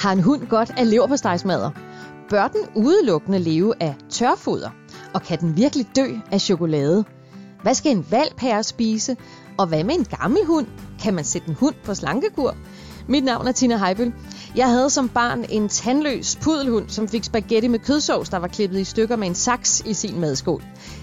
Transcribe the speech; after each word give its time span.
Har 0.00 0.12
en 0.12 0.22
hund 0.22 0.46
godt 0.46 0.72
af 0.76 0.90
leverpostejsmadder? 0.90 1.70
Bør 2.30 2.48
den 2.48 2.84
udelukkende 2.84 3.38
leve 3.38 3.74
af 3.80 3.94
tørfoder? 4.10 4.70
Og 5.14 5.22
kan 5.22 5.40
den 5.40 5.56
virkelig 5.56 5.86
dø 5.96 6.06
af 6.32 6.40
chokolade? 6.40 7.04
Hvad 7.62 7.74
skal 7.74 7.92
en 7.92 8.06
valp 8.10 8.40
her 8.40 8.62
spise? 8.62 9.16
Og 9.58 9.66
hvad 9.66 9.84
med 9.84 9.94
en 9.94 10.04
gammel 10.04 10.46
hund? 10.46 10.66
Kan 11.02 11.14
man 11.14 11.24
sætte 11.24 11.48
en 11.48 11.54
hund 11.54 11.74
på 11.84 11.94
slankekur? 11.94 12.54
Mit 13.08 13.24
navn 13.24 13.46
er 13.46 13.52
Tina 13.52 13.76
Heibøl. 13.76 14.12
Jeg 14.56 14.68
havde 14.68 14.90
som 14.90 15.08
barn 15.08 15.44
en 15.48 15.68
tandløs 15.68 16.38
pudelhund, 16.42 16.88
som 16.88 17.08
fik 17.08 17.24
spaghetti 17.24 17.68
med 17.68 17.78
kødsovs, 17.78 18.28
der 18.28 18.38
var 18.38 18.48
klippet 18.48 18.78
i 18.78 18.84
stykker 18.84 19.16
med 19.16 19.28
en 19.28 19.34
saks 19.34 19.82
i 19.86 19.94
sin 19.94 20.20
madskål. 20.20 20.62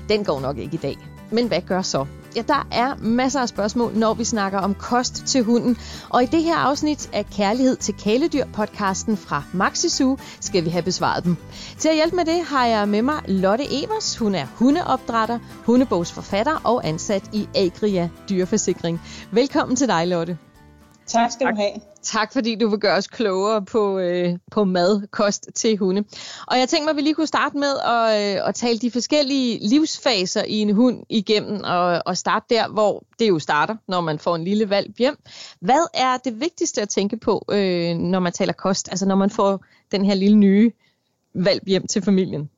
Den 0.10 0.24
går 0.24 0.40
nok 0.40 0.58
ikke 0.58 0.74
i 0.74 0.80
dag. 0.82 0.98
Men 1.32 1.48
hvad 1.48 1.62
gør 1.62 1.82
så? 1.82 2.06
Ja, 2.36 2.42
der 2.42 2.68
er 2.72 2.96
masser 2.96 3.40
af 3.40 3.50
spørgsmål, 3.50 3.94
når 3.96 4.14
vi 4.14 4.24
snakker 4.24 4.60
om 4.60 4.76
kost 4.76 5.26
til 5.26 5.44
hunden. 5.44 5.78
Og 6.10 6.24
i 6.24 6.26
det 6.26 6.44
her 6.44 6.56
afsnit 6.56 7.10
af 7.14 7.26
Kærlighed 7.26 7.76
til 7.76 7.94
kæledyr-podcasten 7.94 9.18
fra 9.18 9.44
Maxisu 9.54 10.18
skal 10.40 10.66
vi 10.66 10.70
have 10.70 10.84
besvaret 10.84 11.24
dem. 11.24 11.38
Til 11.78 11.90
at 11.90 11.96
hjælpe 11.96 12.16
med 12.16 12.26
det 12.26 12.44
har 12.46 12.66
jeg 12.66 12.88
med 12.88 13.02
mig 13.02 13.22
Lotte 13.28 13.84
Evers. 13.84 14.18
Hun 14.18 14.36
er 14.36 14.46
hundeopdrætter, 14.56 15.40
hundebogsforfatter 15.66 16.62
og 16.64 16.88
ansat 16.88 17.24
i 17.34 17.48
Agria 17.56 18.10
Dyreforsikring. 18.30 19.02
Velkommen 19.32 19.76
til 19.76 19.88
dig, 19.88 20.08
Lotte. 20.08 20.38
Tak 21.08 21.32
skal 21.32 21.48
du 21.48 21.56
have. 21.56 21.72
Tak 22.02 22.34
fordi 22.34 22.56
du 22.56 22.70
vil 22.70 22.80
gøre 22.80 22.98
os 22.98 23.08
klogere 23.08 23.66
på, 23.66 24.00
øh, 24.00 24.38
på 24.52 24.64
mad, 24.64 25.08
kost 25.08 25.50
til 25.56 25.78
hunde. 25.78 26.04
Og 26.48 26.60
jeg 26.60 26.70
tænkte 26.70 26.84
mig, 26.86 26.90
at 26.90 26.96
vi 26.96 27.02
lige 27.02 27.14
kunne 27.14 27.28
starte 27.28 27.58
med 27.58 27.78
at, 27.80 28.36
øh, 28.38 28.48
at 28.48 28.56
tale 28.56 28.80
de 28.80 28.92
forskellige 28.92 29.68
livsfaser 29.70 30.44
i 30.44 30.56
en 30.56 30.76
hund 30.76 31.04
igennem, 31.10 31.62
og, 31.64 32.02
og 32.06 32.18
starte 32.18 32.46
der, 32.50 32.68
hvor 32.68 33.04
det 33.20 33.30
jo 33.30 33.40
starter, 33.40 33.76
når 33.88 34.02
man 34.02 34.20
får 34.20 34.36
en 34.36 34.44
lille 34.44 34.70
valg 34.70 34.94
hjem. 34.98 35.18
Hvad 35.60 35.88
er 35.94 36.18
det 36.18 36.40
vigtigste 36.40 36.82
at 36.82 36.90
tænke 36.90 37.18
på, 37.18 37.46
øh, 37.52 37.96
når 37.96 38.20
man 38.20 38.34
taler 38.34 38.54
kost, 38.54 38.90
altså 38.90 39.06
når 39.06 39.16
man 39.16 39.30
får 39.30 39.66
den 39.92 40.06
her 40.06 40.16
lille 40.16 40.38
nye 40.38 40.72
valg 41.34 41.62
hjem 41.68 41.88
til 41.88 42.02
familien? 42.02 42.50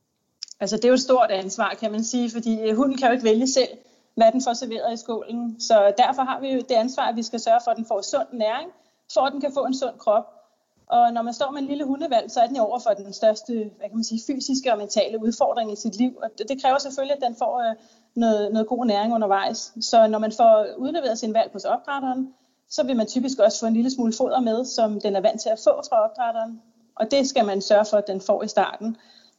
Altså 0.60 0.76
det 0.76 0.84
er 0.84 0.88
jo 0.88 0.94
et 0.94 1.00
stort 1.00 1.30
ansvar, 1.30 1.76
kan 1.80 1.92
man 1.92 2.04
sige, 2.04 2.30
fordi 2.30 2.60
øh, 2.60 2.76
hunden 2.76 2.98
kan 2.98 3.06
jo 3.06 3.12
ikke 3.12 3.24
vælge 3.24 3.48
selv, 3.48 3.68
hvad 4.20 4.32
den 4.32 4.42
får 4.42 4.52
serveret 4.52 4.92
i 4.92 4.96
skålen. 4.96 5.60
Så 5.60 5.92
derfor 5.98 6.22
har 6.22 6.40
vi 6.40 6.48
jo 6.52 6.60
det 6.68 6.74
ansvar, 6.74 7.02
at 7.02 7.16
vi 7.16 7.22
skal 7.22 7.40
sørge 7.40 7.60
for, 7.64 7.70
at 7.70 7.76
den 7.76 7.86
får 7.86 8.00
sund 8.02 8.28
næring, 8.32 8.70
for 9.14 9.20
at 9.20 9.32
den 9.32 9.40
kan 9.40 9.52
få 9.54 9.64
en 9.64 9.74
sund 9.74 9.98
krop. 9.98 10.26
Og 10.86 11.12
når 11.12 11.22
man 11.22 11.34
står 11.34 11.50
med 11.50 11.60
en 11.62 11.68
lille 11.68 11.84
hundevalg, 11.84 12.30
så 12.30 12.40
er 12.40 12.46
den 12.46 12.56
jo 12.56 12.62
over 12.62 12.78
for 12.78 12.90
den 12.90 13.12
største 13.12 13.52
hvad 13.52 13.88
kan 13.88 13.96
man 13.96 14.04
sige, 14.04 14.20
fysiske 14.26 14.72
og 14.72 14.78
mentale 14.78 15.22
udfordring 15.22 15.72
i 15.72 15.76
sit 15.76 15.96
liv. 15.96 16.18
Og 16.22 16.30
det, 16.48 16.62
kræver 16.62 16.78
selvfølgelig, 16.78 17.16
at 17.16 17.22
den 17.22 17.36
får 17.36 17.70
øh, 17.70 17.76
noget, 18.14 18.52
noget 18.52 18.68
god 18.68 18.86
næring 18.86 19.14
undervejs. 19.14 19.72
Så 19.80 20.06
når 20.06 20.18
man 20.18 20.32
får 20.32 20.66
udleveret 20.76 21.18
sin 21.18 21.34
valg 21.34 21.50
hos 21.52 21.64
opdrætteren, 21.64 22.34
så 22.68 22.86
vil 22.86 22.96
man 22.96 23.06
typisk 23.06 23.38
også 23.38 23.60
få 23.60 23.66
en 23.66 23.74
lille 23.74 23.90
smule 23.90 24.12
foder 24.12 24.40
med, 24.40 24.64
som 24.64 25.00
den 25.00 25.16
er 25.16 25.20
vant 25.20 25.40
til 25.40 25.48
at 25.48 25.58
få 25.64 25.82
fra 25.88 26.04
opdrætteren. 26.04 26.62
Og 26.94 27.10
det 27.10 27.28
skal 27.28 27.44
man 27.44 27.60
sørge 27.60 27.84
for, 27.84 27.96
at 27.96 28.06
den 28.06 28.20
får 28.20 28.42
i 28.42 28.48
starten. 28.48 28.96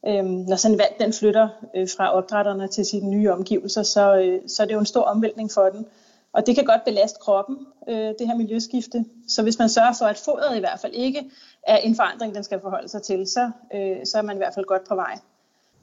Øhm, 0.07 0.25
når 0.25 0.55
sådan 0.55 0.75
en 0.75 0.80
valg 0.80 0.95
den 0.99 1.13
flytter 1.13 1.49
øh, 1.75 1.88
fra 1.97 2.13
opdrætterne 2.13 2.67
til 2.67 2.85
sine 2.85 3.09
nye 3.09 3.31
omgivelser, 3.31 3.83
så, 3.83 4.16
øh, 4.16 4.41
så 4.47 4.63
er 4.63 4.67
det 4.67 4.73
jo 4.73 4.80
en 4.80 4.85
stor 4.85 5.02
omvæltning 5.02 5.52
for 5.52 5.69
den. 5.69 5.85
Og 6.33 6.47
det 6.47 6.55
kan 6.55 6.66
godt 6.66 6.83
belaste 6.85 7.19
kroppen, 7.21 7.58
øh, 7.89 7.95
det 7.95 8.27
her 8.27 8.35
miljøskifte. 8.35 9.05
Så 9.27 9.43
hvis 9.43 9.59
man 9.59 9.69
sørger 9.69 9.93
for, 9.99 10.05
at 10.05 10.17
fodret 10.17 10.58
i 10.58 10.59
hvert 10.59 10.80
fald 10.80 10.93
ikke 10.93 11.31
er 11.67 11.77
en 11.77 11.95
forandring, 11.95 12.35
den 12.35 12.43
skal 12.43 12.61
forholde 12.61 12.89
sig 12.89 13.02
til, 13.02 13.27
så, 13.27 13.52
øh, 13.73 14.05
så 14.05 14.17
er 14.17 14.21
man 14.21 14.35
i 14.35 14.38
hvert 14.38 14.53
fald 14.53 14.66
godt 14.66 14.88
på 14.88 14.95
vej. 14.95 15.19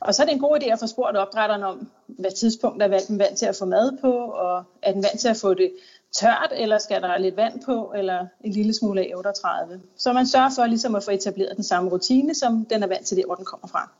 Og 0.00 0.14
så 0.14 0.22
er 0.22 0.26
det 0.26 0.32
en 0.32 0.40
god 0.40 0.58
idé 0.62 0.72
at 0.72 0.78
få 0.78 0.86
spurgt 0.86 1.16
opdrætteren 1.16 1.62
om, 1.62 1.88
hvad 2.06 2.30
tidspunkt 2.30 2.82
er 2.82 2.88
valgen 2.88 3.18
vant 3.18 3.38
til 3.38 3.46
at 3.46 3.56
få 3.56 3.64
mad 3.64 3.98
på, 4.00 4.12
og 4.12 4.64
er 4.82 4.92
den 4.92 5.02
vant 5.02 5.20
til 5.20 5.28
at 5.28 5.36
få 5.36 5.54
det 5.54 5.72
tørt, 6.12 6.52
eller 6.52 6.78
skal 6.78 7.02
der 7.02 7.18
lidt 7.18 7.36
vand 7.36 7.64
på, 7.64 7.92
eller 7.96 8.26
en 8.44 8.52
lille 8.52 8.74
smule 8.74 9.00
af 9.00 9.12
38. 9.16 9.80
Så 9.96 10.12
man 10.12 10.26
sørger 10.26 10.50
for 10.56 10.66
ligesom 10.66 10.94
at 10.94 11.04
få 11.04 11.10
etableret 11.10 11.56
den 11.56 11.64
samme 11.64 11.90
rutine, 11.90 12.34
som 12.34 12.64
den 12.70 12.82
er 12.82 12.86
vant 12.86 13.06
til 13.06 13.16
der, 13.16 13.26
hvor 13.26 13.34
den 13.34 13.44
kommer 13.44 13.68
fra. 13.68 13.90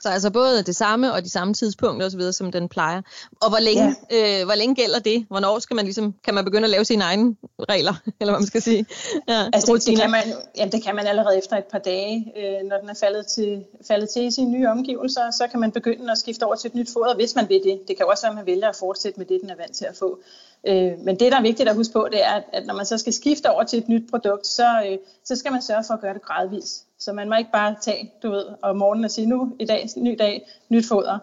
Så 0.00 0.08
altså 0.08 0.30
både 0.30 0.62
det 0.62 0.76
samme 0.76 1.12
og 1.12 1.24
de 1.24 1.30
samme 1.30 1.54
tidspunkter 1.54 2.06
osv., 2.06 2.32
som 2.32 2.52
den 2.52 2.68
plejer. 2.68 3.02
Og 3.40 3.48
hvor 3.48 3.58
længe, 3.58 3.96
ja. 4.10 4.40
øh, 4.40 4.44
hvor 4.44 4.54
længe 4.54 4.74
gælder 4.74 4.98
det? 4.98 5.26
Hvornår 5.28 5.58
skal 5.58 5.74
man 5.74 5.84
ligesom, 5.84 6.14
kan 6.24 6.34
man 6.34 6.44
begynde 6.44 6.64
at 6.64 6.70
lave 6.70 6.84
sine 6.84 7.04
egne 7.04 7.36
regler, 7.68 7.94
eller 8.20 8.32
hvad 8.32 8.40
man 8.40 8.46
skal 8.46 8.62
sige? 8.62 8.86
Ja, 9.28 9.44
altså 9.52 9.74
det, 9.74 9.86
det, 9.86 9.98
kan 9.98 10.10
man, 10.10 10.22
ja, 10.56 10.66
det 10.66 10.82
kan 10.84 10.96
man 10.96 11.06
allerede 11.06 11.38
efter 11.38 11.56
et 11.56 11.64
par 11.64 11.78
dage, 11.78 12.32
øh, 12.36 12.68
når 12.68 12.76
den 12.80 12.88
er 12.88 12.94
faldet 12.94 13.26
til, 13.26 13.64
faldet 13.88 14.08
til 14.10 14.24
i 14.24 14.30
sine 14.30 14.50
nye 14.50 14.68
omgivelser, 14.68 15.30
så 15.30 15.46
kan 15.50 15.60
man 15.60 15.72
begynde 15.72 16.12
at 16.12 16.18
skifte 16.18 16.42
over 16.42 16.54
til 16.54 16.68
et 16.68 16.74
nyt 16.74 16.92
foder, 16.92 17.14
hvis 17.14 17.34
man 17.34 17.48
vil 17.48 17.60
det. 17.64 17.80
Det 17.88 17.96
kan 17.96 18.06
også 18.06 18.22
være, 18.22 18.32
at 18.32 18.36
man 18.36 18.46
vælger 18.46 18.68
at 18.68 18.76
fortsætte 18.76 19.18
med 19.18 19.26
det, 19.26 19.40
den 19.40 19.50
er 19.50 19.56
vant 19.56 19.76
til 19.76 19.84
at 19.84 19.96
få. 19.96 20.18
Øh, 20.66 20.92
men 20.98 21.20
det, 21.20 21.32
der 21.32 21.38
er 21.38 21.42
vigtigt 21.42 21.68
at 21.68 21.76
huske 21.76 21.92
på, 21.92 22.08
det 22.12 22.24
er, 22.24 22.40
at 22.52 22.66
når 22.66 22.74
man 22.74 22.86
så 22.86 22.98
skal 22.98 23.12
skifte 23.12 23.50
over 23.50 23.64
til 23.64 23.78
et 23.78 23.88
nyt 23.88 24.10
produkt, 24.10 24.46
så, 24.46 24.82
øh, 24.90 24.98
så 25.24 25.36
skal 25.36 25.52
man 25.52 25.62
sørge 25.62 25.84
for 25.86 25.94
at 25.94 26.00
gøre 26.00 26.14
det 26.14 26.22
gradvist. 26.22 26.84
Så 26.98 27.12
man 27.12 27.28
må 27.28 27.34
ikke 27.36 27.52
bare 27.52 27.76
tage, 27.82 28.12
du 28.22 28.30
ved, 28.30 28.44
om 28.62 28.76
morgenen 28.76 29.04
og 29.04 29.10
sige, 29.10 29.26
nu 29.26 29.56
i 29.58 29.64
dag, 29.64 29.88
ny 29.96 30.16
dag, 30.18 30.48
nyt 30.68 30.86
foder. 30.88 31.18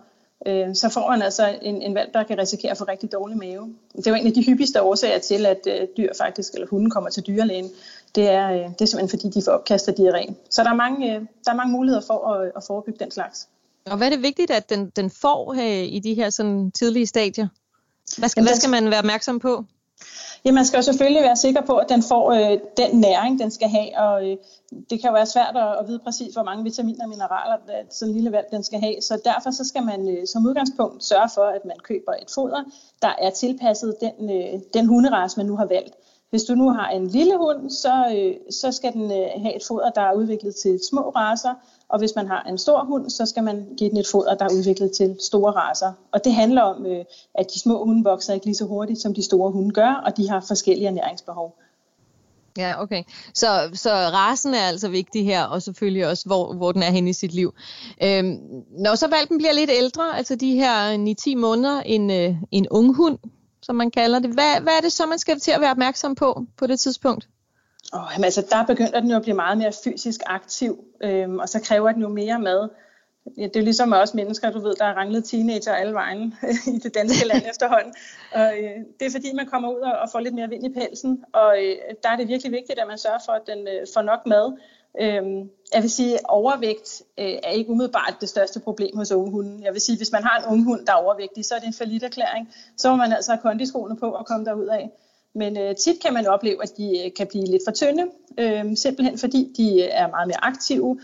Øh, 0.48 0.76
så 0.76 0.90
får 0.90 1.10
man 1.10 1.22
altså 1.22 1.58
en, 1.62 1.82
en 1.82 1.96
valg, 1.96 2.14
der 2.14 2.24
kan 2.24 2.38
risikere 2.38 2.72
at 2.72 2.78
få 2.78 2.84
rigtig 2.84 3.12
dårlig 3.12 3.38
mave. 3.38 3.76
Det 3.96 4.08
er 4.08 4.12
jo 4.12 4.18
en 4.18 4.28
af 4.28 4.34
de 4.34 4.46
hyppigste 4.46 4.82
årsager 4.82 5.20
til, 5.20 5.46
at 5.46 5.68
øh, 5.68 5.88
dyr 5.98 6.10
faktisk, 6.18 6.54
eller 6.54 6.68
hunden 6.68 6.90
kommer 6.90 7.10
til 7.10 7.24
dyrlægen. 7.28 7.70
Det 8.16 8.30
er, 8.30 8.52
øh, 8.52 8.58
det 8.58 8.82
er 8.82 8.86
simpelthen 8.86 9.10
fordi, 9.10 9.40
de 9.40 9.46
får 9.46 9.52
opkast 9.52 9.88
af 9.88 9.94
diarré. 9.94 10.34
Så 10.50 10.64
der 10.64 10.70
er 10.70 10.76
mange, 10.76 11.16
øh, 11.16 11.22
der 11.46 11.52
er 11.52 11.56
mange 11.56 11.72
muligheder 11.72 12.02
for 12.08 12.28
at, 12.28 12.52
at 12.56 12.64
forebygge 12.68 13.00
den 13.00 13.12
slags. 13.12 13.48
Og 13.86 13.98
hvad 13.98 14.08
er 14.08 14.12
det 14.12 14.22
vigtigt, 14.22 14.52
at 14.52 14.70
den, 14.70 14.90
den 14.96 15.10
får 15.10 15.54
øh, 15.54 15.94
i 15.94 16.00
de 16.00 16.14
her 16.14 16.30
sådan, 16.30 16.72
tidlige 16.72 17.08
stadier? 17.08 17.48
Hvad 18.18 18.30
skal, 18.30 18.44
hvad 18.44 18.56
skal 18.56 18.70
man 18.70 18.90
være 18.90 19.00
opmærksom 19.00 19.40
på? 19.40 19.66
Ja, 20.46 20.52
man 20.52 20.66
skal 20.66 20.78
jo 20.78 20.82
selvfølgelig 20.82 21.24
være 21.24 21.36
sikker 21.36 21.62
på, 21.62 21.78
at 21.78 21.90
den 21.90 22.04
får 22.04 22.32
øh, 22.32 22.60
den 22.78 23.00
næring, 23.00 23.40
den 23.40 23.52
skal 23.52 23.70
have, 23.70 24.00
og 24.00 24.30
øh, 24.30 24.38
det 24.90 25.02
kan 25.02 25.10
jo 25.10 25.14
være 25.14 25.26
svært 25.26 25.56
at, 25.56 25.80
at 25.80 25.88
vide 25.88 26.00
præcis, 26.00 26.34
hvor 26.34 26.44
mange 26.44 26.64
vitaminer 26.64 27.04
og 27.04 27.10
mineraler 27.10 27.58
sådan 27.90 28.10
en 28.10 28.16
lille 28.16 28.32
valg 28.32 28.48
den 28.52 28.64
skal 28.64 28.80
have. 28.80 29.02
Så 29.02 29.22
derfor 29.26 29.52
så 29.52 29.64
skal 29.64 29.84
man 29.84 30.10
øh, 30.10 30.28
som 30.28 30.46
udgangspunkt 30.46 31.04
sørge 31.04 31.30
for, 31.36 31.44
at 31.44 31.66
man 31.66 31.78
køber 31.84 32.14
et 32.22 32.32
foder, 32.36 32.64
der 33.02 33.14
er 33.20 33.30
tilpasset 33.30 33.96
den, 34.02 34.32
øh, 34.32 34.60
den 34.74 34.86
hunderace, 34.86 35.38
man 35.38 35.46
nu 35.46 35.56
har 35.56 35.66
valgt. 35.66 35.96
Hvis 36.30 36.44
du 36.44 36.56
nu 36.56 36.70
har 36.70 36.90
en 36.90 37.08
lille 37.08 37.38
hund, 37.38 37.70
så, 37.70 37.94
øh, 38.16 38.36
så 38.52 38.72
skal 38.72 38.94
den 38.94 39.12
øh, 39.12 39.28
have 39.42 39.56
et 39.56 39.64
foder, 39.68 39.90
der 39.90 40.02
er 40.02 40.14
udviklet 40.14 40.56
til 40.56 40.80
små 40.90 41.02
raser, 41.02 41.54
og 41.90 42.00
hvis 42.00 42.16
man 42.16 42.28
har 42.28 42.44
en 42.44 42.58
stor 42.58 42.84
hund, 42.84 43.10
så 43.10 43.26
skal 43.26 43.44
man 43.44 43.68
give 43.78 43.90
den 43.90 43.98
et 43.98 44.08
foder, 44.08 44.36
der 44.36 44.46
er 44.46 44.54
udviklet 44.54 44.92
til 44.92 45.18
store 45.20 45.52
raser. 45.52 45.94
Og 46.12 46.24
det 46.24 46.34
handler 46.34 46.62
om, 46.62 46.86
øh, 46.86 47.06
at 47.36 47.46
de 47.54 47.60
små 47.60 47.86
hunde 47.86 48.04
vokser 48.04 48.34
ikke 48.34 48.46
lige 48.46 48.56
så 48.56 48.66
hurtigt, 48.66 49.02
som 49.02 49.14
de 49.14 49.24
store 49.24 49.52
hunde 49.52 49.72
gør, 49.72 50.04
og 50.06 50.18
de 50.18 50.30
har 50.30 50.40
forskellige 50.48 50.88
ernæringsbehov. 50.88 51.58
Ja, 52.58 52.82
okay. 52.82 53.04
Så, 53.34 53.70
så 53.74 53.90
rasen 53.90 54.54
er 54.54 54.68
altså 54.68 54.90
vigtig 54.90 55.26
her, 55.26 55.44
og 55.44 55.62
selvfølgelig 55.62 56.08
også, 56.08 56.26
hvor, 56.26 56.54
hvor 56.54 56.72
den 56.72 56.84
er 56.84 56.92
henne 56.92 57.10
i 57.10 57.14
sit 57.14 57.34
liv. 57.34 57.54
Øhm, 58.04 58.38
når 58.80 58.96
så 58.96 59.08
valpen 59.08 59.38
bliver 59.38 59.54
lidt 59.54 59.70
ældre, 59.74 60.18
altså 60.18 60.36
de 60.36 60.56
her 60.56 60.98
9-10 61.34 61.36
måneder, 61.36 61.82
en, 61.82 62.12
øh, 62.12 62.36
en 62.52 62.68
ung 62.72 62.96
hund, 62.96 63.18
som 63.62 63.76
man 63.76 63.92
kalder 63.92 64.20
det, 64.20 64.30
hvad, 64.30 64.62
hvad 64.62 64.74
er 64.74 64.82
det 64.82 64.92
så, 64.92 65.06
man 65.06 65.20
skal 65.20 65.40
til 65.40 65.52
at 65.52 65.62
være 65.62 65.72
opmærksom 65.72 66.16
på 66.16 66.46
på 66.58 66.68
det 66.68 66.80
tidspunkt? 66.80 67.28
Oh, 67.96 68.08
jamen, 68.14 68.24
altså, 68.24 68.48
der 68.50 68.66
begynder 68.66 69.00
den 69.00 69.10
jo 69.10 69.16
at 69.16 69.22
blive 69.22 69.36
meget 69.36 69.58
mere 69.58 69.72
fysisk 69.84 70.22
aktiv, 70.26 70.84
øhm, 71.04 71.40
og 71.40 71.50
så 71.50 71.60
kræver 71.62 71.92
den 71.92 72.02
jo 72.02 72.08
mere 72.08 72.40
mad. 72.40 72.70
Ja, 73.38 73.44
det 73.44 73.56
er 73.56 73.62
ligesom 73.62 73.92
også 73.92 74.18
mennesker, 74.18 74.52
du 74.52 74.60
ved, 74.60 74.76
der 74.76 74.86
er 74.86 74.94
ranglet 74.94 75.26
teenager 75.26 75.74
alle 75.74 75.94
vejen 75.94 76.34
i 76.76 76.80
det 76.84 76.96
danske 76.96 77.28
land 77.28 77.44
efterhånden. 77.52 77.94
Og, 78.34 78.54
øh, 78.58 78.78
det 79.00 79.06
er 79.06 79.12
fordi, 79.12 79.34
man 79.34 79.46
kommer 79.46 79.70
ud 79.70 79.80
og, 79.80 79.92
og 79.92 80.10
får 80.12 80.20
lidt 80.20 80.36
mere 80.36 80.50
vind 80.50 80.66
i 80.66 80.74
pelsen, 80.74 81.24
og 81.34 81.58
øh, 81.64 81.76
der 82.04 82.10
er 82.10 82.16
det 82.16 82.28
virkelig 82.28 82.52
vigtigt, 82.52 82.80
at 82.80 82.88
man 82.88 82.98
sørger 82.98 83.20
for, 83.26 83.32
at 83.32 83.42
den 83.48 83.68
øh, 83.68 83.88
får 83.94 84.02
nok 84.02 84.26
mad. 84.26 84.58
Øhm, 85.02 85.50
jeg 85.74 85.82
vil 85.82 85.92
sige, 85.92 86.14
at 86.14 86.26
overvægt 86.28 87.02
øh, 87.20 87.36
er 87.44 87.50
ikke 87.50 87.70
umiddelbart 87.70 88.18
det 88.22 88.30
største 88.30 88.60
problem 88.60 88.98
hos 88.98 89.12
unge 89.12 89.32
hunde. 89.32 89.64
Jeg 89.66 89.74
vil 89.74 89.82
sige, 89.82 89.94
at 89.94 90.00
hvis 90.00 90.12
man 90.12 90.24
har 90.24 90.40
en 90.40 90.46
ung 90.54 90.64
hund, 90.64 90.86
der 90.86 90.94
er 90.94 90.98
overvægtig, 91.06 91.46
så 91.46 91.56
er 91.56 91.60
det 91.60 91.68
en 91.68 91.74
forlitterklæring. 91.74 92.54
Så 92.78 92.90
må 92.90 92.96
man 92.96 93.14
altså 93.14 93.32
have 93.32 93.42
kondiskoene 93.42 93.98
på 93.98 94.12
og 94.12 94.26
komme 94.26 94.46
derud 94.46 94.68
af. 94.68 94.92
Men 95.36 95.58
øh, 95.58 95.76
tit 95.76 96.02
kan 96.02 96.14
man 96.14 96.28
opleve, 96.28 96.64
at 96.64 96.78
de 96.78 97.06
øh, 97.06 97.14
kan 97.18 97.28
blive 97.28 97.46
lidt 97.46 97.62
for 97.68 97.72
tynde, 97.72 98.06
øh, 98.38 98.78
simpelthen 98.78 99.18
fordi 99.18 99.54
de 99.58 99.82
øh, 99.84 99.90
er 99.92 100.08
meget 100.08 100.28
mere 100.28 100.44
aktive, 100.46 101.00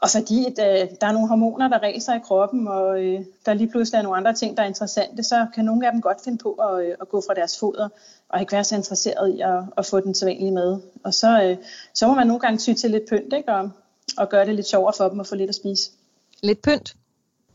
og 0.00 0.10
fordi 0.10 0.46
at, 0.46 0.58
øh, 0.58 0.88
der 1.00 1.06
er 1.06 1.12
nogle 1.12 1.28
hormoner, 1.28 1.68
der 1.68 1.78
ræser 1.78 2.14
i 2.14 2.18
kroppen, 2.18 2.68
og 2.68 3.04
øh, 3.04 3.20
der 3.46 3.54
lige 3.54 3.70
pludselig 3.70 3.98
er 3.98 4.02
nogle 4.02 4.16
andre 4.16 4.32
ting, 4.34 4.56
der 4.56 4.62
er 4.62 4.66
interessante, 4.66 5.22
så 5.22 5.46
kan 5.54 5.64
nogle 5.64 5.86
af 5.86 5.92
dem 5.92 6.00
godt 6.02 6.24
finde 6.24 6.38
på 6.38 6.52
at, 6.52 6.84
øh, 6.84 6.94
at 7.00 7.08
gå 7.08 7.22
fra 7.26 7.34
deres 7.34 7.58
foder, 7.58 7.88
og 8.28 8.40
ikke 8.40 8.52
være 8.52 8.64
så 8.64 8.76
interesseret 8.76 9.36
i 9.36 9.40
at, 9.40 9.62
at 9.76 9.86
få 9.86 10.00
den 10.00 10.14
sædvanlige 10.14 10.52
med. 10.52 10.78
Og 11.04 11.14
så, 11.14 11.42
øh, 11.42 11.56
så 11.94 12.06
må 12.06 12.14
man 12.14 12.26
nogle 12.26 12.40
gange 12.40 12.58
ty 12.58 12.72
til 12.72 12.90
lidt 12.90 13.08
pynt, 13.08 13.32
ikke? 13.32 13.52
Og, 13.52 13.70
og 14.16 14.28
gøre 14.28 14.46
det 14.46 14.54
lidt 14.54 14.66
sjovere 14.66 14.92
for 14.96 15.08
dem 15.08 15.20
at 15.20 15.26
få 15.26 15.34
lidt 15.34 15.48
at 15.48 15.54
spise. 15.54 15.90
Lidt 16.42 16.62
pynt? 16.62 16.96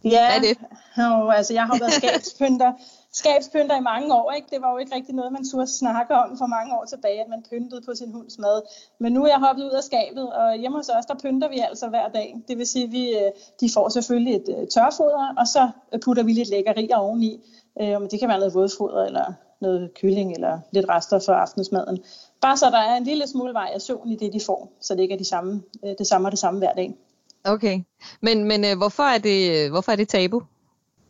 Ja, 0.04 0.10
Hvad 0.10 0.20
er 0.36 0.40
det? 0.40 0.58
Og, 0.98 1.38
altså, 1.38 1.54
jeg 1.54 1.64
har 1.64 1.80
været 1.80 1.94
skabspynter 1.94 2.72
skabspynter 3.14 3.78
i 3.78 3.82
mange 3.82 4.14
år. 4.14 4.32
Ikke? 4.32 4.48
Det 4.52 4.62
var 4.62 4.72
jo 4.72 4.78
ikke 4.78 4.96
rigtig 4.96 5.16
noget, 5.16 5.32
man 5.32 5.50
turde 5.52 5.68
snakke 5.68 6.14
om 6.16 6.38
for 6.38 6.46
mange 6.46 6.74
år 6.78 6.86
tilbage, 6.86 7.22
at 7.22 7.30
man 7.30 7.44
pyntede 7.50 7.82
på 7.82 7.96
sin 7.96 8.12
hunds 8.12 8.38
mad. 8.40 8.62
Men 9.00 9.14
nu 9.14 9.24
er 9.24 9.28
jeg 9.28 9.40
hoppet 9.40 9.64
ud 9.64 9.72
af 9.72 9.84
skabet, 9.84 10.34
og 10.34 10.56
hjemme 10.56 10.78
hos 10.78 10.90
os, 10.90 11.06
der 11.06 11.16
pynter 11.24 11.50
vi 11.50 11.60
altså 11.60 11.88
hver 11.88 12.08
dag. 12.10 12.36
Det 12.48 12.58
vil 12.58 12.68
sige, 12.68 12.86
at 12.86 12.92
vi, 12.92 13.10
øh, 13.10 13.32
de 13.62 13.70
får 13.74 13.90
selvfølgelig 13.90 14.36
et 14.36 14.50
øh, 14.50 14.68
tørfoder, 14.68 15.34
og 15.38 15.48
så 15.48 15.70
putter 16.06 16.24
vi 16.24 16.32
lidt 16.34 16.50
lækkerier 16.50 16.98
oveni. 16.98 17.42
Øh, 17.82 18.02
det 18.12 18.20
kan 18.20 18.30
være 18.30 18.40
noget 18.40 18.54
vådfoder 18.54 19.06
eller 19.06 19.34
noget 19.62 19.92
kylling 20.02 20.34
eller 20.34 20.60
lidt 20.72 20.90
rester 20.90 21.20
for 21.26 21.34
aftensmaden. 21.34 22.00
Bare 22.42 22.58
så 22.58 22.66
der 22.66 22.78
er 22.78 22.96
en 22.98 23.04
lille 23.04 23.28
smule 23.28 23.54
variation 23.54 24.12
i 24.12 24.16
det, 24.16 24.34
de 24.34 24.40
får, 24.46 24.72
så 24.82 24.96
det 24.96 25.02
ikke 25.02 25.14
er 25.14 25.18
de 25.18 25.26
samme, 25.26 25.64
øh, 25.86 25.94
det 25.98 26.08
samme 26.08 26.28
og 26.28 26.32
det 26.32 26.40
samme 26.40 26.60
hver 26.60 26.74
dag. 26.74 26.96
Okay, 27.44 27.82
men, 28.22 28.44
men 28.44 28.66
øh, 28.66 28.78
hvorfor, 28.78 29.04
er 29.04 29.18
det, 29.18 29.70
hvorfor 29.70 29.92
er 29.92 29.96
det 29.96 30.08
tabu 30.08 30.42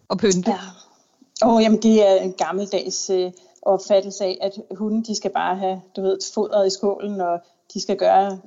at 0.10 0.18
pynte? 0.18 0.52
Ja. 0.52 0.58
Oh, 1.46 1.64
jamen, 1.64 1.82
det 1.82 2.08
er 2.08 2.16
en 2.16 2.34
gammeldags 2.34 3.10
øh, 3.10 3.32
opfattelse 3.62 4.26
af, 4.26 4.38
at 4.42 4.54
hunden 4.72 5.04
de 5.04 5.16
skal 5.16 5.32
bare 5.32 5.56
have 5.56 5.82
du 5.96 6.02
ved, 6.02 6.18
fodret 6.34 6.68
i 6.68 6.70
skålen, 6.70 7.22
og 7.22 7.40
de 7.74 7.82
skal 7.82 7.98
gøre 7.98 8.40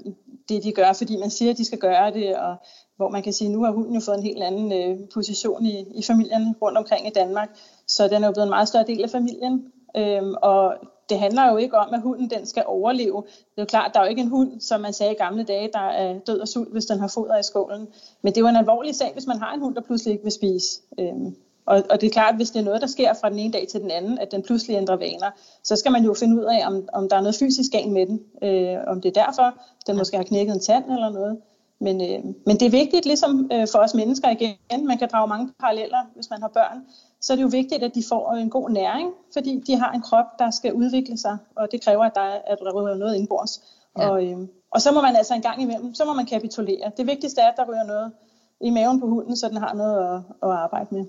det, 0.48 0.64
de 0.64 0.72
gør, 0.72 0.92
fordi 0.92 1.16
man 1.16 1.30
siger, 1.30 1.50
at 1.50 1.58
de 1.58 1.64
skal 1.64 1.78
gøre 1.78 2.12
det, 2.12 2.36
og 2.36 2.56
hvor 2.96 3.08
man 3.08 3.22
kan 3.22 3.32
sige, 3.32 3.48
at 3.48 3.52
nu 3.52 3.64
har 3.64 3.72
hunden 3.72 3.94
jo 3.94 4.00
fået 4.00 4.16
en 4.16 4.22
helt 4.22 4.42
anden 4.42 4.72
øh, 4.72 5.08
position 5.14 5.66
i, 5.66 5.86
i 5.94 6.02
familien 6.02 6.56
rundt 6.62 6.78
omkring 6.78 7.06
i 7.06 7.10
Danmark, 7.10 7.48
så 7.86 8.08
den 8.08 8.22
er 8.22 8.26
jo 8.26 8.32
blevet 8.32 8.46
en 8.46 8.50
meget 8.50 8.68
større 8.68 8.86
del 8.86 9.02
af 9.02 9.10
familien, 9.10 9.72
øhm, 9.96 10.34
og 10.42 10.74
det 11.08 11.18
handler 11.18 11.50
jo 11.50 11.56
ikke 11.56 11.78
om, 11.78 11.94
at 11.94 12.00
hunden 12.00 12.30
den 12.30 12.46
skal 12.46 12.64
overleve. 12.66 13.22
Det 13.26 13.58
er 13.58 13.62
jo 13.62 13.66
klart, 13.66 13.90
der 13.94 14.00
er 14.00 14.04
jo 14.04 14.10
ikke 14.10 14.22
en 14.22 14.28
hund, 14.28 14.60
som 14.60 14.80
man 14.80 14.92
sagde 14.92 15.12
i 15.12 15.16
gamle 15.16 15.44
dage, 15.44 15.70
der 15.72 15.88
er 15.88 16.18
død 16.18 16.40
og 16.40 16.48
sult, 16.48 16.72
hvis 16.72 16.84
den 16.84 17.00
har 17.00 17.08
foder 17.08 17.38
i 17.38 17.42
skålen. 17.42 17.88
Men 18.22 18.32
det 18.32 18.36
er 18.36 18.40
jo 18.40 18.48
en 18.48 18.56
alvorlig 18.56 18.94
sag, 18.94 19.12
hvis 19.12 19.26
man 19.26 19.38
har 19.38 19.54
en 19.54 19.60
hund, 19.60 19.74
der 19.74 19.80
pludselig 19.80 20.12
ikke 20.12 20.24
vil 20.24 20.32
spise. 20.32 20.80
Øhm, 20.98 21.36
og, 21.66 21.82
og 21.90 22.00
det 22.00 22.06
er 22.06 22.10
klart, 22.10 22.28
at 22.28 22.36
hvis 22.36 22.50
det 22.50 22.60
er 22.60 22.64
noget, 22.64 22.80
der 22.80 22.86
sker 22.86 23.14
fra 23.20 23.30
den 23.30 23.38
ene 23.38 23.52
dag 23.52 23.66
til 23.70 23.80
den 23.80 23.90
anden, 23.90 24.18
at 24.18 24.32
den 24.32 24.42
pludselig 24.42 24.76
ændrer 24.76 24.96
vaner, 24.96 25.30
så 25.62 25.76
skal 25.76 25.92
man 25.92 26.04
jo 26.04 26.14
finde 26.14 26.36
ud 26.36 26.44
af, 26.44 26.66
om, 26.66 26.88
om 26.92 27.08
der 27.08 27.16
er 27.16 27.20
noget 27.20 27.36
fysisk 27.38 27.72
galt 27.72 27.92
med 27.92 28.06
den. 28.06 28.20
Øh, 28.42 28.78
om 28.86 29.00
det 29.00 29.16
er 29.16 29.24
derfor, 29.24 29.54
den 29.86 29.96
måske 29.96 30.16
har 30.16 30.24
knækket 30.24 30.54
en 30.54 30.60
tand 30.60 30.84
eller 30.84 31.10
noget. 31.10 31.38
Men, 31.80 32.00
øh, 32.00 32.24
men 32.46 32.60
det 32.60 32.62
er 32.62 32.70
vigtigt, 32.70 33.06
ligesom 33.06 33.50
øh, 33.52 33.66
for 33.72 33.78
os 33.78 33.94
mennesker 33.94 34.30
igen, 34.30 34.86
man 34.86 34.98
kan 34.98 35.08
drage 35.12 35.28
mange 35.28 35.52
paralleller, 35.60 35.98
hvis 36.14 36.30
man 36.30 36.42
har 36.42 36.48
børn, 36.48 36.78
så 37.20 37.32
er 37.32 37.36
det 37.36 37.42
jo 37.42 37.48
vigtigt, 37.48 37.82
at 37.82 37.94
de 37.94 38.02
får 38.08 38.32
en 38.32 38.50
god 38.50 38.70
næring, 38.70 39.10
fordi 39.32 39.62
de 39.66 39.76
har 39.76 39.92
en 39.92 40.02
krop, 40.02 40.38
der 40.38 40.50
skal 40.50 40.72
udvikle 40.72 41.18
sig, 41.18 41.38
og 41.56 41.68
det 41.72 41.84
kræver, 41.84 42.04
at 42.04 42.14
der 42.14 42.20
er, 42.20 42.38
at 42.46 42.58
der 42.58 42.72
ryger 42.72 42.94
noget 42.94 43.16
indbords. 43.16 43.62
Ja. 43.98 44.10
Og, 44.10 44.24
øh, 44.26 44.38
og 44.70 44.82
så 44.82 44.92
må 44.92 45.00
man 45.00 45.16
altså 45.16 45.34
en 45.34 45.42
gang 45.42 45.62
imellem, 45.62 45.94
så 45.94 46.04
må 46.04 46.12
man 46.12 46.26
kapitulere. 46.26 46.92
Det 46.96 47.06
vigtigste 47.06 47.40
er, 47.40 47.48
at 47.48 47.56
der 47.56 47.64
ryger 47.68 47.84
noget 47.84 48.12
i 48.60 48.70
maven 48.70 49.00
på 49.00 49.06
hunden, 49.06 49.36
så 49.36 49.48
den 49.48 49.56
har 49.56 49.74
noget 49.74 49.96
at, 50.14 50.20
at 50.42 50.50
arbejde 50.50 50.94
med. 50.94 51.04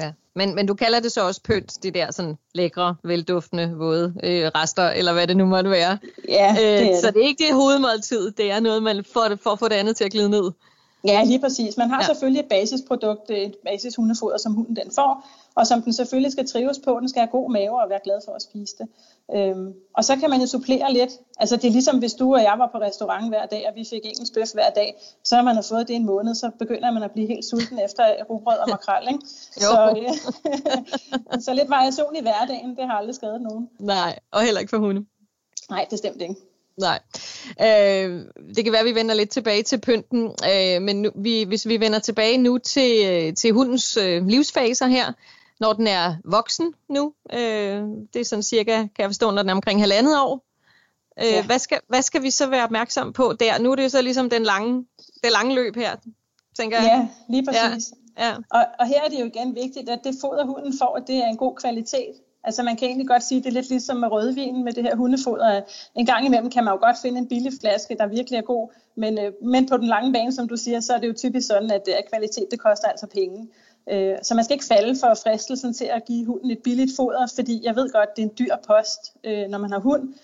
Ja. 0.00 0.12
Men, 0.34 0.54
men 0.54 0.66
du 0.66 0.74
kalder 0.74 1.00
det 1.00 1.12
så 1.12 1.26
også 1.26 1.40
pynt, 1.42 1.82
de 1.82 1.90
der 1.90 2.10
sådan 2.10 2.38
lækre, 2.54 2.96
velduftende, 3.04 3.74
våde 3.76 4.14
øh, 4.24 4.50
rester, 4.54 4.90
eller 4.90 5.12
hvad 5.12 5.26
det 5.26 5.36
nu 5.36 5.46
måtte 5.46 5.70
være. 5.70 5.98
Ja, 6.28 6.54
det 6.58 6.82
er 6.82 6.90
øh, 6.90 7.00
Så 7.00 7.10
det 7.10 7.22
er 7.22 7.26
ikke 7.26 7.44
det 7.44 7.54
hovedmåltid, 7.54 8.30
det 8.30 8.50
er 8.50 8.60
noget, 8.60 8.82
man 8.82 9.04
får 9.12 9.36
for 9.42 9.50
at 9.50 9.58
få 9.58 9.68
det 9.68 9.74
andet 9.74 9.96
til 9.96 10.04
at 10.04 10.10
glide 10.10 10.30
ned. 10.30 10.50
Ja, 11.04 11.24
lige 11.24 11.38
præcis. 11.38 11.76
Man 11.76 11.90
har 11.90 12.00
ja. 12.00 12.06
selvfølgelig 12.06 12.40
et 12.40 12.48
basisprodukt, 12.48 13.30
et 13.30 13.56
basis 13.64 13.96
hundefoder, 13.96 14.38
som 14.38 14.54
hunden 14.54 14.76
den 14.76 14.90
får, 14.94 15.26
og 15.54 15.66
som 15.66 15.82
den 15.82 15.92
selvfølgelig 15.92 16.32
skal 16.32 16.46
trives 16.48 16.78
på. 16.78 16.98
Den 17.00 17.08
skal 17.08 17.20
have 17.20 17.30
god 17.30 17.50
mave 17.50 17.82
og 17.82 17.90
være 17.90 18.00
glad 18.04 18.20
for 18.24 18.32
at 18.32 18.42
spise 18.42 18.74
det. 18.78 18.88
Øhm, 19.34 19.74
og 19.96 20.04
så 20.04 20.16
kan 20.16 20.30
man 20.30 20.40
jo 20.40 20.46
supplere 20.46 20.92
lidt. 20.92 21.10
Altså 21.38 21.56
det 21.56 21.64
er 21.64 21.70
ligesom, 21.70 21.98
hvis 21.98 22.14
du 22.14 22.34
og 22.34 22.42
jeg 22.42 22.54
var 22.58 22.68
på 22.72 22.78
restaurant 22.78 23.28
hver 23.28 23.46
dag, 23.46 23.68
og 23.68 23.74
vi 23.74 23.84
fik 23.90 24.00
engelsk 24.04 24.34
bøf 24.34 24.52
hver 24.52 24.70
dag, 24.70 25.02
så 25.24 25.36
har 25.36 25.42
man 25.42 25.54
har 25.54 25.62
fået 25.62 25.88
det 25.88 25.96
en 25.96 26.06
måned, 26.06 26.34
så 26.34 26.50
begynder 26.58 26.90
man 26.90 27.02
at 27.02 27.10
blive 27.10 27.26
helt 27.26 27.44
sulten 27.44 27.78
efter 27.78 28.04
rugbrød 28.30 28.56
og 28.56 28.68
makrel. 28.70 29.08
Ikke? 29.08 29.20
så, 29.52 29.94
øh, 29.98 31.40
så 31.46 31.54
lidt 31.54 31.70
variation 31.70 32.16
i 32.16 32.20
hverdagen, 32.20 32.76
det 32.76 32.84
har 32.86 32.94
aldrig 32.94 33.14
skadet 33.14 33.42
nogen. 33.42 33.68
Nej, 33.80 34.18
og 34.30 34.42
heller 34.42 34.60
ikke 34.60 34.70
for 34.70 34.78
hunde. 34.78 35.04
Nej, 35.70 35.86
det 35.90 35.98
stemte 35.98 36.22
ikke. 36.22 36.51
Nej. 36.76 37.00
Øh, 37.60 38.24
det 38.56 38.64
kan 38.64 38.72
være, 38.72 38.80
at 38.80 38.86
vi 38.86 38.94
vender 38.94 39.14
lidt 39.14 39.30
tilbage 39.30 39.62
til 39.62 39.80
pynten, 39.80 40.24
øh, 40.24 40.82
men 40.82 41.02
nu, 41.02 41.10
vi, 41.14 41.42
hvis 41.42 41.68
vi 41.68 41.80
vender 41.80 41.98
tilbage 41.98 42.38
nu 42.38 42.58
til, 42.58 43.06
øh, 43.06 43.34
til 43.34 43.52
hundens 43.52 43.96
øh, 43.96 44.26
livsfaser 44.26 44.86
her, 44.86 45.12
når 45.60 45.72
den 45.72 45.86
er 45.86 46.16
voksen 46.24 46.74
nu, 46.88 47.12
øh, 47.32 47.82
det 48.14 48.20
er 48.20 48.24
sådan 48.24 48.42
cirka, 48.42 48.76
kan 48.76 48.88
jeg 48.98 49.08
forstå, 49.08 49.30
når 49.30 49.42
den 49.42 49.48
er 49.48 49.54
omkring 49.54 49.80
halvandet 49.80 50.20
år. 50.20 50.44
Øh, 51.18 51.26
ja. 51.26 51.46
hvad, 51.46 51.58
skal, 51.58 51.80
hvad 51.88 52.02
skal 52.02 52.22
vi 52.22 52.30
så 52.30 52.46
være 52.46 52.64
opmærksom 52.64 53.12
på 53.12 53.32
der? 53.40 53.58
Nu 53.58 53.72
er 53.72 53.76
det 53.76 53.84
jo 53.84 53.88
så 53.88 54.02
ligesom 54.02 54.30
den 54.30 54.42
lange, 54.42 54.86
det 55.24 55.32
lange 55.32 55.54
løb 55.54 55.76
her, 55.76 55.96
tænker 56.56 56.76
jeg. 56.76 56.86
Ja, 56.86 57.08
lige 57.34 57.46
præcis. 57.46 57.92
Ja. 58.18 58.26
Ja. 58.26 58.34
Og, 58.50 58.64
og 58.78 58.86
her 58.86 59.04
er 59.04 59.08
det 59.08 59.20
jo 59.20 59.24
igen 59.24 59.54
vigtigt, 59.54 59.88
at 59.88 60.00
det 60.04 60.14
foder 60.20 60.44
hunden 60.44 60.78
får, 60.78 60.96
at 60.96 61.02
det 61.06 61.16
er 61.16 61.26
en 61.26 61.36
god 61.36 61.56
kvalitet. 61.56 62.14
Altså 62.44 62.62
man 62.62 62.76
kan 62.76 62.88
egentlig 62.88 63.08
godt 63.08 63.22
sige, 63.22 63.38
at 63.38 63.44
det 63.44 63.50
er 63.50 63.54
lidt 63.54 63.68
ligesom 63.68 63.96
med 63.96 64.08
rødvin 64.12 64.64
med 64.64 64.72
det 64.72 64.82
her 64.82 64.96
hundefoder. 64.96 65.60
En 65.94 66.06
gang 66.06 66.26
imellem 66.26 66.50
kan 66.50 66.64
man 66.64 66.74
jo 66.74 66.78
godt 66.86 66.96
finde 67.02 67.18
en 67.18 67.28
billig 67.28 67.52
flaske, 67.60 67.96
der 67.98 68.06
virkelig 68.06 68.36
er 68.36 68.42
god, 68.42 68.68
men, 68.94 69.18
øh, 69.18 69.32
men 69.42 69.68
på 69.68 69.76
den 69.76 69.86
lange 69.86 70.12
bane, 70.12 70.32
som 70.32 70.48
du 70.48 70.56
siger, 70.56 70.80
så 70.80 70.92
er 70.92 70.98
det 70.98 71.08
jo 71.08 71.12
typisk 71.12 71.46
sådan, 71.46 71.70
at, 71.70 71.82
øh, 71.88 71.94
at 71.98 72.08
kvalitet 72.10 72.46
det 72.50 72.60
koster 72.60 72.88
altså 72.88 73.06
penge. 73.06 73.48
Øh, 73.90 74.16
så 74.22 74.34
man 74.34 74.44
skal 74.44 74.54
ikke 74.54 74.64
falde 74.64 74.98
for 75.00 75.14
fristelsen 75.14 75.74
til 75.74 75.84
at 75.84 76.04
give 76.04 76.26
hunden 76.26 76.50
et 76.50 76.58
billigt 76.64 76.96
foder, 76.96 77.26
fordi 77.34 77.60
jeg 77.64 77.76
ved 77.76 77.92
godt, 77.92 78.16
det 78.16 78.22
er 78.22 78.26
en 78.26 78.34
dyr 78.38 78.54
post, 78.66 79.16
når 79.24 79.58
man 79.58 79.72
har 79.72 79.78
hund. 79.78 80.14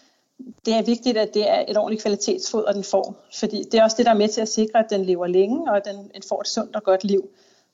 Det 0.64 0.74
er 0.74 0.82
vigtigt, 0.82 1.16
at 1.16 1.34
det 1.34 1.50
er 1.50 1.64
et 1.68 1.76
ordentligt 1.76 2.02
kvalitetsfoder, 2.02 2.72
den 2.72 2.84
får, 2.84 3.16
fordi 3.38 3.62
det 3.62 3.80
er 3.80 3.84
også 3.84 3.96
det, 3.96 4.06
der 4.06 4.12
er 4.12 4.16
med 4.16 4.28
til 4.28 4.40
at 4.40 4.48
sikre, 4.48 4.78
at 4.78 4.90
den 4.90 5.04
lever 5.04 5.26
længe, 5.26 5.70
og 5.70 5.76
at 5.76 5.84
den 5.84 6.22
får 6.28 6.40
et 6.40 6.48
sundt 6.48 6.76
og 6.76 6.82
godt 6.82 7.04
liv. 7.04 7.30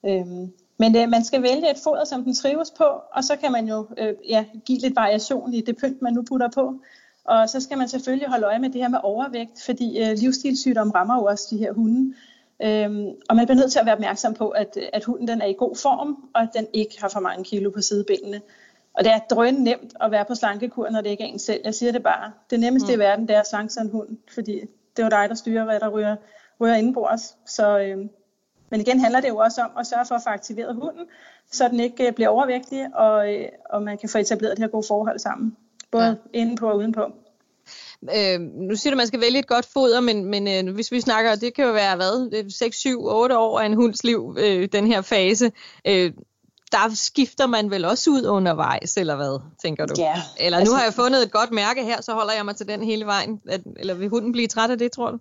Øhm, 0.07 0.53
men 0.79 0.97
øh, 0.97 1.09
man 1.09 1.25
skal 1.25 1.43
vælge 1.43 1.71
et 1.71 1.79
foder, 1.85 2.05
som 2.05 2.25
den 2.25 2.35
trives 2.35 2.71
på, 2.71 2.85
og 3.13 3.25
så 3.25 3.37
kan 3.37 3.53
man 3.53 3.69
jo 3.69 3.87
øh, 3.99 4.15
ja, 4.29 4.45
give 4.65 4.79
lidt 4.79 4.97
variation 4.97 5.55
i 5.55 5.61
det 5.61 5.77
pynt, 5.77 6.03
man 6.03 6.13
nu 6.13 6.23
putter 6.23 6.49
på. 6.49 6.75
Og 7.25 7.49
så 7.49 7.61
skal 7.61 7.79
man 7.79 7.89
selvfølgelig 7.89 8.29
holde 8.29 8.47
øje 8.47 8.59
med 8.59 8.71
det 8.71 8.81
her 8.81 8.89
med 8.89 8.99
overvægt, 9.03 9.63
fordi 9.65 9.99
øh, 9.99 10.17
livsstilssygdom 10.19 10.91
rammer 10.91 11.15
jo 11.15 11.25
også 11.25 11.47
de 11.51 11.59
her 11.59 11.73
hunde. 11.73 12.15
Øhm, 12.63 13.07
og 13.29 13.37
man 13.37 13.47
bliver 13.47 13.61
nødt 13.61 13.73
til 13.73 13.79
at 13.79 13.87
være 13.87 13.95
opmærksom 13.95 14.35
på, 14.35 14.49
at, 14.49 14.79
at 14.93 15.05
hunden 15.05 15.29
den 15.29 15.41
er 15.41 15.47
i 15.47 15.55
god 15.59 15.77
form, 15.77 16.29
og 16.35 16.43
at 16.43 16.49
den 16.55 16.67
ikke 16.73 17.01
har 17.01 17.09
for 17.09 17.21
mange 17.21 17.45
kilo 17.45 17.71
på 17.71 17.81
sidebenene. 17.81 18.41
Og 18.95 19.05
det 19.05 19.13
er 19.13 19.19
drøn 19.19 19.55
nemt 19.55 19.95
at 20.01 20.11
være 20.11 20.25
på 20.25 20.35
slankekur, 20.35 20.89
når 20.89 21.01
det 21.01 21.11
ikke 21.11 21.25
er 21.25 21.29
en 21.29 21.39
selv. 21.39 21.61
Jeg 21.65 21.75
siger 21.75 21.93
det 21.93 22.03
bare. 22.03 22.33
Det 22.51 22.61
nemmeste 22.61 22.87
mm. 22.87 22.95
i 22.95 22.99
verden, 22.99 23.29
det 23.29 23.37
er 23.37 23.41
at 23.41 23.47
slanke 23.47 23.73
sig 23.73 23.81
en 23.81 23.91
hund, 23.91 24.09
fordi 24.35 24.61
det 24.97 25.03
er 25.03 25.07
jo 25.07 25.11
dig, 25.11 25.29
der 25.29 25.35
styrer, 25.35 25.65
hvad 25.65 25.81
der 25.81 25.89
ryger, 25.89 26.17
ryger 26.61 26.75
indenbords. 26.75 27.37
Så, 27.47 27.79
øhm, 27.79 28.11
men 28.75 28.81
igen 28.81 29.01
handler 29.01 29.21
det 29.21 29.29
jo 29.29 29.37
også 29.37 29.61
om 29.61 29.71
at 29.79 29.87
sørge 29.87 30.07
for 30.07 30.15
at 30.15 30.23
få 30.23 30.31
aktiveret 30.31 30.75
hunden, 30.75 31.07
så 31.53 31.69
den 31.69 31.81
ikke 31.81 32.07
øh, 32.07 32.13
bliver 32.13 32.29
overvægtig, 32.29 32.87
og, 32.95 33.35
øh, 33.35 33.49
og 33.71 33.83
man 33.83 33.99
kan 33.99 34.09
få 34.09 34.19
etableret 34.19 34.57
det 34.57 34.65
her 34.65 34.71
gode 34.71 34.87
forhold 34.89 35.19
sammen. 35.19 35.57
Både 35.91 36.07
ja. 36.07 36.15
indenpå 36.33 36.71
og 36.71 36.77
udenpå. 36.77 37.03
Øh, 38.17 38.41
nu 38.41 38.77
siger 38.77 38.91
du, 38.91 38.95
at 38.95 38.97
man 38.97 39.07
skal 39.07 39.21
vælge 39.21 39.39
et 39.39 39.47
godt 39.47 39.67
foder, 39.67 40.01
men, 40.01 40.25
men 40.25 40.69
øh, 40.69 40.75
hvis 40.75 40.93
vi 40.93 41.01
snakker, 41.01 41.35
det 41.35 41.55
kan 41.55 41.65
jo 41.65 41.73
være 41.73 41.97
hvad, 41.97 42.51
6, 42.51 42.77
7, 42.77 43.05
8 43.05 43.39
år 43.39 43.61
af 43.61 43.67
en 43.67 43.75
hunds 43.75 44.05
liv, 44.05 44.37
øh, 44.41 44.69
den 44.73 44.87
her 44.87 45.03
fase. 45.03 45.53
Øh, 45.87 46.13
der 46.75 46.95
skifter 46.95 47.47
man 47.47 47.71
vel 47.71 47.85
også 47.85 48.11
ud 48.11 48.27
undervejs, 48.27 48.97
eller 48.97 49.17
hvad, 49.17 49.41
tænker 49.63 49.87
du? 49.87 49.95
Ja. 49.99 50.15
Eller 50.39 50.59
altså, 50.59 50.73
nu 50.73 50.77
har 50.77 50.85
jeg 50.85 50.95
fundet 50.95 51.23
et 51.23 51.33
godt 51.33 51.51
mærke 51.51 51.85
her, 51.85 52.03
så 52.03 52.13
holder 52.13 52.33
jeg 52.33 52.45
mig 52.45 52.57
til 52.57 52.69
den 52.69 52.85
hele 52.85 53.07
vejen. 53.07 53.41
At, 53.49 53.61
eller 53.77 53.95
vil 53.95 54.09
hunden 54.09 54.33
blive 54.33 54.49
træt 54.49 54.71
af 54.71 54.79
det, 54.79 54.93
tror 54.93 55.11
du? 55.11 55.19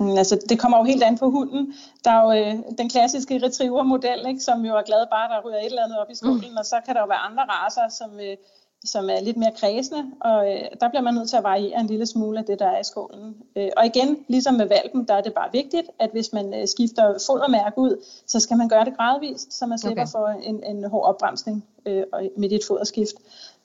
Mm, 0.00 0.16
altså, 0.18 0.38
det 0.48 0.58
kommer 0.58 0.78
jo 0.78 0.84
helt 0.84 1.02
an 1.02 1.18
på 1.18 1.30
hunden. 1.30 1.74
Der 2.04 2.10
er 2.10 2.22
jo 2.24 2.30
øh, 2.40 2.54
den 2.78 2.88
klassiske 2.90 3.40
retriever-model, 3.46 4.20
ikke, 4.28 4.40
som 4.40 4.64
jo 4.64 4.76
er 4.76 4.82
glad 4.82 5.06
bare, 5.10 5.28
der 5.28 5.48
ryger 5.48 5.58
et 5.58 5.66
eller 5.66 5.84
andet 5.84 5.98
op 5.98 6.10
i 6.10 6.14
skolen, 6.14 6.50
mm. 6.50 6.56
og 6.56 6.64
så 6.64 6.76
kan 6.86 6.94
der 6.94 7.00
jo 7.00 7.06
være 7.06 7.24
andre 7.28 7.42
raser, 7.42 7.88
som... 7.98 8.10
Øh, 8.20 8.36
som 8.84 9.10
er 9.10 9.20
lidt 9.20 9.36
mere 9.36 9.52
kredsende, 9.56 10.04
og 10.20 10.52
øh, 10.52 10.62
der 10.80 10.88
bliver 10.88 11.02
man 11.02 11.14
nødt 11.14 11.28
til 11.28 11.36
at 11.36 11.42
variere 11.42 11.80
en 11.80 11.86
lille 11.86 12.06
smule 12.06 12.38
af 12.38 12.44
det, 12.44 12.58
der 12.58 12.66
er 12.66 12.80
i 12.80 12.84
skålen. 12.84 13.36
Øh, 13.56 13.68
og 13.76 13.86
igen, 13.86 14.18
ligesom 14.28 14.54
med 14.54 14.66
valpen, 14.66 15.04
der 15.08 15.14
er 15.14 15.20
det 15.20 15.34
bare 15.34 15.48
vigtigt, 15.52 15.86
at 15.98 16.10
hvis 16.12 16.32
man 16.32 16.54
øh, 16.54 16.68
skifter 16.68 17.18
fodermærke 17.26 17.78
ud, 17.78 18.04
så 18.26 18.40
skal 18.40 18.56
man 18.56 18.68
gøre 18.68 18.84
det 18.84 18.96
gradvist, 18.96 19.52
så 19.58 19.66
man 19.66 19.78
slipper 19.78 20.02
okay. 20.02 20.10
for 20.10 20.26
en, 20.26 20.64
en 20.64 20.84
hård 20.84 21.04
opbremsning 21.04 21.64
øh, 21.86 22.04
med 22.36 22.48
dit 22.48 22.64
foderskift. 22.66 23.14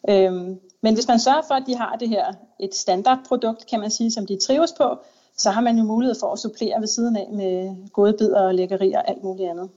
Øh, 0.10 0.34
men 0.82 0.94
hvis 0.94 1.08
man 1.08 1.20
sørger 1.20 1.42
for, 1.48 1.54
at 1.54 1.64
de 1.68 1.76
har 1.76 1.96
det 1.96 2.10
her, 2.10 2.34
et 2.60 2.76
standardprodukt, 2.76 3.66
kan 3.66 3.80
man 3.80 3.92
sige, 3.92 4.12
som 4.12 4.26
de 4.26 4.38
trives 4.38 4.72
på, 4.78 4.98
så 5.38 5.50
har 5.50 5.62
man 5.62 5.78
jo 5.78 5.84
mulighed 5.84 6.16
for 6.20 6.28
at 6.28 6.40
supplere 6.40 6.80
ved 6.80 6.88
siden 6.88 7.16
af 7.16 7.28
med 7.32 7.76
gode 7.94 8.14
bidder 8.14 8.42
og 8.42 8.56
lækkerier 8.56 9.00
og 9.00 9.10
alt 9.10 9.24
muligt 9.24 9.50
andet. 9.50 9.70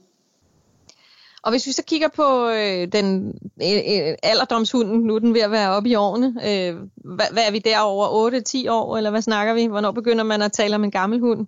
Og 1.45 1.51
hvis 1.51 1.67
vi 1.67 1.73
så 1.73 1.83
kigger 1.83 2.09
på 2.09 2.49
øh, 2.49 2.89
den 2.93 3.27
øh, 3.63 4.09
øh, 4.09 4.15
alderdomshunden, 4.23 5.01
nu 5.01 5.15
er 5.15 5.19
den 5.19 5.35
ved 5.35 5.41
at 5.41 5.51
være 5.51 5.71
oppe 5.71 5.89
i 5.89 5.95
årene, 5.95 6.27
øh, 6.27 6.77
hvad, 6.95 7.27
hvad 7.33 7.43
er 7.47 7.51
vi 7.51 7.59
der 7.59 7.79
over 7.79 8.31
8-10 8.67 8.71
år, 8.71 8.97
eller 8.97 9.11
hvad 9.11 9.23
snakker 9.23 9.55
vi? 9.55 9.67
Hvornår 9.67 9.91
begynder 9.91 10.25
man 10.25 10.43
at 10.43 10.53
tale 10.53 10.75
om 10.75 10.85
en 10.85 10.91
gammel 10.91 11.21
hund? 11.21 11.47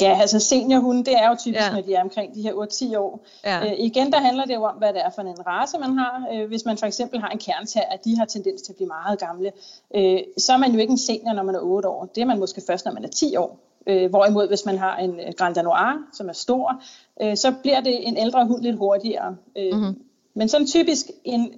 Ja, 0.00 0.18
altså 0.20 0.38
seniorhunde, 0.38 1.04
det 1.04 1.14
er 1.14 1.28
jo 1.28 1.36
typisk, 1.38 1.60
ja. 1.60 1.72
når 1.72 1.80
de 1.80 1.94
er 1.94 2.02
omkring 2.02 2.34
de 2.34 2.42
her 2.42 2.52
8-10 2.52 2.98
år. 2.98 3.26
Ja. 3.44 3.66
Øh, 3.66 3.72
igen, 3.78 4.12
der 4.12 4.20
handler 4.20 4.44
det 4.44 4.54
jo 4.54 4.62
om, 4.62 4.74
hvad 4.76 4.92
det 4.92 5.00
er 5.04 5.10
for 5.14 5.22
en 5.22 5.46
race, 5.46 5.78
man 5.78 5.98
har. 5.98 6.28
Øh, 6.32 6.48
hvis 6.48 6.64
man 6.64 6.78
for 6.78 6.86
eksempel 6.86 7.20
har 7.20 7.28
en 7.28 7.38
kernter, 7.38 7.80
at 7.90 8.04
de 8.04 8.16
har 8.18 8.24
tendens 8.24 8.62
til 8.62 8.72
at 8.72 8.76
blive 8.76 8.88
meget 8.88 9.18
gamle, 9.18 9.52
øh, 9.96 10.18
så 10.38 10.52
er 10.52 10.56
man 10.56 10.72
jo 10.72 10.78
ikke 10.78 10.90
en 10.90 10.98
senior, 10.98 11.32
når 11.32 11.42
man 11.42 11.54
er 11.54 11.60
8 11.60 11.88
år. 11.88 12.04
Det 12.14 12.20
er 12.20 12.26
man 12.26 12.38
måske 12.38 12.62
først, 12.66 12.84
når 12.84 12.92
man 12.92 13.04
er 13.04 13.08
10 13.08 13.36
år. 13.36 13.58
Øh, 13.86 14.10
hvorimod, 14.10 14.48
hvis 14.48 14.66
man 14.66 14.78
har 14.78 14.96
en 14.96 15.20
Grand 15.36 15.54
Danois, 15.54 15.96
som 16.12 16.28
er 16.28 16.32
stor, 16.32 16.82
øh, 17.22 17.36
så 17.36 17.54
bliver 17.62 17.80
det 17.80 18.08
en 18.08 18.16
ældre 18.16 18.46
hund 18.46 18.62
lidt 18.62 18.76
hurtigere. 18.76 19.36
Øh, 19.58 19.72
mm-hmm. 19.72 20.02
Men 20.34 20.48
sådan 20.48 20.66
typisk 20.66 21.06
en 21.24 21.52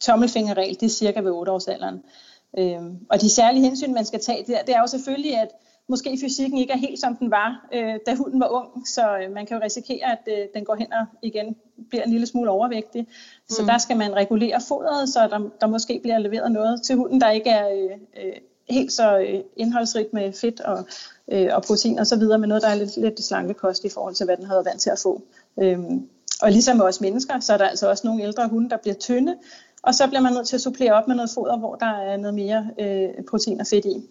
tommelfingerregel, 0.00 0.74
det 0.74 0.82
er 0.82 0.90
cirka 0.90 1.20
ved 1.20 1.30
8 1.30 1.52
års 1.52 1.68
alderen. 1.68 2.02
Øh, 2.58 2.82
og 3.10 3.20
de 3.20 3.30
særlige 3.30 3.64
hensyn, 3.64 3.94
man 3.94 4.04
skal 4.04 4.20
tage, 4.20 4.44
det 4.46 4.58
er, 4.58 4.62
det 4.62 4.74
er 4.74 4.80
jo 4.80 4.86
selvfølgelig, 4.86 5.36
at 5.36 5.48
måske 5.88 6.18
fysikken 6.20 6.58
ikke 6.58 6.72
er 6.72 6.76
helt 6.76 7.00
som 7.00 7.16
den 7.16 7.30
var, 7.30 7.68
øh, 7.74 7.94
da 8.06 8.14
hunden 8.14 8.40
var 8.40 8.48
ung, 8.48 8.88
så 8.88 9.18
øh, 9.18 9.32
man 9.32 9.46
kan 9.46 9.56
jo 9.56 9.62
risikere, 9.64 10.12
at 10.12 10.28
øh, 10.28 10.46
den 10.54 10.64
går 10.64 10.74
hen 10.74 10.92
og 10.92 11.06
igen 11.22 11.56
bliver 11.88 12.04
en 12.04 12.10
lille 12.10 12.26
smule 12.26 12.50
overvægtig. 12.50 13.06
Så 13.48 13.62
mm. 13.62 13.68
der 13.68 13.78
skal 13.78 13.96
man 13.96 14.14
regulere 14.14 14.60
fodret, 14.68 15.08
så 15.08 15.20
der, 15.20 15.50
der 15.60 15.66
måske 15.66 16.00
bliver 16.02 16.18
leveret 16.18 16.52
noget 16.52 16.82
til 16.82 16.96
hunden, 16.96 17.20
der 17.20 17.30
ikke 17.30 17.50
er 17.50 17.68
øh, 17.68 18.24
øh, 18.24 18.32
helt 18.70 18.92
så 18.92 19.18
øh, 19.18 19.40
indholdsrigt 19.56 20.12
med 20.12 20.32
fedt 20.32 20.60
og, 20.60 20.86
øh, 21.32 21.48
og 21.52 21.62
protein 21.62 21.98
og 21.98 22.06
så 22.06 22.16
videre, 22.16 22.38
men 22.38 22.48
noget, 22.48 22.62
der 22.62 22.68
er 22.68 22.74
lidt, 22.74 22.96
lidt 22.96 23.24
slankekost 23.24 23.84
i 23.84 23.88
forhold 23.88 24.14
til, 24.14 24.24
hvad 24.24 24.36
den 24.36 24.44
har 24.44 24.54
været 24.54 24.66
vant 24.66 24.80
til 24.80 24.90
at 24.90 24.98
få. 24.98 25.22
Øhm, 25.62 26.08
og 26.42 26.50
ligesom 26.50 26.76
med 26.76 26.84
os 26.84 27.00
mennesker, 27.00 27.40
så 27.40 27.52
er 27.52 27.56
der 27.56 27.68
altså 27.68 27.90
også 27.90 28.06
nogle 28.06 28.22
ældre 28.22 28.48
hunde, 28.48 28.70
der 28.70 28.76
bliver 28.76 28.94
tynde, 28.94 29.36
og 29.82 29.94
så 29.94 30.06
bliver 30.06 30.20
man 30.20 30.32
nødt 30.32 30.46
til 30.46 30.56
at 30.56 30.60
supplere 30.60 30.92
op 30.92 31.08
med 31.08 31.16
noget 31.16 31.30
foder, 31.34 31.58
hvor 31.58 31.74
der 31.74 31.86
er 31.86 32.16
noget 32.16 32.34
mere 32.34 32.70
øh, 32.80 33.24
protein 33.30 33.60
og 33.60 33.66
fedt 33.66 33.84
i. 33.84 34.08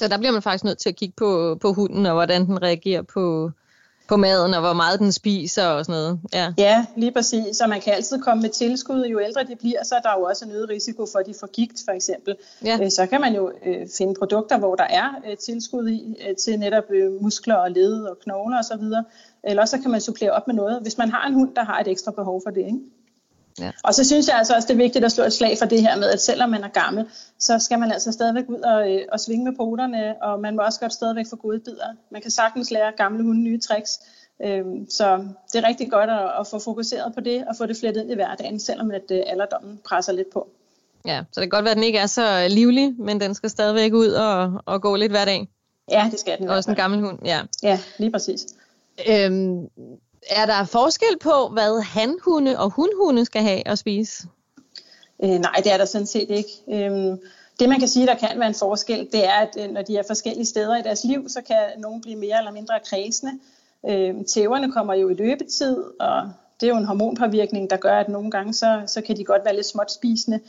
Så 0.00 0.08
der 0.08 0.18
bliver 0.18 0.32
man 0.32 0.42
faktisk 0.42 0.64
nødt 0.64 0.78
til 0.78 0.88
at 0.88 0.96
kigge 0.96 1.14
på, 1.16 1.58
på 1.60 1.72
hunden, 1.72 2.06
og 2.06 2.12
hvordan 2.12 2.46
den 2.46 2.62
reagerer 2.62 3.02
på, 3.02 3.50
på 4.08 4.16
maden, 4.16 4.54
og 4.54 4.60
hvor 4.60 4.72
meget 4.72 5.00
den 5.00 5.12
spiser 5.12 5.66
og 5.66 5.84
sådan 5.84 6.00
noget. 6.00 6.20
Ja. 6.32 6.52
ja, 6.58 6.86
lige 6.96 7.12
præcis. 7.12 7.56
Så 7.56 7.66
man 7.66 7.80
kan 7.80 7.92
altid 7.92 8.22
komme 8.22 8.42
med 8.42 8.50
tilskud. 8.50 9.04
Jo 9.04 9.20
ældre 9.20 9.44
de 9.44 9.56
bliver, 9.56 9.84
så 9.84 9.94
er 9.94 10.00
der 10.00 10.10
jo 10.18 10.24
også 10.24 10.44
en 10.44 10.50
øget 10.50 10.68
risiko 10.68 11.06
for, 11.12 11.18
at 11.18 11.26
de 11.26 11.34
får 11.40 11.46
gigt, 11.46 11.82
for 11.84 11.92
eksempel. 11.92 12.36
Ja. 12.64 12.78
Øh, 12.82 12.90
så 12.90 13.06
kan 13.06 13.20
man 13.20 13.34
jo 13.34 13.52
øh, 13.66 13.86
finde 13.98 14.14
produkter, 14.14 14.58
hvor 14.58 14.74
der 14.74 14.84
er 14.84 15.08
øh, 15.30 15.36
tilskud 15.36 15.88
i 15.88 16.16
øh, 16.28 16.36
til 16.36 16.58
netop 16.58 16.84
øh, 16.90 17.22
muskler 17.22 17.54
og 17.54 17.70
led 17.70 18.04
og 18.04 18.18
knogler 18.24 18.58
osv. 18.58 18.84
Eller 19.44 19.64
så 19.64 19.78
kan 19.78 19.90
man 19.90 20.00
supplere 20.00 20.30
op 20.30 20.46
med 20.46 20.54
noget, 20.54 20.82
hvis 20.82 20.98
man 20.98 21.10
har 21.10 21.26
en 21.26 21.34
hund, 21.34 21.54
der 21.54 21.64
har 21.64 21.80
et 21.80 21.88
ekstra 21.88 22.10
behov 22.10 22.42
for 22.46 22.50
det. 22.50 22.60
Ikke? 22.60 22.80
Ja. 23.60 23.70
Og 23.84 23.94
så 23.94 24.04
synes 24.04 24.28
jeg 24.28 24.36
altså 24.36 24.54
også, 24.54 24.68
det 24.68 24.74
er 24.74 24.78
vigtigt 24.78 25.04
at 25.04 25.12
slå 25.12 25.24
et 25.24 25.32
slag 25.32 25.58
for 25.58 25.66
det 25.66 25.80
her 25.80 25.96
med, 25.96 26.10
at 26.10 26.20
selvom 26.20 26.50
man 26.50 26.64
er 26.64 26.68
gammel, 26.68 27.06
så 27.38 27.58
skal 27.58 27.78
man 27.78 27.92
altså 27.92 28.12
stadigvæk 28.12 28.44
ud 28.48 28.60
og, 28.60 28.92
øh, 28.92 29.02
og 29.12 29.20
svinge 29.20 29.44
med 29.44 29.52
poterne, 29.56 30.22
og 30.22 30.40
man 30.40 30.56
må 30.56 30.62
også 30.62 30.80
godt 30.80 30.92
stadigvæk 30.92 31.26
få 31.30 31.36
gode 31.36 31.60
bidder. 31.60 31.86
Man 32.10 32.22
kan 32.22 32.30
sagtens 32.30 32.70
lære 32.70 32.92
gamle 32.96 33.22
hunde 33.22 33.42
nye 33.42 33.60
tricks, 33.60 34.00
øhm, 34.44 34.90
så 34.90 35.26
det 35.52 35.64
er 35.64 35.68
rigtig 35.68 35.90
godt 35.90 36.10
at, 36.10 36.30
at 36.40 36.46
få 36.46 36.58
fokuseret 36.58 37.14
på 37.14 37.20
det, 37.20 37.44
og 37.48 37.56
få 37.56 37.66
det 37.66 37.76
flettet 37.76 38.02
ind 38.02 38.10
i 38.10 38.14
hverdagen, 38.14 38.60
selvom 38.60 38.90
at 38.90 39.10
øh, 39.10 39.22
alderdommen 39.26 39.80
presser 39.88 40.12
lidt 40.12 40.30
på. 40.32 40.48
Ja, 41.06 41.24
så 41.32 41.40
det 41.40 41.50
kan 41.50 41.56
godt 41.56 41.64
være, 41.64 41.70
at 41.70 41.76
den 41.76 41.84
ikke 41.84 41.98
er 41.98 42.06
så 42.06 42.46
livlig, 42.48 42.94
men 42.98 43.20
den 43.20 43.34
skal 43.34 43.50
stadigvæk 43.50 43.92
ud 43.92 44.08
og, 44.08 44.62
og 44.66 44.82
gå 44.82 44.96
lidt 44.96 45.12
hver 45.12 45.24
dag. 45.24 45.48
Ja, 45.90 46.08
det 46.10 46.20
skal 46.20 46.38
den. 46.38 46.48
Også 46.48 46.70
en 46.70 46.76
gammel 46.76 47.00
hund, 47.00 47.18
ja. 47.24 47.40
Ja, 47.62 47.80
lige 47.98 48.10
præcis. 48.10 48.46
Øhm, 49.08 49.66
er 50.30 50.46
der 50.46 50.64
forskel 50.64 51.18
på, 51.20 51.48
hvad 51.48 51.82
hanhunde 51.82 52.58
og 52.58 52.70
hundhunde 52.70 53.24
skal 53.24 53.42
have 53.42 53.68
at 53.68 53.78
spise? 53.78 54.28
Øh, 55.24 55.30
nej, 55.30 55.60
det 55.64 55.72
er 55.72 55.76
der 55.76 55.84
sådan 55.84 56.06
set 56.06 56.30
ikke. 56.30 56.50
Øhm, 56.68 57.18
det 57.60 57.68
man 57.68 57.78
kan 57.78 57.88
sige, 57.88 58.06
der 58.06 58.14
kan 58.14 58.38
være 58.38 58.48
en 58.48 58.54
forskel, 58.54 59.08
det 59.12 59.24
er, 59.24 59.32
at 59.32 59.56
øh, 59.60 59.70
når 59.70 59.82
de 59.82 59.96
er 59.96 60.02
forskellige 60.06 60.46
steder 60.46 60.76
i 60.76 60.82
deres 60.82 61.04
liv, 61.04 61.28
så 61.28 61.40
kan 61.46 61.58
nogen 61.78 62.00
blive 62.00 62.16
mere 62.16 62.38
eller 62.38 62.52
mindre 62.52 62.74
kredsende. 62.90 63.32
Øhm, 63.88 64.24
tæverne 64.24 64.72
kommer 64.72 64.94
jo 64.94 65.08
i 65.08 65.14
løbetid, 65.14 65.76
og 66.00 66.32
det 66.60 66.66
er 66.66 66.70
jo 66.70 66.78
en 66.78 66.84
hormonpåvirkning, 66.84 67.70
der 67.70 67.76
gør, 67.76 67.98
at 67.98 68.08
nogle 68.08 68.30
gange 68.30 68.54
så, 68.54 68.82
så 68.86 69.00
kan 69.00 69.16
de 69.16 69.24
godt 69.24 69.44
være 69.44 69.54
lidt 69.54 69.66
småt 69.66 69.92
spisende 69.92 70.40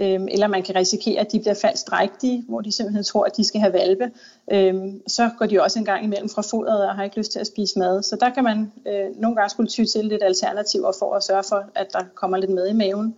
øhm, 0.00 0.28
eller 0.30 0.46
man 0.46 0.62
kan 0.62 0.76
risikere, 0.76 1.20
at 1.20 1.32
de 1.32 1.40
bliver 1.40 1.54
falsk 1.54 1.86
drægtige, 1.86 2.44
hvor 2.48 2.60
de 2.60 2.72
simpelthen 2.72 3.04
tror, 3.04 3.24
at 3.24 3.36
de 3.36 3.44
skal 3.44 3.60
have 3.60 3.72
valpe. 3.72 4.10
Øh, 4.52 4.74
så 5.06 5.30
går 5.38 5.46
de 5.46 5.62
også 5.62 5.78
en 5.78 5.84
gang 5.84 6.04
imellem 6.04 6.28
fra 6.28 6.42
fodret 6.42 6.88
og 6.88 6.94
har 6.94 7.04
ikke 7.04 7.18
lyst 7.18 7.32
til 7.32 7.38
at 7.38 7.46
spise 7.46 7.78
mad. 7.78 8.02
Så 8.02 8.16
der 8.20 8.30
kan 8.30 8.44
man 8.44 8.72
øh, 8.86 9.20
nogle 9.20 9.36
gange 9.36 9.50
skulle 9.50 9.68
ty 9.68 9.84
til 9.84 10.04
lidt 10.04 10.22
alternativer 10.22 10.92
for 10.98 11.14
at 11.14 11.22
sørge 11.22 11.44
for, 11.48 11.64
at 11.74 11.92
der 11.92 12.04
kommer 12.14 12.36
lidt 12.36 12.50
mad 12.50 12.68
i 12.68 12.72
maven. 12.72 13.14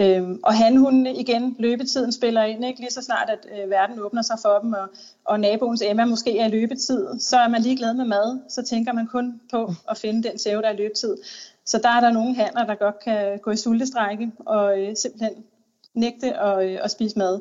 Øhm, 0.00 0.40
og 0.42 0.54
hanhundene 0.54 1.14
igen, 1.14 1.56
løbetiden 1.58 2.12
spiller 2.12 2.42
ind, 2.42 2.64
ikke? 2.64 2.80
lige 2.80 2.90
så 2.90 3.02
snart 3.02 3.30
at 3.30 3.46
øh, 3.52 3.70
verden 3.70 4.00
åbner 4.00 4.22
sig 4.22 4.36
for 4.42 4.58
dem, 4.62 4.72
og, 4.72 4.88
og 5.24 5.40
naboens 5.40 5.82
Emma 5.82 6.04
måske 6.04 6.38
er 6.38 6.46
i 6.46 6.50
løbetid, 6.50 7.20
så 7.20 7.36
er 7.36 7.48
man 7.48 7.62
ligeglad 7.62 7.94
med 7.94 8.04
mad, 8.04 8.40
så 8.48 8.62
tænker 8.62 8.92
man 8.92 9.06
kun 9.06 9.40
på 9.50 9.72
at 9.90 9.98
finde 9.98 10.28
den 10.28 10.38
sæve, 10.38 10.62
der 10.62 10.68
er 10.68 10.72
i 10.72 10.76
løbetid. 10.76 11.16
Så 11.66 11.78
der 11.78 11.88
er 11.88 12.00
der 12.00 12.10
nogle 12.10 12.34
handler, 12.34 12.64
der 12.66 12.74
godt 12.74 12.98
kan 13.04 13.38
gå 13.38 13.50
i 13.50 13.56
sultestrække 13.56 14.32
og 14.46 14.80
øh, 14.80 14.96
simpelthen 14.96 15.44
nægte 15.94 16.34
at, 16.34 16.70
øh, 16.70 16.78
at 16.82 16.90
spise 16.90 17.18
mad. 17.18 17.40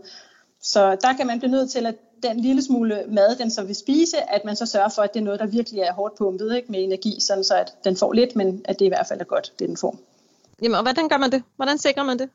Så 0.62 0.96
der 1.02 1.14
kan 1.14 1.28
man 1.28 1.40
blive 1.40 1.52
nødt 1.52 1.72
til, 1.72 1.86
at 1.86 1.96
den 2.24 2.40
lille 2.40 2.62
smule 2.62 3.04
mad, 3.08 3.36
den 3.36 3.52
så 3.52 3.64
vil 3.64 3.76
spise, 3.76 4.30
at 4.30 4.46
man 4.46 4.56
så 4.56 4.66
sørger 4.66 4.90
for, 4.90 5.02
at 5.02 5.14
det 5.14 5.20
er 5.20 5.24
noget, 5.24 5.40
der 5.40 5.46
virkelig 5.46 5.82
er 5.82 5.94
hårdt 5.94 6.18
pumpet 6.18 6.56
ikke, 6.56 6.72
med 6.72 6.84
energi, 6.84 7.18
sådan 7.20 7.44
så 7.44 7.56
at 7.56 7.74
den 7.84 7.98
får 7.98 8.14
lidt, 8.14 8.36
men 8.36 8.62
at 8.66 8.80
det 8.80 8.86
i 8.86 8.88
hvert 8.88 9.08
fald 9.08 9.20
er 9.20 9.26
godt, 9.26 9.54
det 9.60 9.68
den 9.68 9.78
får. 9.78 9.96
Jamen, 10.62 10.76
og 10.76 10.82
hvordan 10.82 11.10
gør 11.10 11.18
man 11.18 11.32
det? 11.32 11.44
Hvordan 11.56 11.78
sikrer 11.78 12.04
man 12.04 12.20
det? 12.20 12.30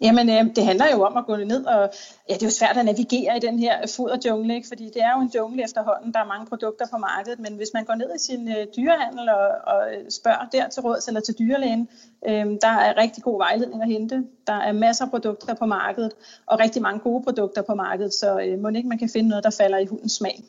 Jamen, 0.00 0.28
øh, 0.30 0.56
det 0.56 0.64
handler 0.64 0.86
jo 0.92 1.02
om 1.02 1.16
at 1.16 1.26
gå 1.26 1.36
ned, 1.36 1.64
og 1.64 1.92
ja, 2.28 2.34
det 2.34 2.42
er 2.42 2.46
jo 2.46 2.50
svært 2.50 2.76
at 2.76 2.84
navigere 2.84 3.36
i 3.36 3.40
den 3.40 3.58
her 3.58 3.86
foderjungle, 3.96 4.54
ikke? 4.54 4.68
fordi 4.68 4.84
det 4.84 5.02
er 5.02 5.10
jo 5.16 5.20
en 5.20 5.30
jungle 5.34 5.64
efterhånden, 5.64 6.12
der 6.12 6.20
er 6.20 6.24
mange 6.24 6.46
produkter 6.46 6.86
på 6.92 6.98
markedet, 6.98 7.38
men 7.38 7.56
hvis 7.56 7.68
man 7.74 7.84
går 7.84 7.94
ned 7.94 8.14
i 8.14 8.18
sin 8.18 8.48
øh, 8.48 8.66
dyrehandel 8.76 9.28
og, 9.28 9.48
og 9.66 9.94
øh, 9.94 10.10
spørger 10.10 10.46
der 10.52 10.68
til 10.68 10.82
råds 10.82 11.08
eller 11.08 11.20
til 11.20 11.34
dyrlægen, 11.38 11.88
øh, 12.28 12.46
der 12.62 12.74
er 12.86 12.96
rigtig 12.96 13.22
god 13.22 13.38
vejledning 13.38 13.82
at 13.82 13.88
hente. 13.88 14.24
Der 14.46 14.52
er 14.52 14.72
masser 14.72 15.04
af 15.04 15.10
produkter 15.10 15.54
på 15.54 15.66
markedet, 15.66 16.12
og 16.46 16.60
rigtig 16.60 16.82
mange 16.82 17.00
gode 17.00 17.22
produkter 17.24 17.62
på 17.62 17.74
markedet, 17.74 18.14
så 18.14 18.40
øh, 18.40 18.58
må 18.58 18.68
ikke 18.68 18.88
man 18.88 18.98
kan 18.98 19.08
finde 19.08 19.28
noget, 19.28 19.44
der 19.44 19.50
falder 19.50 19.78
i 19.78 19.86
hundens 19.86 20.12
smag. 20.12 20.44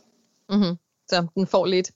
Mm-hmm. 0.49 0.77
Så 1.07 1.27
den 1.35 1.47
får 1.47 1.65
lidt 1.65 1.91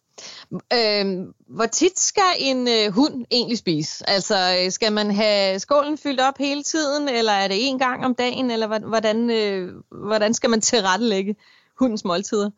Øh, 0.74 1.28
hvor 1.48 1.66
tit 1.66 2.00
skal 2.00 2.32
en 2.40 2.68
øh, 2.68 2.94
hund 2.94 3.26
egentlig 3.32 3.58
spise? 3.58 4.10
Altså, 4.10 4.36
øh, 4.36 4.72
skal 4.72 4.94
man 4.94 5.12
have 5.12 5.60
skålen 5.60 5.98
fyldt 5.98 6.22
op 6.22 6.38
hele 6.38 6.64
tiden, 6.64 7.10
eller 7.10 7.32
er 7.32 7.48
det 7.48 7.68
en 7.68 7.80
gang 7.80 8.06
om 8.06 8.16
dagen, 8.16 8.52
eller 8.52 8.80
hvordan, 8.80 9.30
øh, 9.30 9.74
hvordan 9.92 10.34
skal 10.34 10.50
man 10.50 10.62
tilrettelægge 10.62 11.36
hundens 11.80 12.06
måltider? 12.06 12.50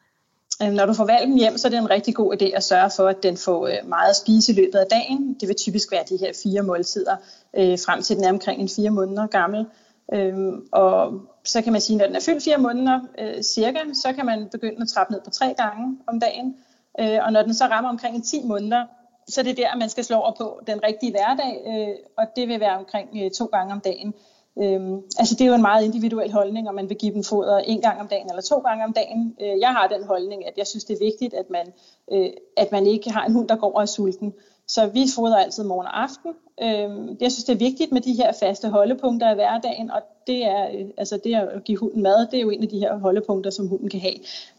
Øhm, 0.63 0.73
når 0.73 0.85
du 0.85 0.93
får 0.93 1.05
valgen 1.05 1.37
hjem, 1.37 1.57
så 1.57 1.67
er 1.67 1.69
det 1.69 1.77
en 1.77 1.89
rigtig 1.89 2.15
god 2.15 2.41
idé 2.41 2.45
at 2.55 2.63
sørge 2.63 2.91
for, 2.95 3.07
at 3.07 3.23
den 3.23 3.37
får 3.37 3.67
øh, 3.67 3.89
meget 3.89 4.09
at 4.09 4.15
spise 4.15 4.51
i 4.51 4.55
løbet 4.55 4.79
af 4.79 4.85
dagen. 4.91 5.37
Det 5.39 5.47
vil 5.47 5.55
typisk 5.55 5.91
være 5.91 6.03
de 6.09 6.17
her 6.17 6.33
fire 6.43 6.61
måltider, 6.61 7.15
øh, 7.57 7.79
frem 7.85 8.01
til 8.01 8.15
den 8.15 8.23
er 8.23 8.29
omkring 8.29 8.61
en 8.61 8.69
fire 8.69 8.89
måneder 8.89 9.27
gammel. 9.27 9.65
Øhm, 10.13 10.67
og 10.71 11.21
så 11.43 11.61
kan 11.61 11.71
man 11.71 11.81
sige, 11.81 11.95
at 11.95 11.99
når 11.99 12.07
den 12.07 12.15
er 12.15 12.19
fyldt 12.21 12.43
fire 12.43 12.57
måneder 12.57 12.99
øh, 13.19 13.43
cirka, 13.43 13.79
så 13.93 14.13
kan 14.13 14.25
man 14.25 14.47
begynde 14.51 14.81
at 14.81 14.87
trappe 14.87 15.13
ned 15.13 15.21
på 15.25 15.29
tre 15.29 15.53
gange 15.57 15.97
om 16.07 16.19
dagen. 16.19 16.55
Øh, 16.99 17.19
og 17.25 17.31
når 17.33 17.41
den 17.41 17.53
så 17.53 17.65
rammer 17.65 17.89
omkring 17.89 18.25
10 18.25 18.43
måneder, 18.45 18.85
så 19.27 19.43
det 19.43 19.49
er 19.49 19.55
det 19.55 19.63
der, 19.63 19.77
man 19.77 19.89
skal 19.89 20.03
slå 20.03 20.15
over 20.17 20.31
på 20.37 20.59
den 20.67 20.83
rigtige 20.83 21.11
hverdag, 21.11 21.63
øh, 21.67 21.95
og 22.17 22.25
det 22.35 22.47
vil 22.47 22.59
være 22.59 22.77
omkring 22.77 23.09
øh, 23.15 23.31
to 23.31 23.45
gange 23.45 23.73
om 23.73 23.79
dagen. 23.79 24.13
Øhm, 24.61 24.95
altså 25.19 25.35
det 25.35 25.41
er 25.41 25.47
jo 25.47 25.53
en 25.53 25.61
meget 25.61 25.85
individuel 25.85 26.31
holdning, 26.31 26.69
om 26.69 26.75
man 26.75 26.89
vil 26.89 26.97
give 26.97 27.13
dem 27.13 27.23
foder 27.23 27.57
en 27.57 27.81
gang 27.81 27.99
om 27.99 28.07
dagen 28.07 28.29
eller 28.29 28.41
to 28.41 28.59
gange 28.59 28.83
om 28.83 28.93
dagen. 28.93 29.35
Øh, 29.41 29.59
jeg 29.59 29.69
har 29.69 29.87
den 29.87 30.03
holdning, 30.03 30.47
at 30.47 30.53
jeg 30.57 30.67
synes, 30.67 30.83
det 30.83 30.93
er 30.93 31.05
vigtigt, 31.05 31.33
at 31.33 31.49
man, 31.49 31.73
øh, 32.11 32.29
at 32.57 32.71
man 32.71 32.87
ikke 32.87 33.11
har 33.11 33.25
en 33.25 33.33
hund, 33.33 33.47
der 33.47 33.55
går 33.55 33.75
og 33.75 33.81
er 33.81 33.85
sulten. 33.85 34.33
Så 34.67 34.87
vi 34.87 35.05
fodrer 35.15 35.37
altid 35.37 35.63
morgen 35.63 35.87
og 35.87 36.01
aften. 36.01 36.31
Øh, 36.61 37.21
jeg 37.21 37.31
synes, 37.31 37.43
det 37.43 37.53
er 37.53 37.57
vigtigt 37.57 37.91
med 37.91 38.01
de 38.01 38.13
her 38.13 38.31
faste 38.31 38.69
holdepunkter 38.69 39.31
i 39.31 39.35
hverdagen, 39.35 39.91
og 39.91 40.01
det 40.27 40.45
er 40.45 40.69
øh, 40.73 40.85
altså 40.97 41.19
det 41.23 41.35
at 41.35 41.63
give 41.63 41.77
hunden 41.77 42.03
mad, 42.03 42.27
det 42.31 42.37
er 42.37 42.41
jo 42.41 42.49
en 42.49 42.63
af 42.63 42.69
de 42.69 42.79
her 42.79 42.97
holdepunkter, 42.97 43.51
som 43.51 43.67
hunden 43.67 43.89
kan 43.89 43.99
have 43.99 44.17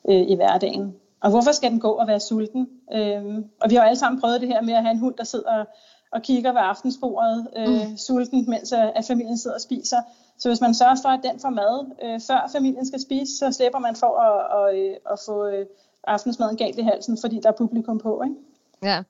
øh, 0.09 0.31
i 0.31 0.35
hverdagen. 0.35 0.95
Og 1.21 1.31
hvorfor 1.31 1.53
skal 1.53 1.71
den 1.71 1.81
gå 1.81 1.91
og 1.91 2.07
være 2.07 2.21
sulten? 2.21 2.69
Øhm, 2.95 3.45
og 3.61 3.71
vi 3.71 3.75
har 3.75 3.83
jo 3.83 3.87
alle 3.87 3.99
sammen 3.99 4.21
prøvet 4.21 4.41
det 4.41 4.49
her 4.49 4.63
med 4.63 4.75
at 4.75 4.83
have 4.83 4.93
en 4.93 4.99
hund, 4.99 5.15
der 5.15 5.25
sidder 5.25 5.65
og 6.13 6.23
kigger 6.23 6.53
ved 6.53 6.61
aftensbordet, 6.65 7.49
øh, 7.57 7.69
mm. 7.69 7.97
sulten, 7.97 8.51
mens 8.51 8.73
øh, 8.73 8.89
at 8.95 9.05
familien 9.05 9.39
sidder 9.39 9.57
og 9.57 9.61
spiser. 9.61 9.97
Så 10.39 10.49
hvis 10.49 10.61
man 10.61 10.75
sørger 10.75 10.97
for, 11.03 11.09
at 11.09 11.21
den 11.25 11.41
får 11.41 11.51
mad, 11.51 11.87
øh, 12.05 12.21
før 12.27 12.51
familien 12.53 12.87
skal 12.87 13.01
spise, 13.01 13.37
så 13.37 13.53
slipper 13.53 13.79
man 13.79 13.97
for 13.97 14.21
at, 14.21 14.39
at, 14.59 14.79
øh, 14.79 14.97
at 15.13 15.19
få 15.27 15.47
øh, 15.47 15.67
aftensmaden 16.07 16.57
galt 16.57 16.79
i 16.79 16.83
halsen, 16.83 17.19
fordi 17.21 17.41
der 17.43 17.49
er 17.49 17.57
publikum 17.59 17.99
på. 17.99 18.23
Ikke? 18.25 18.37
Ja. 18.83 19.03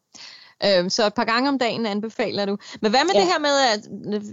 Øh, 0.64 0.90
så 0.90 1.06
et 1.06 1.14
par 1.14 1.24
gange 1.24 1.48
om 1.48 1.58
dagen 1.58 1.86
anbefaler 1.86 2.44
du. 2.44 2.58
Men 2.82 2.90
hvad 2.90 3.00
med 3.04 3.14
ja. 3.14 3.20
det 3.20 3.28
her 3.28 3.38
med, 3.38 3.54
at 3.74 3.80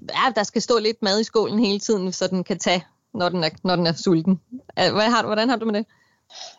ja, 0.10 0.32
der 0.36 0.44
skal 0.44 0.62
stå 0.62 0.80
lidt 0.80 1.02
mad 1.02 1.20
i 1.20 1.24
skålen 1.24 1.60
hele 1.60 1.80
tiden, 1.80 2.12
så 2.12 2.28
den 2.28 2.44
kan 2.44 2.60
tage, 2.60 2.86
når 3.14 3.30
den 3.30 3.44
er, 3.44 3.50
når 3.64 3.76
den 3.76 3.88
er 3.88 3.94
sulten? 3.94 4.42
Hvad 4.76 5.10
har, 5.10 5.26
hvordan 5.26 5.50
har 5.50 5.56
du 5.56 5.66
med 5.66 5.74
det? 5.74 5.86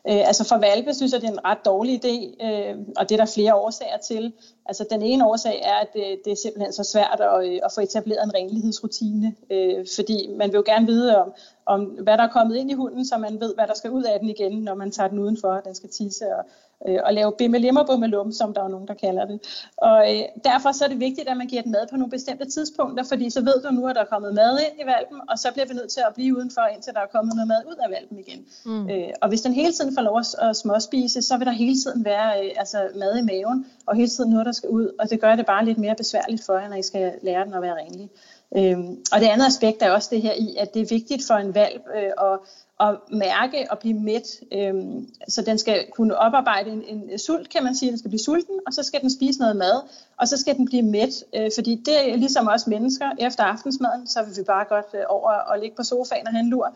Øh, 0.09 0.29
altså 0.29 0.45
for 0.45 0.57
valpe 0.57 0.95
synes 0.95 1.13
jeg, 1.13 1.21
det 1.21 1.29
er 1.29 1.33
en 1.33 1.45
ret 1.45 1.65
dårlig 1.65 2.05
idé, 2.05 2.47
øh, 2.47 2.77
og 2.97 3.09
det 3.09 3.15
er 3.15 3.25
der 3.25 3.33
flere 3.35 3.55
årsager 3.55 3.99
til. 3.99 4.33
Altså 4.67 4.87
den 4.91 5.03
ene 5.03 5.27
årsag 5.27 5.63
er, 5.65 5.75
at 5.75 5.89
det, 5.93 6.21
det 6.25 6.33
er 6.33 6.37
simpelthen 6.43 6.73
så 6.73 6.85
svært 6.85 7.21
at, 7.21 7.47
øh, 7.47 7.61
at 7.65 7.73
få 7.75 7.81
etableret 7.81 8.25
en 8.25 8.35
renlighedsrutine, 8.35 9.35
øh, 9.51 9.87
fordi 9.97 10.31
man 10.37 10.49
vil 10.49 10.57
jo 10.57 10.63
gerne 10.67 10.87
vide 10.87 11.17
om, 11.23 11.33
om, 11.67 11.81
hvad 11.85 12.19
der 12.19 12.25
er 12.25 12.33
kommet 12.33 12.57
ind 12.57 12.71
i 12.71 12.75
hunden, 12.75 13.07
så 13.07 13.19
man 13.19 13.41
ved, 13.41 13.55
hvad 13.55 13.67
der 13.67 13.75
skal 13.75 13.91
ud 13.91 14.03
af 14.03 14.21
den 14.21 14.29
igen, 14.29 14.53
når 14.53 14.75
man 14.75 14.91
tager 14.91 15.09
den 15.09 15.19
udenfor, 15.19 15.49
og 15.49 15.65
den 15.65 15.75
skal 15.75 15.91
tisse 15.91 16.37
og, 16.37 16.45
øh, 16.89 16.99
og 17.05 17.15
lave 17.15 17.33
bimmelim 17.39 17.77
og 17.77 17.87
bummelum, 17.87 18.33
som 18.33 18.55
der 18.55 18.63
er 18.65 18.69
nogen, 18.69 18.89
der 18.89 18.95
kalder 18.95 19.25
det. 19.27 19.39
Og 19.77 20.15
øh, 20.15 20.23
derfor 20.45 20.73
så 20.73 20.85
er 20.85 20.89
det 20.89 21.01
vigtigt, 21.01 21.29
at 21.29 21.37
man 21.37 21.47
giver 21.47 21.63
den 21.63 21.73
mad 21.73 21.87
på 21.91 21.97
nogle 21.97 22.11
bestemte 22.11 22.51
tidspunkter, 22.51 23.05
fordi 23.05 23.31
så 23.31 23.41
ved 23.41 23.63
du 23.65 23.71
nu, 23.71 23.87
at 23.87 23.97
der 23.97 24.01
er 24.01 24.13
kommet 24.15 24.35
mad 24.35 24.59
ind 24.59 24.81
i 24.83 24.87
valpen, 24.87 25.21
og 25.31 25.39
så 25.39 25.49
bliver 25.53 25.67
vi 25.67 25.75
nødt 25.75 25.91
til 25.91 26.03
at 26.09 26.15
blive 26.15 26.37
udenfor, 26.37 26.63
indtil 26.75 26.93
der 26.95 27.01
er 27.01 27.07
kommet 27.07 27.35
noget 27.35 27.49
mad 27.49 27.63
ud 27.71 27.77
af 27.85 27.91
valpen 27.91 28.19
igen. 28.19 28.41
Mm. 28.65 28.91
Øh, 28.91 29.09
og 29.23 29.29
hvis 29.29 29.41
den 29.41 29.53
hele 29.53 29.73
tiden 29.73 29.95
får 29.95 30.03
lov 30.03 30.19
at 30.49 30.57
småspise, 30.57 31.23
så 31.23 31.37
vil 31.37 31.47
der 31.47 31.53
hele 31.53 31.77
tiden 31.83 32.05
være 32.05 32.45
øh, 32.45 32.51
altså 32.57 32.79
mad 32.95 33.19
i 33.19 33.23
maven, 33.23 33.67
og 33.87 33.97
hele 33.97 34.09
tiden 34.09 34.31
noget, 34.31 34.47
der 34.47 34.53
skal 34.53 34.69
ud, 34.69 34.89
og 34.99 35.11
det 35.11 35.21
gør 35.21 35.37
det 35.37 35.47
bare 35.47 35.65
lidt 35.65 35.79
mere 35.79 35.95
besværligt 35.95 36.45
for 36.45 36.59
jer, 36.59 36.69
når 36.69 36.77
I 36.77 36.83
skal 36.83 37.13
lære 37.23 37.45
den 37.45 37.55
at 37.55 37.63
være 37.63 37.77
renlig. 37.77 38.11
Øhm, 38.57 39.05
og 39.13 39.21
det 39.21 39.27
andet 39.27 39.47
aspekt 39.47 39.83
er 39.83 39.91
også 39.91 40.09
det 40.13 40.23
her 40.23 40.33
i, 40.33 40.57
at 40.59 40.75
det 40.75 40.83
er 40.83 40.87
vigtigt 40.87 41.27
for 41.27 41.35
en 41.35 41.55
valg 41.55 41.81
øh, 41.97 42.31
at, 42.31 42.39
at 42.81 42.99
mærke 43.13 43.67
og 43.71 43.79
blive 43.79 43.95
mæt. 43.95 44.41
Øhm, 44.53 45.09
så 45.29 45.43
den 45.43 45.59
skal 45.59 45.87
kunne 45.93 46.17
oparbejde 46.17 46.71
en, 46.71 46.83
en 46.89 47.19
sult, 47.19 47.49
kan 47.51 47.65
man 47.65 47.75
sige. 47.75 47.91
Den 47.91 47.99
skal 47.99 48.11
blive 48.11 48.21
sulten, 48.21 48.61
og 48.67 48.73
så 48.73 48.83
skal 48.83 49.01
den 49.01 49.11
spise 49.11 49.41
noget 49.41 49.57
mad, 49.57 49.83
og 50.17 50.29
så 50.29 50.39
skal 50.39 50.57
den 50.57 50.65
blive 50.65 50.83
mæt. 50.83 51.25
Øh, 51.35 51.51
fordi 51.55 51.83
det 51.85 52.13
er 52.13 52.17
ligesom 52.17 52.49
os 52.49 52.67
mennesker. 52.67 53.11
Efter 53.19 53.45
aftensmaden, 53.45 54.07
så 54.07 54.23
vil 54.23 54.37
vi 54.37 54.43
bare 54.43 54.65
godt 54.69 54.87
øh, 54.95 55.01
over 55.09 55.31
og 55.31 55.59
ligge 55.59 55.77
på 55.77 55.83
sofaen 55.83 56.27
og 56.27 56.33
have 56.33 56.41
en 56.41 56.51
lur. 56.51 56.75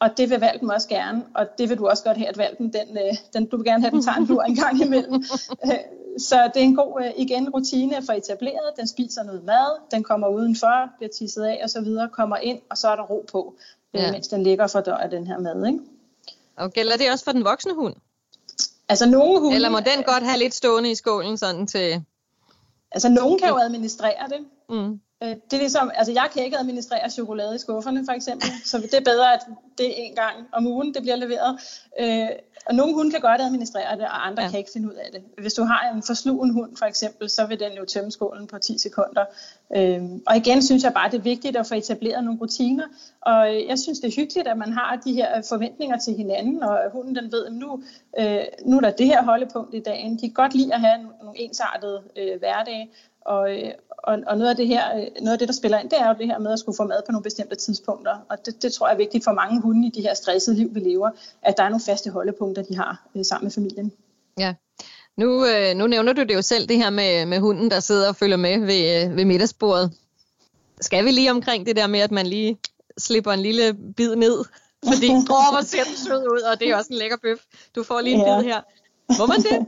Og 0.00 0.10
det 0.16 0.30
vil 0.30 0.40
valpen 0.40 0.70
også 0.70 0.88
gerne, 0.88 1.22
og 1.34 1.46
det 1.58 1.68
vil 1.68 1.78
du 1.78 1.88
også 1.88 2.04
godt 2.04 2.16
have, 2.16 2.28
at 2.28 2.38
valpen, 2.38 2.72
den, 2.72 2.98
øh, 2.98 3.14
den, 3.32 3.46
du 3.46 3.56
vil 3.56 3.66
gerne 3.66 3.82
have, 3.82 3.90
den 3.90 4.02
tager 4.02 4.16
en 4.16 4.26
lur 4.26 4.42
en 4.42 4.56
gang 4.56 4.80
imellem. 4.82 5.24
Øh, 6.12 6.20
så 6.20 6.50
det 6.54 6.62
er 6.62 6.64
en 6.64 6.76
god, 6.76 7.02
øh, 7.04 7.10
igen, 7.16 7.50
rutine 7.50 8.02
for 8.06 8.12
etableret. 8.12 8.70
Den 8.76 8.88
spiser 8.88 9.22
noget 9.22 9.44
mad, 9.44 9.80
den 9.90 10.02
kommer 10.02 10.28
udenfor, 10.28 10.90
bliver 10.96 11.10
tisset 11.10 11.42
af 11.44 11.60
og 11.62 11.70
så 11.70 11.80
videre, 11.80 12.08
kommer 12.08 12.36
ind, 12.36 12.60
og 12.70 12.78
så 12.78 12.88
er 12.88 12.96
der 12.96 13.02
ro 13.02 13.24
på, 13.32 13.54
ja. 13.94 14.12
mens 14.12 14.28
den 14.28 14.42
ligger 14.42 14.66
for 14.66 14.80
døren 14.80 15.10
den 15.10 15.26
her 15.26 15.38
mad. 15.38 15.66
Ikke? 15.66 15.78
Og 16.56 16.72
gælder 16.72 16.96
det 16.96 17.10
også 17.10 17.24
for 17.24 17.32
den 17.32 17.44
voksne 17.44 17.74
hund? 17.74 17.94
Altså 18.88 19.06
nogle 19.06 19.40
hunde... 19.40 19.54
Eller 19.54 19.70
må 19.70 19.78
den 19.78 20.04
godt 20.04 20.22
have 20.22 20.38
lidt 20.38 20.54
stående 20.54 20.90
i 20.90 20.94
skålen 20.94 21.38
sådan 21.38 21.66
til... 21.66 22.04
Altså 22.90 23.08
nogen 23.08 23.38
kan 23.38 23.48
jo 23.48 23.58
administrere 23.58 24.28
det. 24.28 24.46
Mm. 24.68 25.00
Øh, 25.22 25.28
det 25.28 25.52
er 25.52 25.58
ligesom, 25.58 25.90
altså 25.94 26.12
jeg 26.12 26.28
kan 26.32 26.44
ikke 26.44 26.58
administrere 26.58 27.10
chokolade 27.10 27.54
i 27.54 27.58
skufferne 27.58 28.04
for 28.04 28.12
eksempel, 28.12 28.48
så 28.64 28.78
det 28.78 28.94
er 28.94 29.00
bedre, 29.00 29.34
at 29.34 29.40
det 29.78 29.86
er 29.86 29.94
en 29.94 30.14
gang 30.14 30.36
om 30.52 30.66
ugen, 30.66 30.94
det 30.94 31.02
bliver 31.02 31.16
leveret. 31.16 31.60
Øh, 32.62 32.66
og 32.66 32.74
nogle 32.74 32.94
hunde 32.94 33.10
kan 33.10 33.20
godt 33.20 33.40
administrere 33.40 33.96
det, 33.96 34.04
og 34.04 34.26
andre 34.26 34.42
ja. 34.42 34.48
kan 34.48 34.58
ikke 34.58 34.70
finde 34.72 34.88
ud 34.88 34.94
af 34.94 35.10
det. 35.12 35.22
Hvis 35.38 35.54
du 35.54 35.64
har 35.64 35.92
en 35.94 36.02
forslugen 36.02 36.50
hund 36.50 36.76
for 36.76 36.86
eksempel, 36.86 37.30
så 37.30 37.46
vil 37.46 37.60
den 37.60 37.72
jo 37.72 37.84
tømme 37.84 38.10
skålen 38.10 38.46
på 38.46 38.58
10 38.58 38.78
sekunder. 38.78 39.24
Øh, 39.76 40.02
og 40.26 40.36
igen 40.36 40.62
synes 40.62 40.84
jeg 40.84 40.92
bare, 40.94 41.10
det 41.10 41.18
er 41.18 41.22
vigtigt 41.22 41.56
at 41.56 41.66
få 41.66 41.74
etableret 41.74 42.24
nogle 42.24 42.40
rutiner. 42.40 42.84
Og 43.20 43.66
jeg 43.68 43.78
synes, 43.78 43.98
det 43.98 44.08
er 44.08 44.16
hyggeligt, 44.16 44.48
at 44.48 44.58
man 44.58 44.72
har 44.72 45.00
de 45.04 45.12
her 45.12 45.42
forventninger 45.48 45.98
til 45.98 46.14
hinanden, 46.14 46.62
og 46.62 46.78
hunden 46.92 47.16
den 47.16 47.32
ved, 47.32 47.46
at 47.46 47.52
nu, 47.52 47.82
nu 48.64 48.76
er 48.76 48.80
der 48.80 48.90
det 48.90 49.06
her 49.06 49.22
holdepunkt 49.22 49.74
i 49.74 49.80
dagen. 49.80 50.14
De 50.16 50.20
kan 50.20 50.32
godt 50.32 50.54
lide 50.54 50.74
at 50.74 50.80
have 50.80 50.98
nogle 51.22 51.38
ensartede 51.38 52.02
hverdage, 52.38 52.90
og, 53.26 53.50
og, 53.98 54.18
og 54.26 54.38
noget, 54.38 54.50
af 54.50 54.56
det 54.56 54.66
her, 54.66 54.82
noget 55.20 55.32
af 55.32 55.38
det, 55.38 55.48
der 55.48 55.54
spiller 55.54 55.78
ind, 55.78 55.90
det 55.90 56.00
er 56.00 56.08
jo 56.08 56.14
det 56.18 56.26
her 56.26 56.38
med 56.38 56.52
at 56.52 56.58
skulle 56.58 56.76
få 56.76 56.84
mad 56.84 57.02
på 57.06 57.12
nogle 57.12 57.22
bestemte 57.22 57.56
tidspunkter. 57.56 58.16
Og 58.28 58.46
det, 58.46 58.62
det 58.62 58.72
tror 58.72 58.86
jeg 58.86 58.94
er 58.94 58.98
vigtigt 58.98 59.24
for 59.24 59.32
mange 59.32 59.60
hunde 59.60 59.88
i 59.88 59.90
de 59.90 60.02
her 60.02 60.14
stressede 60.14 60.56
liv, 60.56 60.74
vi 60.74 60.80
lever, 60.80 61.10
at 61.42 61.56
der 61.56 61.62
er 61.62 61.68
nogle 61.68 61.84
faste 61.86 62.10
holdepunkter, 62.10 62.62
de 62.62 62.76
har 62.76 63.06
øh, 63.14 63.24
sammen 63.24 63.44
med 63.44 63.52
familien. 63.52 63.92
Ja. 64.38 64.54
Nu, 65.16 65.46
øh, 65.46 65.76
nu 65.76 65.86
nævner 65.86 66.12
du 66.12 66.22
det 66.22 66.34
jo 66.34 66.42
selv, 66.42 66.68
det 66.68 66.76
her 66.76 66.90
med, 66.90 67.26
med 67.26 67.38
hunden, 67.38 67.70
der 67.70 67.80
sidder 67.80 68.08
og 68.08 68.16
følger 68.16 68.36
med 68.36 68.58
ved, 68.58 69.04
øh, 69.04 69.16
ved 69.16 69.24
middagsbordet. 69.24 69.92
Skal 70.80 71.04
vi 71.04 71.10
lige 71.10 71.30
omkring 71.30 71.66
det 71.66 71.76
der 71.76 71.86
med, 71.86 72.00
at 72.00 72.10
man 72.10 72.26
lige 72.26 72.58
slipper 72.98 73.32
en 73.32 73.40
lille 73.40 73.74
bid 73.96 74.16
ned? 74.16 74.44
Fordi, 74.94 75.10
åh, 75.10 75.48
hvor 75.52 75.64
ser 75.64 75.84
den 75.84 75.96
sød 75.96 76.22
ud, 76.32 76.40
og 76.52 76.60
det 76.60 76.70
er 76.70 76.76
også 76.76 76.92
en 76.92 76.98
lækker 76.98 77.16
bøf. 77.16 77.38
Du 77.74 77.82
får 77.82 78.00
lige 78.00 78.14
en 78.14 78.20
ja. 78.20 78.38
bid 78.38 78.44
her. 78.44 78.60
Må 79.18 79.26
man 79.26 79.42
det? 79.42 79.66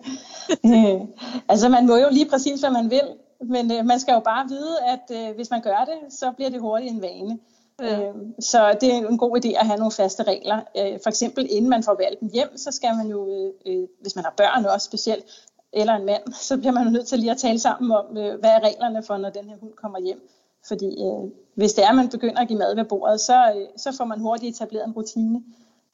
altså, 1.50 1.68
man 1.68 1.87
må 1.87 1.96
jo 1.96 2.08
lige 2.11 2.28
præcis, 2.28 2.61
hvad 2.61 2.70
man 2.70 2.90
vil. 2.90 3.02
Men 3.41 3.73
øh, 3.73 3.85
man 3.85 4.00
skal 4.00 4.12
jo 4.12 4.21
bare 4.21 4.49
vide, 4.49 4.76
at 4.87 5.29
øh, 5.29 5.35
hvis 5.35 5.50
man 5.50 5.62
gør 5.62 5.85
det, 5.85 6.12
så 6.12 6.33
bliver 6.37 6.50
det 6.50 6.61
hurtigt 6.61 6.93
en 6.93 7.03
vane. 7.03 7.38
Ja. 7.81 8.00
Øh, 8.00 8.14
så 8.41 8.76
det 8.81 8.95
er 8.95 9.09
en 9.09 9.19
god 9.19 9.45
idé 9.45 9.49
at 9.61 9.67
have 9.67 9.79
nogle 9.79 9.93
faste 9.93 10.23
regler. 10.23 10.61
Øh, 10.79 10.99
for 11.03 11.09
eksempel 11.09 11.47
inden 11.50 11.71
man 11.71 11.83
får 11.83 11.95
valgt 11.95 12.33
hjem, 12.33 12.57
så 12.57 12.73
skal 12.73 12.97
man 12.97 13.07
jo, 13.07 13.29
øh, 13.29 13.53
øh, 13.67 13.88
hvis 14.00 14.17
man 14.17 14.25
har 14.25 14.35
børn 14.37 14.67
også 14.67 14.85
specielt, 14.87 15.25
eller 15.73 15.95
en 15.95 16.07
mand, 16.07 16.33
så 16.33 16.57
bliver 16.57 16.73
man 16.73 16.85
jo 16.85 16.91
nødt 16.91 17.07
til 17.07 17.19
lige 17.19 17.31
at 17.31 17.37
tale 17.37 17.59
sammen 17.59 17.93
om, 17.93 18.17
øh, 18.17 18.41
hvad 18.41 18.50
er 18.50 18.61
reglerne 18.64 19.03
for, 19.03 19.17
når 19.17 19.31
den 19.31 19.49
her 19.49 19.57
hund 19.57 19.73
kommer 19.73 20.00
hjem. 20.00 20.29
Fordi 20.69 20.87
øh, 20.87 21.31
hvis 21.55 21.73
det 21.73 21.85
er, 21.85 21.88
at 21.88 21.97
man 21.97 22.09
begynder 22.09 22.41
at 22.41 22.49
give 22.49 22.59
mad 22.59 22.75
ved 22.75 22.85
bordet, 22.85 23.21
så, 23.21 23.53
øh, 23.57 23.67
så 23.76 23.97
får 23.97 24.05
man 24.05 24.21
hurtigt 24.21 24.57
etableret 24.57 24.87
en 24.87 24.93
rutine. 24.93 25.43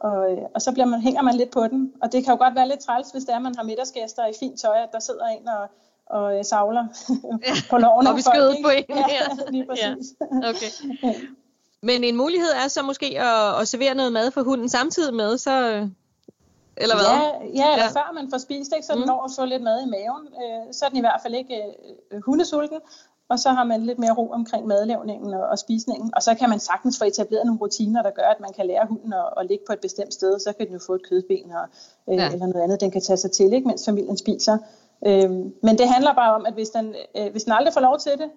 Og, 0.01 0.33
øh, 0.33 0.43
og 0.55 0.63
så 0.63 0.73
bliver 0.73 0.87
man, 0.87 1.01
hænger 1.01 1.23
man 1.23 1.35
lidt 1.35 1.51
på 1.51 1.67
den. 1.67 1.93
Og 2.03 2.13
det 2.13 2.25
kan 2.25 2.33
jo 2.35 2.39
godt 2.45 2.55
være 2.55 2.69
lidt 2.69 2.81
træls, 2.81 3.11
hvis 3.11 3.25
det 3.25 3.33
er, 3.33 3.37
at 3.37 3.43
man 3.43 3.55
har 3.55 3.65
middagsgæster 3.65 4.27
i 4.27 4.33
fint 4.41 4.61
tøj, 4.61 4.77
at 4.83 4.89
der 4.93 4.99
sidder 4.99 5.27
en 5.27 5.49
og 5.49 5.69
og 6.11 6.39
øh, 6.39 6.45
savler 6.45 6.87
på 7.71 7.77
loven. 7.79 8.07
og 8.07 8.17
vi 8.17 8.23
skød 8.23 8.63
på 8.65 8.71
en 8.71 8.97
her. 8.97 9.05
Ja, 9.09 9.51
lige 9.51 9.67
præcis. 9.67 10.15
Ja. 10.21 10.49
Okay. 10.49 10.71
Men 11.83 12.05
en 12.05 12.17
mulighed 12.17 12.51
er 12.65 12.69
så 12.69 12.83
måske 12.83 13.21
at, 13.21 13.61
at 13.61 13.69
servere 13.69 13.95
noget 13.95 14.13
mad 14.13 14.31
for 14.31 14.43
hunden 14.43 14.69
samtidig 14.69 15.15
med, 15.15 15.39
så... 15.39 15.89
Eller 16.77 16.95
hvad? 16.95 17.07
Ja, 17.07 17.23
ja 17.55 17.73
eller 17.73 17.85
ja. 17.85 18.01
før 18.01 18.13
man 18.15 18.31
får 18.31 18.39
spist, 18.39 18.73
ikke, 18.77 18.87
så 18.87 18.93
den 18.93 19.01
mm. 19.01 19.07
når 19.07 19.25
at 19.25 19.31
få 19.39 19.45
lidt 19.45 19.63
mad 19.63 19.83
i 19.87 19.91
maven. 19.91 20.25
Øh, 20.43 20.73
så 20.73 20.85
er 20.85 20.89
den 20.89 20.99
i 20.99 21.01
hvert 21.01 21.21
fald 21.23 21.35
ikke 21.35 21.63
øh, 22.13 22.21
hundesulten, 22.27 22.81
og 23.29 23.39
så 23.39 23.49
har 23.49 23.65
man 23.65 23.83
lidt 23.83 23.99
mere 23.99 24.15
ro 24.15 24.31
omkring 24.31 24.67
madlavningen 24.67 25.35
og, 25.35 25.47
og 25.49 25.59
spisningen. 25.59 26.11
Og 26.17 26.23
så 26.23 26.35
kan 26.35 26.49
man 26.49 26.61
sagtens 26.61 26.99
få 26.99 27.05
etableret 27.05 27.47
nogle 27.47 27.61
rutiner, 27.61 28.03
der 28.03 28.11
gør, 28.11 28.29
at 28.35 28.41
man 28.41 28.53
kan 28.53 28.67
lære 28.67 28.87
hunden 28.87 29.13
at, 29.13 29.29
at 29.37 29.47
ligge 29.47 29.65
på 29.67 29.73
et 29.73 29.81
bestemt 29.81 30.15
sted. 30.15 30.39
Så 30.39 30.53
kan 30.53 30.67
den 30.67 30.75
jo 30.75 30.81
få 30.87 30.95
et 30.95 31.09
kødben 31.09 31.53
og, 31.53 31.67
øh, 32.09 32.17
ja. 32.17 32.33
eller 32.33 32.47
noget 32.47 32.63
andet, 32.65 32.81
den 32.81 32.91
kan 32.91 33.03
tage 33.03 33.17
sig 33.17 33.31
til, 33.31 33.53
ikke, 33.53 33.69
mens 33.69 33.85
familien 33.85 34.17
spiser. 34.17 34.59
Øhm, 35.07 35.55
men 35.63 35.79
det 35.79 35.89
handler 35.89 36.15
bare 36.15 36.35
om, 36.35 36.47
at 36.47 36.55
hvis 36.55 36.69
den, 36.69 36.95
øh, 37.17 37.31
hvis 37.31 37.45
den 37.45 37.53
aldrig 37.53 37.75
får 37.75 37.81
lov 37.81 37.99
til 37.99 38.13
det, 38.13 38.31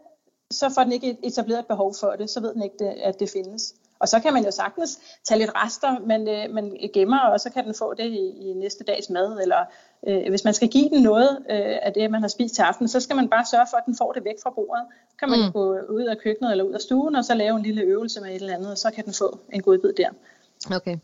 så 0.52 0.70
får 0.76 0.84
den 0.84 0.92
ikke 0.92 1.18
etableret 1.24 1.60
et 1.60 1.68
behov 1.68 1.94
for 2.00 2.16
det, 2.20 2.30
så 2.30 2.42
ved 2.42 2.54
den 2.54 2.64
ikke, 2.64 2.76
det, 2.80 2.86
at 2.86 3.20
det 3.20 3.30
findes. 3.30 3.74
Og 4.00 4.10
så 4.10 4.20
kan 4.20 4.34
man 4.34 4.46
jo 4.46 4.52
sagtens 4.52 5.00
tage 5.24 5.40
lidt 5.40 5.52
rester, 5.56 6.00
men 6.00 6.28
øh, 6.28 6.54
man 6.56 6.78
gemmer, 6.94 7.20
og 7.20 7.40
så 7.40 7.50
kan 7.50 7.66
den 7.66 7.74
få 7.74 7.94
det 7.94 8.06
i, 8.06 8.50
i 8.50 8.54
næste 8.54 8.84
dags 8.84 9.10
mad. 9.10 9.42
Eller 9.42 9.66
øh, 10.08 10.30
hvis 10.30 10.44
man 10.44 10.54
skal 10.54 10.68
give 10.68 10.90
den 10.90 11.04
noget 11.04 11.38
øh, 11.50 11.78
af 11.82 11.94
det, 11.94 12.12
man 12.12 12.22
har 12.22 12.28
spist 12.28 12.56
til 12.56 12.62
aften, 12.62 12.88
så 12.88 13.00
skal 13.00 13.16
man 13.16 13.30
bare 13.30 13.46
sørge 13.52 13.68
for, 13.70 13.78
at 13.78 13.84
den 13.86 13.98
får 13.98 14.12
det 14.12 14.24
væk 14.24 14.36
fra 14.44 14.50
bordet. 14.50 14.84
Så 15.10 15.16
kan 15.20 15.30
man 15.30 15.40
mm. 15.46 15.52
gå 15.52 15.78
ud 15.90 16.04
af 16.04 16.18
køkkenet 16.18 16.52
eller 16.52 16.64
ud 16.64 16.74
af 16.74 16.82
stuen, 16.82 17.16
og 17.16 17.26
så 17.26 17.34
lave 17.34 17.56
en 17.56 17.64
lille 17.64 17.82
øvelse 17.82 18.22
med 18.22 18.30
et 18.30 18.36
eller 18.36 18.56
andet, 18.56 18.72
og 18.72 18.78
så 18.78 18.92
kan 18.92 19.06
den 19.06 19.14
få 19.14 19.40
en 19.54 19.62
god 19.62 19.78
bid 19.78 19.94
der. 19.94 20.10
Okay. 20.76 20.98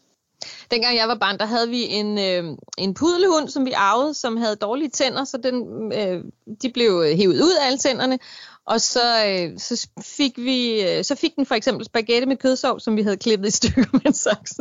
Dengang 0.71 0.97
jeg 0.97 1.07
var 1.07 1.15
barn, 1.15 1.37
der 1.37 1.45
havde 1.45 1.69
vi 1.69 1.87
en, 1.87 2.17
øh, 2.19 2.57
en 2.77 2.93
pudelhund, 2.93 3.49
som 3.49 3.65
vi 3.65 3.71
arvede, 3.71 4.13
som 4.13 4.37
havde 4.37 4.55
dårlige 4.55 4.89
tænder, 4.89 5.23
så 5.23 5.37
den, 5.37 5.63
øh, 5.93 6.23
de 6.61 6.69
blev 6.69 7.03
hævet 7.15 7.41
ud 7.41 7.57
af 7.61 7.67
alle 7.67 7.77
tænderne. 7.77 8.19
Og 8.65 8.81
så, 8.81 9.25
øh, 9.27 9.59
så, 9.59 9.87
fik 10.01 10.37
vi, 10.37 10.81
øh, 10.81 11.03
så 11.03 11.15
fik 11.15 11.35
den 11.35 11.45
for 11.45 11.55
eksempel 11.55 11.85
spaghetti 11.85 12.27
med 12.27 12.37
kødsov, 12.37 12.79
som 12.79 12.95
vi 12.95 13.01
havde 13.01 13.17
klippet 13.17 13.47
i 13.47 13.51
stykker 13.51 13.85
med 13.93 14.01
en 14.05 14.13
saks. 14.13 14.51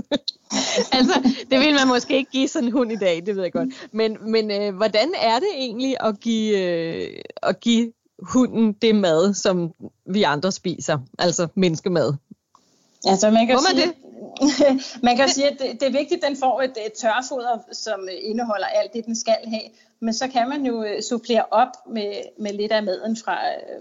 altså, 0.92 1.33
det 1.51 1.61
vil 1.61 1.75
man 1.75 1.88
måske 1.88 2.16
ikke 2.16 2.31
give 2.31 2.49
sådan 2.49 2.68
en 2.68 2.73
hund 2.73 2.92
i 2.92 2.97
dag, 2.97 3.23
det 3.27 3.37
ved 3.37 3.42
jeg 3.42 3.53
godt. 3.53 3.68
Men, 3.92 4.16
men 4.31 4.51
øh, 4.51 4.77
hvordan 4.77 5.09
er 5.21 5.38
det 5.38 5.49
egentlig 5.55 5.97
at 6.01 6.21
give, 6.21 6.59
øh, 6.59 7.21
at 7.42 7.61
give 7.61 7.92
hunden 8.18 8.73
det 8.73 8.94
mad, 8.94 9.35
som 9.35 9.73
vi 10.07 10.23
andre 10.23 10.53
spiser? 10.53 10.99
Altså 11.18 11.49
menneskemad. 11.55 12.14
Altså, 13.05 13.31
man 13.31 13.47
kan 13.47 13.57
Må 13.57 13.61
man 13.61 13.77
sige, 13.77 13.87
det? 13.87 13.94
man 15.07 15.16
kan 15.16 15.28
sige, 15.28 15.46
at 15.50 15.59
det, 15.59 15.81
det 15.81 15.88
er 15.88 15.92
vigtigt, 15.92 16.24
at 16.24 16.28
den 16.28 16.37
får 16.37 16.62
et, 16.62 16.76
et 16.87 16.92
tørfoder, 16.92 17.59
som 17.72 18.09
indeholder 18.22 18.66
alt 18.66 18.92
det, 18.92 19.07
den 19.07 19.16
skal 19.16 19.37
have. 19.44 19.68
Men 20.00 20.14
så 20.14 20.28
kan 20.28 20.48
man 20.48 20.66
jo 20.66 20.85
øh, 20.85 21.02
supplere 21.02 21.44
op 21.50 21.72
med, 21.87 22.12
med 22.38 22.52
lidt 22.52 22.72
af 22.72 22.83
maden 22.83 23.16
fra, 23.16 23.38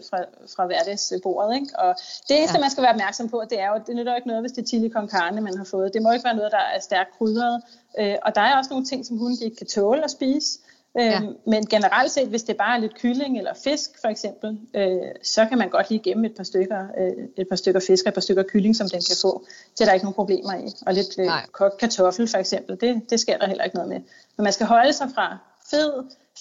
fra, 0.09 0.17
fra 0.55 0.65
hverdagsbordet. 0.65 1.55
Ikke? 1.55 1.79
Og 1.79 1.95
det 2.27 2.37
eneste, 2.37 2.57
ja. 2.57 2.61
man 2.61 2.69
skal 2.69 2.81
være 2.81 2.91
opmærksom 2.91 3.29
på, 3.29 3.43
det 3.49 3.59
er 3.59 3.67
jo, 3.67 3.73
at 3.73 3.87
det 3.87 3.95
nytter 3.95 4.15
ikke 4.15 4.27
noget, 4.27 4.43
hvis 4.43 4.51
det 4.51 4.61
er 4.61 4.67
chili 4.67 4.89
con 4.89 5.09
carne, 5.09 5.41
man 5.41 5.57
har 5.57 5.63
fået. 5.63 5.93
Det 5.93 6.01
må 6.01 6.11
ikke 6.11 6.25
være 6.25 6.35
noget, 6.35 6.51
der 6.51 6.63
er 6.75 6.79
stærkt 6.79 7.17
krydret. 7.17 7.61
Øh, 7.99 8.15
og 8.25 8.35
der 8.35 8.41
er 8.41 8.57
også 8.57 8.69
nogle 8.69 8.85
ting, 8.85 9.05
som 9.05 9.17
hunden 9.17 9.37
ikke 9.43 9.55
kan 9.55 9.67
tåle 9.67 10.03
at 10.03 10.11
spise. 10.11 10.59
Ja. 10.97 11.21
Øhm, 11.21 11.35
men 11.45 11.65
generelt 11.65 12.11
set, 12.11 12.27
hvis 12.27 12.43
det 12.43 12.57
bare 12.57 12.75
er 12.75 12.81
lidt 12.81 12.95
kylling 12.99 13.37
eller 13.37 13.53
fisk 13.63 13.89
for 14.01 14.07
eksempel, 14.07 14.59
øh, 14.75 14.97
så 15.23 15.45
kan 15.45 15.57
man 15.57 15.69
godt 15.69 15.89
lige 15.89 15.99
gemme 16.03 16.27
et 16.27 16.35
par 16.35 16.43
stykker, 16.43 16.87
øh, 16.97 17.27
et 17.37 17.47
par 17.49 17.55
stykker 17.55 17.79
fisk 17.87 18.05
og 18.05 18.09
et 18.09 18.13
par 18.13 18.21
stykker 18.21 18.43
kylling, 18.43 18.75
som 18.75 18.89
den 18.89 19.01
kan 19.07 19.15
få. 19.21 19.45
Det 19.73 19.81
er 19.81 19.85
der 19.85 19.93
ikke 19.93 20.05
nogen 20.05 20.13
problemer 20.13 20.53
i. 20.53 20.67
Og 20.85 20.93
lidt 20.93 21.19
øh, 21.19 21.29
kogt 21.51 21.77
kartoffel 21.77 22.27
for 22.27 22.37
eksempel, 22.37 22.77
det, 22.81 23.01
det 23.09 23.19
sker 23.19 23.37
der 23.37 23.47
heller 23.47 23.63
ikke 23.63 23.75
noget 23.75 23.89
med. 23.89 23.99
Men 24.37 24.43
man 24.43 24.53
skal 24.53 24.65
holde 24.65 24.93
sig 24.93 25.09
fra 25.15 25.37
fed, 25.69 25.93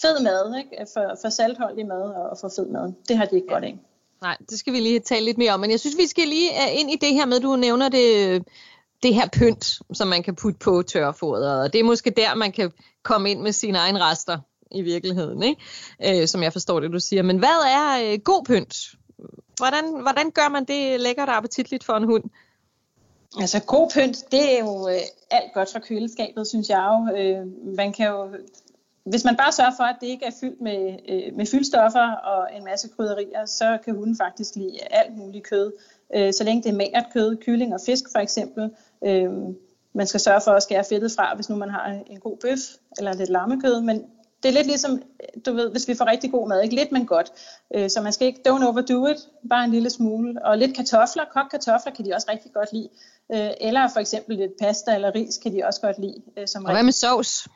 fed 0.02 0.22
mad, 0.22 0.58
ikke? 0.58 0.86
For, 0.94 1.18
for 1.22 1.28
saltholdig 1.28 1.86
mad 1.86 2.02
og 2.02 2.38
for 2.40 2.48
fed 2.56 2.66
mad. 2.66 2.92
Det 3.08 3.16
har 3.16 3.24
de 3.24 3.34
ikke 3.34 3.46
ja. 3.48 3.54
godt 3.54 3.64
af. 3.64 3.78
Nej, 4.22 4.36
det 4.50 4.58
skal 4.58 4.72
vi 4.72 4.80
lige 4.80 5.00
tale 5.00 5.24
lidt 5.24 5.38
mere 5.38 5.52
om. 5.52 5.60
Men 5.60 5.70
jeg 5.70 5.80
synes, 5.80 5.96
vi 5.96 6.06
skal 6.06 6.28
lige 6.28 6.50
øh, 6.50 6.80
ind 6.80 6.90
i 6.90 6.96
det 6.96 7.14
her 7.14 7.26
med, 7.26 7.40
du 7.40 7.56
nævner 7.56 7.88
det 7.88 8.42
det 9.02 9.14
her 9.14 9.28
pynt, 9.32 9.78
som 9.92 10.08
man 10.08 10.22
kan 10.22 10.34
putte 10.34 10.58
på 10.58 10.82
tørfodret, 10.82 11.62
og 11.62 11.72
det 11.72 11.78
er 11.78 11.84
måske 11.84 12.10
der, 12.10 12.34
man 12.34 12.52
kan 12.52 12.72
komme 13.02 13.30
ind 13.30 13.40
med 13.40 13.52
sine 13.52 13.78
egne 13.78 14.00
rester 14.00 14.38
i 14.70 14.82
virkeligheden, 14.82 15.42
ikke? 15.42 16.20
Øh, 16.22 16.28
som 16.28 16.42
jeg 16.42 16.52
forstår 16.52 16.80
det, 16.80 16.92
du 16.92 17.00
siger. 17.00 17.22
Men 17.22 17.38
hvad 17.38 17.48
er 17.66 18.12
øh, 18.12 18.18
god 18.24 18.44
pynt? 18.44 18.76
Hvordan, 19.56 20.00
hvordan 20.02 20.30
gør 20.30 20.48
man 20.48 20.64
det 20.64 21.00
lækkert 21.00 21.28
og 21.28 21.36
appetitligt 21.36 21.84
for 21.84 21.92
en 21.92 22.04
hund? 22.04 22.24
Altså 23.40 23.60
god 23.60 23.90
pynt, 23.94 24.16
det 24.30 24.54
er 24.54 24.58
jo 24.58 24.88
øh, 24.88 25.00
alt 25.30 25.52
godt 25.54 25.72
fra 25.72 25.78
køleskabet, 25.78 26.46
synes 26.46 26.68
jeg 26.68 26.88
jo. 26.90 27.16
Øh, 27.16 27.46
man 27.76 27.92
kan 27.92 28.06
jo 28.06 28.28
hvis 29.06 29.24
man 29.24 29.36
bare 29.36 29.52
sørger 29.52 29.76
for, 29.76 29.84
at 29.84 29.96
det 30.00 30.06
ikke 30.06 30.24
er 30.24 30.30
fyldt 30.40 30.60
med, 30.60 30.98
øh, 31.08 31.36
med 31.36 31.46
fyldstoffer 31.46 32.12
og 32.12 32.56
en 32.56 32.64
masse 32.64 32.88
krydderier, 32.88 33.46
så 33.46 33.78
kan 33.84 33.94
hunden 33.94 34.16
faktisk 34.16 34.56
lide 34.56 34.78
alt 34.90 35.16
muligt 35.16 35.44
kød. 35.44 35.72
Øh, 36.14 36.32
så 36.32 36.44
længe 36.44 36.62
det 36.62 36.68
er 36.68 36.76
magert 36.76 37.06
kød, 37.12 37.36
kylling 37.36 37.74
og 37.74 37.80
fisk 37.86 38.04
for 38.12 38.18
eksempel. 38.18 38.70
Øh, 39.04 39.30
man 39.92 40.06
skal 40.06 40.20
sørge 40.20 40.40
for 40.40 40.50
at 40.50 40.62
skære 40.62 40.84
fedtet 40.88 41.12
fra, 41.16 41.34
hvis 41.34 41.48
nu 41.48 41.56
man 41.56 41.70
har 41.70 42.02
en 42.06 42.20
god 42.20 42.36
bøf 42.36 42.58
eller 42.98 43.12
lidt 43.12 43.30
lammekød, 43.30 43.80
men 43.80 44.04
det 44.42 44.48
er 44.48 44.52
lidt 44.52 44.66
ligesom, 44.66 45.02
du 45.46 45.52
ved, 45.52 45.70
hvis 45.70 45.88
vi 45.88 45.94
får 45.94 46.06
rigtig 46.06 46.30
god 46.30 46.48
mad, 46.48 46.62
ikke 46.62 46.74
lidt, 46.74 46.92
men 46.92 47.06
godt. 47.06 47.32
Øh, 47.74 47.90
så 47.90 48.00
man 48.00 48.12
skal 48.12 48.26
ikke, 48.26 48.40
don't 48.48 48.64
overdo 48.66 49.06
it, 49.06 49.16
bare 49.50 49.64
en 49.64 49.70
lille 49.70 49.90
smule. 49.90 50.44
Og 50.44 50.58
lidt 50.58 50.76
kartofler, 50.76 51.24
kogt 51.32 51.50
kartofler 51.50 51.92
kan 51.92 52.04
de 52.04 52.14
også 52.14 52.26
rigtig 52.30 52.52
godt 52.52 52.72
lide. 52.72 52.88
Øh, 53.34 53.50
eller 53.60 53.88
for 53.92 54.00
eksempel 54.00 54.36
lidt 54.36 54.52
pasta 54.60 54.94
eller 54.94 55.14
ris 55.14 55.38
kan 55.38 55.52
de 55.52 55.64
også 55.64 55.80
godt 55.80 55.98
lide. 55.98 56.22
Øh, 56.36 56.48
som 56.48 56.64
og 56.64 56.72
hvad 56.72 56.82
med 56.82 56.92
sovs? 56.92 57.48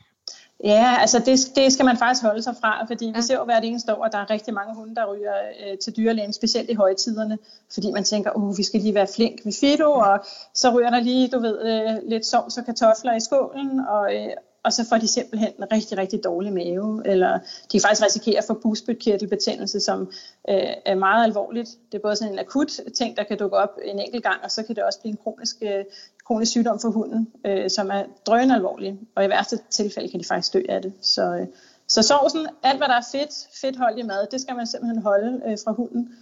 Ja, 0.65 0.97
altså 1.01 1.19
det, 1.19 1.57
det 1.57 1.73
skal 1.73 1.85
man 1.85 1.97
faktisk 1.97 2.23
holde 2.23 2.43
sig 2.43 2.55
fra, 2.61 2.85
fordi 2.87 3.07
ja. 3.07 3.13
vi 3.15 3.23
ser 3.23 3.35
jo 3.35 3.45
hvert 3.45 3.65
eneste 3.65 3.95
år, 3.95 4.05
at 4.05 4.13
der 4.13 4.19
er 4.19 4.31
rigtig 4.31 4.55
mange 4.55 4.75
hunde, 4.75 4.95
der 4.95 5.13
ryger 5.13 5.35
øh, 5.61 5.79
til 5.79 5.97
dyrlægen, 5.97 6.33
specielt 6.33 6.71
i 6.71 6.75
højtiderne, 6.75 7.39
fordi 7.73 7.91
man 7.91 8.05
tænker, 8.05 8.31
uh, 8.37 8.59
vi 8.59 8.63
skal 8.63 8.81
lige 8.81 8.95
være 8.95 9.07
flink 9.15 9.41
ved 9.45 9.53
Fido, 9.61 9.93
og 9.93 10.25
så 10.55 10.71
ryger 10.71 10.91
der 10.91 11.01
lige, 11.01 11.29
du 11.29 11.39
ved, 11.39 11.59
øh, 11.63 12.11
lidt 12.11 12.27
sovs 12.27 12.59
og 12.59 12.65
kartofler 12.65 13.17
i 13.17 13.21
skålen, 13.21 13.81
og, 13.89 14.17
øh, 14.17 14.31
og 14.63 14.73
så 14.73 14.89
får 14.89 14.97
de 14.97 15.09
simpelthen 15.09 15.53
en 15.59 15.73
rigtig, 15.73 15.99
rigtig 15.99 16.25
dårlig 16.25 16.53
mave, 16.53 17.03
eller 17.07 17.39
de 17.39 17.79
kan 17.79 17.81
faktisk 17.81 18.05
risikere 18.05 18.39
at 18.39 18.45
få 18.47 18.55
bugspytkirtelbetændelse, 18.55 19.81
som 19.81 20.01
øh, 20.49 20.75
er 20.85 20.95
meget 20.95 21.25
alvorligt. 21.25 21.71
Det 21.93 21.99
er 21.99 22.03
både 22.03 22.17
sådan 22.17 22.33
en 22.33 22.39
akut 22.39 22.81
ting, 22.97 23.17
der 23.17 23.23
kan 23.23 23.39
dukke 23.39 23.57
op 23.57 23.79
en 23.85 23.99
enkelt 23.99 24.23
gang, 24.23 24.41
og 24.45 24.51
så 24.51 24.63
kan 24.63 24.77
det 24.77 24.85
også 24.85 25.01
blive 25.01 25.11
en 25.11 25.19
kronisk, 25.25 25.57
øh, 25.63 25.85
kronisk 26.31 26.51
sygdom 26.51 26.81
for 26.81 26.89
hunden, 26.89 27.29
øh, 27.47 27.71
som 27.71 27.91
er 27.91 28.03
drøn 28.27 28.51
alvorlig, 28.51 28.99
og 29.17 29.25
i 29.25 29.29
værste 29.29 29.59
tilfælde 29.71 30.09
kan 30.09 30.21
de 30.21 30.25
faktisk 30.25 30.53
dø 30.55 30.63
af 30.69 30.83
det. 30.83 30.93
Så, 31.03 31.23
øh, 31.23 31.47
så 31.89 32.03
sovsen, 32.03 32.47
alt 32.63 32.79
hvad 32.79 32.89
der 32.89 32.95
er 32.95 33.09
fedt, 33.13 33.33
fedtholdig 33.61 34.07
mad, 34.07 34.27
det 34.31 34.41
skal 34.41 34.57
man 34.57 34.67
simpelthen 34.67 35.03
holde 35.03 35.43
øh, 35.47 35.59
fra 35.65 35.73
hunden. 35.73 36.15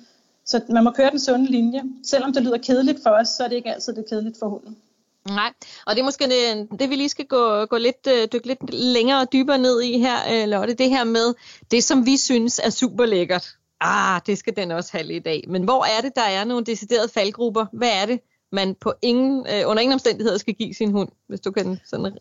Så 0.44 0.60
man 0.68 0.84
må 0.84 0.90
køre 0.90 1.10
den 1.10 1.20
sunde 1.20 1.46
linje. 1.50 1.82
Selvom 2.04 2.32
det 2.32 2.42
lyder 2.42 2.58
kedeligt 2.58 2.98
for 3.02 3.10
os, 3.10 3.28
så 3.28 3.44
er 3.44 3.48
det 3.48 3.56
ikke 3.56 3.74
altid 3.74 3.92
det 3.92 4.04
kedeligt 4.08 4.38
for 4.38 4.48
hunden. 4.48 4.76
Nej, 5.26 5.52
og 5.86 5.94
det 5.94 6.00
er 6.00 6.04
måske 6.04 6.24
det, 6.24 6.68
det 6.80 6.90
vi 6.90 6.96
lige 6.96 7.08
skal 7.08 7.26
gå, 7.26 7.64
gå 7.64 7.76
lidt, 7.76 8.06
øh, 8.08 8.28
dykke 8.32 8.46
lidt 8.46 8.74
længere 8.74 9.20
og 9.20 9.32
dybere 9.32 9.58
ned 9.58 9.80
i 9.82 9.98
her, 9.98 10.16
øh, 10.32 10.48
Lotte. 10.48 10.74
Det 10.74 10.90
her 10.90 11.04
med 11.04 11.34
det, 11.70 11.84
som 11.84 12.06
vi 12.06 12.16
synes 12.16 12.60
er 12.64 12.70
super 12.70 13.06
lækkert. 13.06 13.48
Ah, 13.80 14.20
det 14.26 14.38
skal 14.38 14.56
den 14.56 14.70
også 14.70 14.90
have 14.92 15.12
i 15.12 15.18
dag. 15.18 15.44
Men 15.48 15.62
hvor 15.62 15.84
er 15.84 16.00
det, 16.02 16.12
der 16.16 16.28
er 16.38 16.44
nogle 16.44 16.64
deciderede 16.64 17.08
faldgrupper? 17.08 17.66
Hvad 17.72 17.90
er 18.02 18.06
det, 18.06 18.20
man 18.52 18.74
på 18.74 18.92
ingen, 19.02 19.46
øh, 19.52 19.70
under 19.70 19.82
ingen 19.82 19.92
omstændigheder 19.92 20.38
skal 20.38 20.54
give 20.54 20.74
sin 20.74 20.92
hund, 20.92 21.08
hvis 21.26 21.40
du 21.40 21.50
kan 21.50 21.80
sådan 21.84 22.18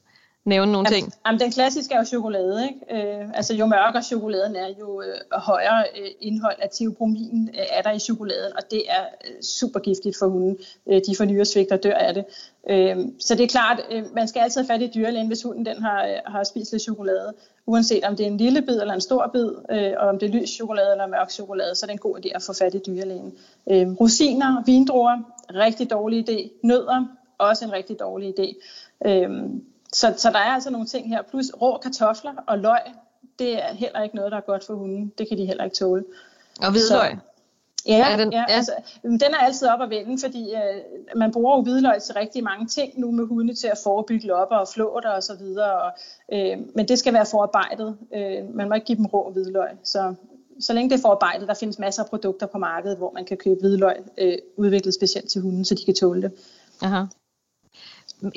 nævne 0.48 0.72
nogle 0.72 0.88
ting? 0.88 1.14
Jamen, 1.26 1.40
den 1.40 1.52
klassiske 1.52 1.94
er 1.94 1.98
jo 1.98 2.06
chokolade. 2.06 2.70
Ikke? 2.70 3.20
Øh, 3.20 3.30
altså 3.34 3.54
jo 3.54 3.66
mørkere 3.66 4.04
chokoladen 4.04 4.56
er, 4.56 4.68
jo 4.80 5.02
øh, 5.02 5.40
højere 5.40 5.84
øh, 6.00 6.08
indhold 6.22 6.56
af 6.62 6.70
teobromin 6.72 7.50
øh, 7.54 7.66
er 7.72 7.82
der 7.82 7.92
i 7.92 8.00
chokoladen, 8.00 8.54
og 8.56 8.72
det 8.72 8.84
er 8.90 9.04
øh, 9.28 9.42
super 9.42 9.80
giftigt 9.80 10.18
for 10.20 10.28
hunden. 10.28 10.58
Øh, 10.90 11.02
de 11.08 11.16
får 11.18 11.26
nyresvigt 11.26 11.72
og 11.72 11.84
dør 11.84 11.94
af 11.94 12.14
det. 12.14 12.26
Øh, 12.70 12.98
så 13.20 13.36
det 13.36 13.44
er 13.44 13.48
klart, 13.48 13.80
øh, 13.92 14.04
man 14.16 14.28
skal 14.28 14.40
altid 14.40 14.62
have 14.62 14.68
fat 14.68 14.82
i 14.82 14.92
dyrlægen, 14.96 15.28
hvis 15.28 15.44
hunden 15.44 15.66
den 15.66 15.82
har, 15.84 16.06
øh, 16.06 16.18
har 16.26 16.44
spist 16.44 16.72
lidt 16.72 16.84
chokolade. 16.84 17.34
Uanset 17.66 18.04
om 18.04 18.16
det 18.16 18.24
er 18.24 18.28
en 18.28 18.38
lille 18.38 18.62
bid 18.62 18.82
eller 18.82 18.94
en 18.94 19.02
stor 19.02 19.30
bid, 19.34 19.50
øh, 19.72 19.94
og 19.98 20.08
om 20.08 20.20
det 20.20 20.30
er 20.30 20.40
lys 20.40 20.50
chokolade 20.50 20.92
eller 20.92 21.08
mørk 21.08 21.32
chokolade, 21.32 21.76
så 21.76 21.86
er 21.86 21.88
det 21.88 21.94
en 21.94 22.12
god 22.12 22.18
idé 22.18 22.36
at 22.36 22.44
få 22.44 22.54
fat 22.54 22.76
i 22.76 22.82
dyrlægen. 22.88 23.34
Øh, 23.72 23.88
rosiner, 24.02 24.64
vindruer, 24.66 25.18
rigtig 25.54 25.90
dårlig 25.90 26.30
idé. 26.30 26.60
Nødder, 26.64 27.06
også 27.38 27.66
en 27.66 27.72
rigtig 27.72 28.00
dårlig 28.00 28.40
idé. 28.40 28.56
Øh, 29.06 29.50
så, 29.94 30.14
så 30.18 30.30
der 30.32 30.40
er 30.40 30.54
altså 30.54 30.70
nogle 30.70 30.88
ting 30.88 31.10
her. 31.10 31.22
Plus 31.22 31.46
rå 31.62 31.78
kartofler 31.78 32.34
og 32.48 32.60
løg, 32.60 32.82
det 33.40 33.64
er 33.64 33.74
heller 33.74 34.04
ikke 34.04 34.16
noget, 34.16 34.32
der 34.32 34.38
er 34.38 34.42
godt 34.42 34.64
for 34.64 34.74
hunden. 34.74 35.14
Det 35.18 35.28
kan 35.28 35.38
de 35.38 35.46
heller 35.46 35.64
ikke 35.64 35.76
tåle. 35.76 36.06
Og 36.62 36.72
hvidløg? 36.72 37.12
Så, 37.12 37.18
Ja, 37.88 38.12
er 38.12 38.18
den, 38.18 38.32
ja, 38.32 38.46
ja. 38.50 38.56
Altså, 38.56 38.72
den 39.04 39.22
er 39.22 39.38
altid 39.38 39.68
op 39.68 39.82
at 39.82 39.90
vende, 39.90 40.22
fordi 40.22 40.54
øh, 40.54 40.82
man 41.16 41.32
bruger 41.32 41.56
jo 41.58 41.62
hvidløg 41.62 42.02
til 42.02 42.14
rigtig 42.14 42.44
mange 42.44 42.68
ting 42.68 43.00
nu 43.00 43.12
med 43.12 43.26
hunde 43.26 43.54
til 43.54 43.68
at 43.68 43.78
forebygge 43.84 44.28
lopper 44.28 44.56
og 44.56 44.68
flåter 44.68 45.10
og 45.10 45.24
så 45.24 45.36
videre. 45.36 45.82
Og, 45.82 45.92
øh, 46.32 46.58
men 46.76 46.88
det 46.88 47.00
skal 47.00 47.14
være 47.14 47.26
forarbejdet. 47.26 47.98
Øh, 48.16 48.56
man 48.56 48.70
må 48.70 48.76
ikke 48.76 48.86
give 48.86 48.98
dem 48.98 49.06
rå 49.06 49.32
hvidløg. 49.32 49.70
Så, 49.84 50.14
så 50.60 50.74
længe 50.74 50.90
det 50.90 50.98
er 50.98 51.02
forarbejdet, 51.02 51.48
der 51.48 51.54
findes 51.54 51.80
masser 51.80 52.04
af 52.04 52.10
produkter 52.10 52.46
på 52.46 52.58
markedet, 52.58 52.98
hvor 52.98 53.12
man 53.14 53.26
kan 53.26 53.38
købe 53.38 53.60
hvidløg 53.60 53.96
øh, 54.18 54.38
udviklet 54.58 54.94
specielt 54.94 55.30
til 55.30 55.42
hunden, 55.42 55.66
så 55.66 55.76
de 55.76 55.86
kan 55.86 55.96
tåle 55.96 56.22
det. 56.22 56.32
Aha. 56.82 57.04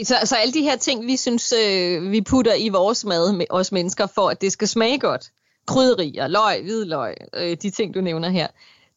Så, 0.04 0.14
så 0.24 0.37
alle 0.37 0.52
de 0.52 0.62
her 0.62 0.76
ting, 0.76 1.06
vi 1.06 1.16
synes, 1.16 1.52
øh, 1.52 2.11
vi 2.11 2.20
putter 2.20 2.54
i 2.54 2.68
vores 2.68 3.04
mad, 3.04 3.33
med 3.33 3.46
os 3.50 3.72
mennesker, 3.72 4.06
for 4.06 4.28
at 4.28 4.40
det 4.40 4.52
skal 4.52 4.68
smage 4.68 4.98
godt. 4.98 5.30
Krydderier, 5.66 6.28
løg, 6.28 6.62
hvidløg, 6.62 7.14
øh, 7.35 7.56
de 7.62 7.70
ting, 7.70 7.94
du 7.94 8.00
nævner 8.00 8.28
her. 8.28 8.46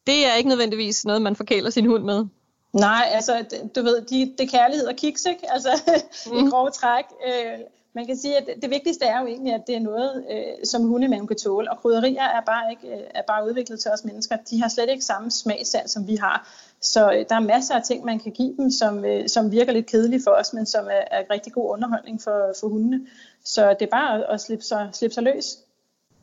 Det 0.06 0.26
er 0.26 0.34
ikke 0.34 0.48
nødvendigvis 0.48 1.04
noget, 1.04 1.22
man 1.22 1.36
forkæler 1.36 1.70
sin 1.70 1.86
hund 1.86 2.04
med. 2.04 2.26
Nej, 2.72 3.08
altså, 3.12 3.44
du 3.76 3.82
ved, 3.82 4.00
de, 4.00 4.34
det 4.38 4.46
er 4.46 4.58
kærlighed 4.58 4.86
og 4.86 4.96
kiks, 4.96 5.24
ikke? 5.24 5.52
Altså, 5.52 5.68
mm. 6.32 6.46
i 6.46 6.50
grove 6.50 6.70
træk. 6.70 7.04
Øh, 7.26 7.58
man 7.94 8.06
kan 8.06 8.16
sige, 8.16 8.36
at 8.36 8.48
det 8.62 8.70
vigtigste 8.70 9.04
er 9.04 9.20
jo 9.20 9.26
egentlig, 9.26 9.54
at 9.54 9.66
det 9.66 9.74
er 9.76 9.80
noget, 9.80 10.24
øh, 10.30 10.64
som 10.64 10.82
hundemaven 10.82 11.26
kan 11.26 11.36
tåle. 11.36 11.70
Og 11.70 11.78
krydderier 11.78 12.22
er 12.22 12.40
bare, 12.40 12.70
ikke, 12.70 12.88
øh, 12.88 13.02
er 13.14 13.22
bare 13.22 13.46
udviklet 13.48 13.80
til 13.80 13.90
os 13.90 14.04
mennesker. 14.04 14.36
De 14.50 14.62
har 14.62 14.68
slet 14.68 14.90
ikke 14.90 15.04
samme 15.04 15.30
smagsand, 15.30 15.88
som 15.88 16.06
vi 16.06 16.16
har. 16.16 16.48
Så 16.80 17.12
øh, 17.12 17.24
der 17.28 17.34
er 17.34 17.40
masser 17.40 17.74
af 17.74 17.82
ting, 17.82 18.04
man 18.04 18.18
kan 18.18 18.32
give 18.32 18.56
dem, 18.56 18.70
som, 18.70 19.04
øh, 19.04 19.28
som 19.28 19.52
virker 19.52 19.72
lidt 19.72 19.86
kedelige 19.86 20.22
for 20.24 20.30
os, 20.30 20.52
men 20.52 20.66
som 20.66 20.84
er, 20.84 21.18
er 21.18 21.22
rigtig 21.30 21.52
god 21.52 21.70
underholdning 21.70 22.22
for, 22.22 22.52
for 22.60 22.68
hundene. 22.68 23.06
Så 23.44 23.76
det 23.80 23.82
er 23.82 23.90
bare 23.90 24.14
at, 24.14 24.26
at 24.28 24.40
slippe, 24.40 24.64
sig, 24.64 24.88
slippe 24.92 25.14
sig 25.14 25.22
løs. 25.22 25.58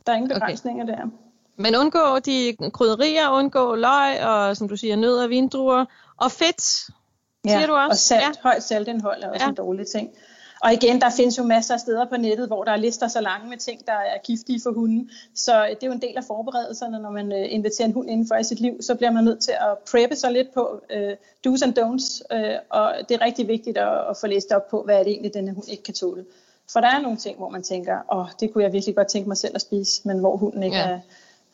Der 0.06 0.12
er 0.12 0.16
ingen 0.16 0.30
begrænsninger 0.30 0.84
okay. 0.84 0.94
der. 0.94 1.08
Men 1.56 1.76
undgå 1.76 2.20
de 2.20 2.56
krydderier, 2.74 3.30
undgå 3.30 3.76
løg 3.76 4.24
og, 4.26 4.58
som 4.58 4.70
du 4.70 4.76
siger, 4.76 4.96
nødder, 4.96 5.28
vindruer 5.28 5.86
og 6.18 6.32
fedt, 6.32 6.90
ja, 7.46 7.50
siger 7.50 7.68
du 7.68 7.74
også? 7.74 7.90
og 7.90 7.98
salt, 7.98 8.22
ja. 8.22 8.42
højt 8.44 8.64
saltindhold 8.64 9.24
er 9.24 9.30
også 9.30 9.44
ja. 9.44 9.50
en 9.50 9.56
dårlig 9.56 9.88
ting. 9.88 10.10
Og 10.64 10.74
igen, 10.74 11.02
der 11.02 11.10
findes 11.10 11.38
jo 11.38 11.44
masser 11.44 11.74
af 11.74 11.80
steder 11.80 12.06
på 12.06 12.18
nettet, 12.18 12.48
hvor 12.48 12.64
der 12.64 12.72
er 12.72 12.76
lister 12.76 13.08
så 13.08 13.22
lange 13.22 13.50
med 13.50 13.58
ting, 13.58 13.86
der 13.86 13.94
er 13.94 14.18
giftige 14.24 14.62
for 14.64 14.72
hunden. 14.72 15.10
Så 15.36 15.66
det 15.70 15.84
er 15.84 15.88
jo 15.88 15.94
en 15.94 16.02
del 16.02 16.18
af 16.18 16.24
forberedelserne, 16.24 17.00
når 17.00 17.12
man 17.12 17.32
øh, 17.32 17.46
inviterer 17.50 17.88
en 17.88 17.94
hund 17.94 18.10
inden 18.10 18.28
for 18.28 18.36
i 18.36 18.44
sit 18.44 18.60
liv, 18.60 18.82
så 18.82 18.96
bliver 18.96 19.12
man 19.12 19.24
nødt 19.24 19.40
til 19.40 19.52
at 19.52 19.78
preppe 19.92 20.16
sig 20.16 20.32
lidt 20.32 20.54
på 20.54 20.82
uh, 20.96 21.12
do's 21.48 21.64
and 21.64 21.80
don'ts. 21.80 22.36
Uh, 22.36 22.60
og 22.70 22.94
det 23.10 23.16
er 23.16 23.26
rigtig 23.26 23.48
vigtigt 23.48 23.78
at, 23.78 24.10
at 24.10 24.18
få 24.18 24.28
læst 24.28 24.52
op 24.52 24.70
på, 24.70 24.84
hvad 24.84 25.00
er 25.00 25.04
det 25.04 25.12
egentlig, 25.12 25.34
denne 25.34 25.52
hund 25.52 25.70
ikke 25.70 25.84
kan 25.84 25.94
tåle. 25.94 26.26
For 26.74 26.80
der 26.80 26.88
er 26.88 27.02
nogle 27.02 27.18
ting, 27.18 27.38
hvor 27.38 27.50
man 27.50 27.64
tænker, 27.64 27.96
åh, 28.12 28.20
oh, 28.20 28.28
det 28.40 28.54
kunne 28.54 28.64
jeg 28.64 28.74
virkelig 28.74 28.96
godt 28.96 29.08
tænke 29.08 29.28
mig 29.28 29.38
selv 29.38 29.56
at 29.56 29.62
spise, 29.62 30.02
men 30.06 30.20
hvor 30.20 30.38
hunden 30.38 30.64
ikke, 30.64 30.78
ja. 30.78 31.00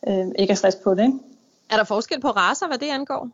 er, 0.02 0.26
uh, 0.26 0.32
ikke 0.38 0.52
er 0.52 0.56
frisk 0.56 0.82
på 0.82 0.94
det. 0.94 1.02
Ikke? 1.02 1.18
Er 1.70 1.76
der 1.76 1.84
forskel 1.84 2.20
på 2.20 2.28
raser, 2.28 2.66
hvad 2.66 2.78
det 2.78 2.88
angår? 2.90 3.28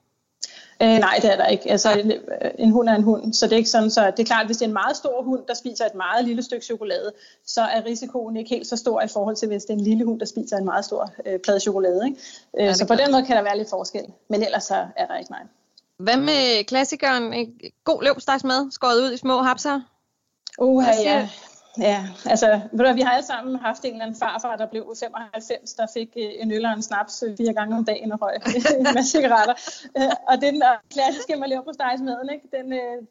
Øh, 0.83 0.99
nej, 0.99 1.19
det 1.23 1.33
er 1.33 1.37
der 1.37 1.47
ikke. 1.47 1.71
Altså, 1.71 1.93
en, 1.93 2.13
en 2.59 2.71
hund 2.71 2.89
er 2.89 2.95
en 2.95 3.03
hund, 3.03 3.33
så 3.33 3.47
det 3.47 3.53
er 3.53 3.57
ikke 3.57 3.71
sådan, 3.71 3.91
så 3.91 4.07
det 4.11 4.19
er 4.19 4.25
klart, 4.25 4.41
at 4.41 4.47
hvis 4.47 4.57
det 4.57 4.65
er 4.65 4.69
en 4.69 4.73
meget 4.73 4.97
stor 4.97 5.23
hund, 5.23 5.41
der 5.49 5.55
spiser 5.55 5.87
et 5.87 5.95
meget 5.95 6.25
lille 6.25 6.43
stykke 6.43 6.65
chokolade, 6.65 7.13
så 7.47 7.63
er 7.63 7.85
risikoen 7.85 8.37
ikke 8.37 8.51
helt 8.51 8.67
så 8.67 8.77
stor 8.77 9.03
i 9.03 9.09
forhold 9.09 9.37
til, 9.37 9.49
hvis 9.49 9.65
det 9.65 9.71
er 9.71 9.79
en 9.79 9.85
lille 9.85 10.05
hund, 10.05 10.21
der 10.21 10.27
spiser 10.27 10.57
en 10.57 10.65
meget 10.65 10.85
stor 10.85 11.11
øh, 11.27 11.39
plade 11.39 11.61
chokolade. 11.61 12.01
Ikke? 12.05 12.21
Øh, 12.59 12.65
ja, 12.65 12.73
så 12.73 12.87
på 12.87 12.95
den 12.95 13.13
måde 13.13 13.27
kan 13.27 13.37
der 13.37 13.43
være 13.43 13.59
lidt 13.59 13.71
forskel, 13.71 14.05
men 14.29 14.43
ellers 14.43 14.65
så 14.65 14.87
er 14.97 15.07
der 15.07 15.17
ikke 15.19 15.31
nej. 15.31 15.43
Hvad 15.99 16.17
med 16.17 16.65
klassikeren? 16.65 17.33
En 17.33 17.61
god 17.85 18.03
løbstegsmad, 18.03 18.71
skåret 18.71 19.03
ud 19.03 19.13
i 19.13 19.17
små 19.17 19.43
hapser? 19.43 19.81
Uh, 20.59 20.85
ja. 21.05 21.29
Ja, 21.79 22.07
altså, 22.27 22.61
ved 22.73 22.85
du, 22.87 22.95
vi 22.95 23.01
har 23.01 23.11
alle 23.11 23.27
sammen 23.27 23.57
haft 23.57 23.85
en 23.85 23.91
eller 23.91 24.05
anden 24.05 24.19
farfar, 24.19 24.57
der 24.57 24.67
blev 24.67 24.95
95, 25.01 25.75
der 25.75 25.87
fik 25.95 26.11
øh, 26.17 26.31
en 26.43 26.53
øl 26.53 26.67
og 26.67 26.73
en 26.73 26.83
snaps 26.83 27.23
øh, 27.27 27.37
fire 27.37 27.53
gange 27.53 27.77
om 27.77 27.85
dagen 27.85 28.13
og 28.13 28.19
røg 28.23 28.37
med 28.97 29.03
cigaretter. 29.03 29.55
Øh, 29.99 30.13
og 30.29 30.35
det 30.41 30.47
er 30.49 30.53
den 30.53 30.63
klassiske 30.91 31.37
med 31.37 31.49
leverpostejsmaden, 31.49 32.29
ikke? 32.35 32.47
Den, 32.57 32.67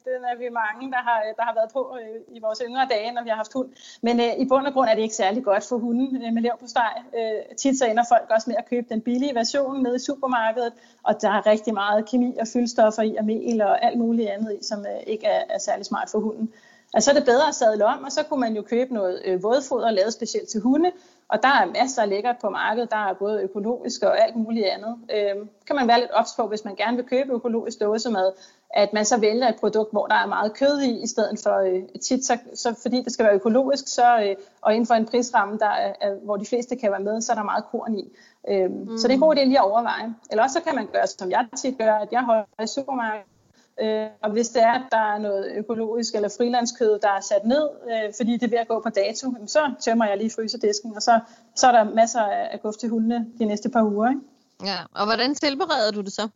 den 0.08 0.20
er 0.30 0.36
vi 0.38 0.48
mange, 0.62 0.92
der 0.94 1.02
har, 1.08 1.18
der 1.38 1.42
har 1.48 1.54
været 1.54 1.70
på 1.72 1.98
i 2.36 2.38
vores 2.40 2.60
yngre 2.66 2.86
dage, 2.90 3.12
når 3.12 3.22
vi 3.22 3.28
har 3.28 3.36
haft 3.36 3.52
hund. 3.52 3.68
Men 4.02 4.20
øh, 4.20 4.32
i 4.38 4.44
bund 4.48 4.66
og 4.66 4.72
grund 4.72 4.88
er 4.90 4.94
det 4.94 5.02
ikke 5.02 5.14
særlig 5.14 5.44
godt 5.44 5.64
for 5.68 5.78
hunden 5.78 6.34
med 6.34 6.42
leverpostej. 6.42 6.94
Uh, 7.12 7.56
tit 7.56 7.78
så 7.78 7.86
ender 7.86 8.04
folk 8.08 8.26
også 8.30 8.50
med 8.50 8.56
at 8.56 8.68
købe 8.70 8.86
den 8.88 9.00
billige 9.00 9.34
version 9.34 9.82
nede 9.82 9.96
i 9.96 10.04
supermarkedet, 10.08 10.72
og 11.02 11.22
der 11.22 11.30
er 11.30 11.46
rigtig 11.46 11.74
meget 11.74 12.08
kemi 12.10 12.36
og 12.40 12.46
fyldstoffer 12.52 13.02
i, 13.02 13.16
og 13.16 13.24
mel 13.24 13.62
og 13.62 13.84
alt 13.84 13.98
muligt 13.98 14.28
andet 14.30 14.52
i, 14.60 14.64
som 14.64 14.80
øh, 14.80 15.02
ikke 15.06 15.26
er, 15.26 15.42
er 15.48 15.58
særlig 15.58 15.86
smart 15.86 16.08
for 16.10 16.18
hunden. 16.18 16.52
Altså, 16.94 17.10
så 17.10 17.10
er 17.10 17.14
det 17.14 17.24
bedre 17.24 17.48
at 17.48 17.54
sadle 17.54 17.86
om, 17.86 18.04
og 18.04 18.12
så 18.12 18.22
kunne 18.22 18.40
man 18.40 18.56
jo 18.56 18.62
købe 18.62 18.94
noget 18.94 19.22
øh, 19.24 19.42
vådfoder 19.42 19.90
lavet 19.90 20.12
specielt 20.12 20.48
til 20.48 20.60
hunde, 20.60 20.90
og 21.28 21.42
der 21.42 21.48
er 21.48 21.66
masser 21.66 22.02
af 22.02 22.08
lækkert 22.08 22.36
på 22.40 22.50
markedet, 22.50 22.90
der 22.90 22.96
er 22.96 23.14
både 23.14 23.42
økologisk 23.42 24.02
og 24.02 24.22
alt 24.24 24.36
muligt 24.36 24.66
andet. 24.66 24.96
Øh, 25.14 25.46
kan 25.66 25.76
man 25.76 25.88
være 25.88 26.00
lidt 26.00 26.10
ops 26.10 26.30
på, 26.36 26.46
hvis 26.46 26.64
man 26.64 26.74
gerne 26.74 26.96
vil 26.96 27.06
købe 27.06 27.32
økologisk 27.32 27.80
dåsemad, 27.80 28.32
at 28.70 28.92
man 28.92 29.04
så 29.04 29.20
vælger 29.20 29.48
et 29.48 29.56
produkt, 29.60 29.92
hvor 29.92 30.06
der 30.06 30.14
er 30.14 30.26
meget 30.26 30.54
kød 30.54 30.80
i, 30.80 31.02
i 31.02 31.06
stedet 31.06 31.40
for 31.42 31.58
øh, 31.58 31.82
tit, 32.02 32.24
så, 32.24 32.38
så 32.54 32.74
fordi 32.82 33.02
det 33.02 33.12
skal 33.12 33.24
være 33.24 33.34
økologisk, 33.34 33.88
så, 33.88 34.18
øh, 34.24 34.36
og 34.60 34.74
inden 34.74 34.86
for 34.86 34.94
en 34.94 35.06
prisramme, 35.06 35.58
der 35.58 35.70
er, 35.70 36.14
hvor 36.24 36.36
de 36.36 36.46
fleste 36.46 36.76
kan 36.76 36.90
være 36.90 37.00
med, 37.00 37.20
så 37.20 37.32
er 37.32 37.36
der 37.36 37.42
meget 37.42 37.64
korn 37.70 37.94
i. 37.94 38.12
Øh, 38.48 38.70
mm. 38.70 38.98
Så 38.98 39.08
det 39.08 39.12
er 39.12 39.14
en 39.14 39.20
god 39.20 39.36
idé 39.36 39.44
lige 39.44 39.58
at 39.58 39.64
overveje. 39.64 40.14
Eller 40.30 40.42
også 40.42 40.54
så 40.54 40.64
kan 40.64 40.74
man 40.74 40.86
gøre, 40.86 41.06
som 41.06 41.30
jeg 41.30 41.46
tit 41.56 41.78
gør, 41.78 41.94
at 41.94 42.08
jeg 42.12 42.22
holder 42.22 42.62
i 42.62 42.66
supermarkedet, 42.66 43.33
Øh, 43.80 44.06
og 44.22 44.30
hvis 44.30 44.48
det 44.48 44.62
er, 44.62 44.72
at 44.72 44.82
der 44.90 45.14
er 45.14 45.18
noget 45.18 45.52
økologisk 45.56 46.14
eller 46.14 46.28
frilandskød, 46.36 46.98
der 46.98 47.08
er 47.08 47.20
sat 47.20 47.44
ned, 47.44 47.68
øh, 47.90 48.12
fordi 48.16 48.32
det 48.32 48.42
er 48.42 48.50
ved 48.50 48.58
at 48.58 48.68
gå 48.68 48.80
på 48.80 48.88
dato, 48.88 49.34
så 49.46 49.72
tømmer 49.80 50.06
jeg 50.06 50.18
lige 50.18 50.30
fryserdisken, 50.30 50.96
og 50.96 51.02
så, 51.02 51.20
så 51.54 51.66
er 51.66 51.72
der 51.72 51.94
masser 51.94 52.20
af 52.20 52.60
guf 52.62 52.74
til 52.74 52.88
hundene 52.88 53.26
de 53.38 53.44
næste 53.44 53.68
par 53.68 53.82
uger. 53.82 54.08
Ikke? 54.08 54.20
Ja, 54.64 54.78
og 54.94 55.04
hvordan 55.06 55.34
tilbereder 55.34 55.90
du 55.90 56.00
det 56.00 56.12
så? 56.12 56.28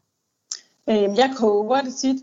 Øh, 0.88 1.18
jeg 1.18 1.34
koger 1.36 1.80
det 1.80 1.94
tit, 1.94 2.16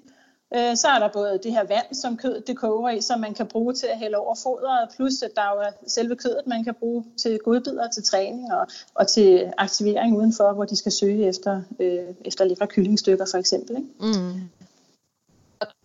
Øh, 0.56 0.78
så 0.78 0.88
er 0.88 1.00
der 1.00 1.10
både 1.14 1.40
det 1.44 1.52
her 1.52 1.64
vand, 1.68 1.94
som 1.94 2.18
kødet 2.18 2.48
det 2.48 2.58
koger 2.58 2.90
i, 2.90 3.02
som 3.02 3.20
man 3.20 3.34
kan 3.34 3.48
bruge 3.48 3.74
til 3.74 3.88
at 3.88 3.98
hælde 3.98 4.18
over 4.18 4.36
fodret, 4.44 4.90
plus 4.96 5.22
at 5.22 5.32
der 5.36 5.42
er 5.42 5.72
selve 5.88 6.16
kødet, 6.16 6.42
man 6.48 6.64
kan 6.64 6.74
bruge 6.74 7.06
til 7.18 7.40
godbidder, 7.46 7.90
til 7.90 8.04
træning 8.04 8.54
og, 8.54 8.68
og 8.94 9.08
til 9.08 9.52
aktivering 9.58 10.18
udenfor, 10.18 10.54
hvor 10.54 10.66
de 10.66 10.76
skal 10.76 10.92
søge 10.92 11.28
efter, 11.28 11.62
øh, 11.80 12.00
efter 12.26 12.46
lækre 12.46 12.68
kyllingstykker 12.68 13.26
for 13.32 13.38
eksempel. 13.38 13.76
Ikke? 13.76 14.20
Mm. 14.20 14.34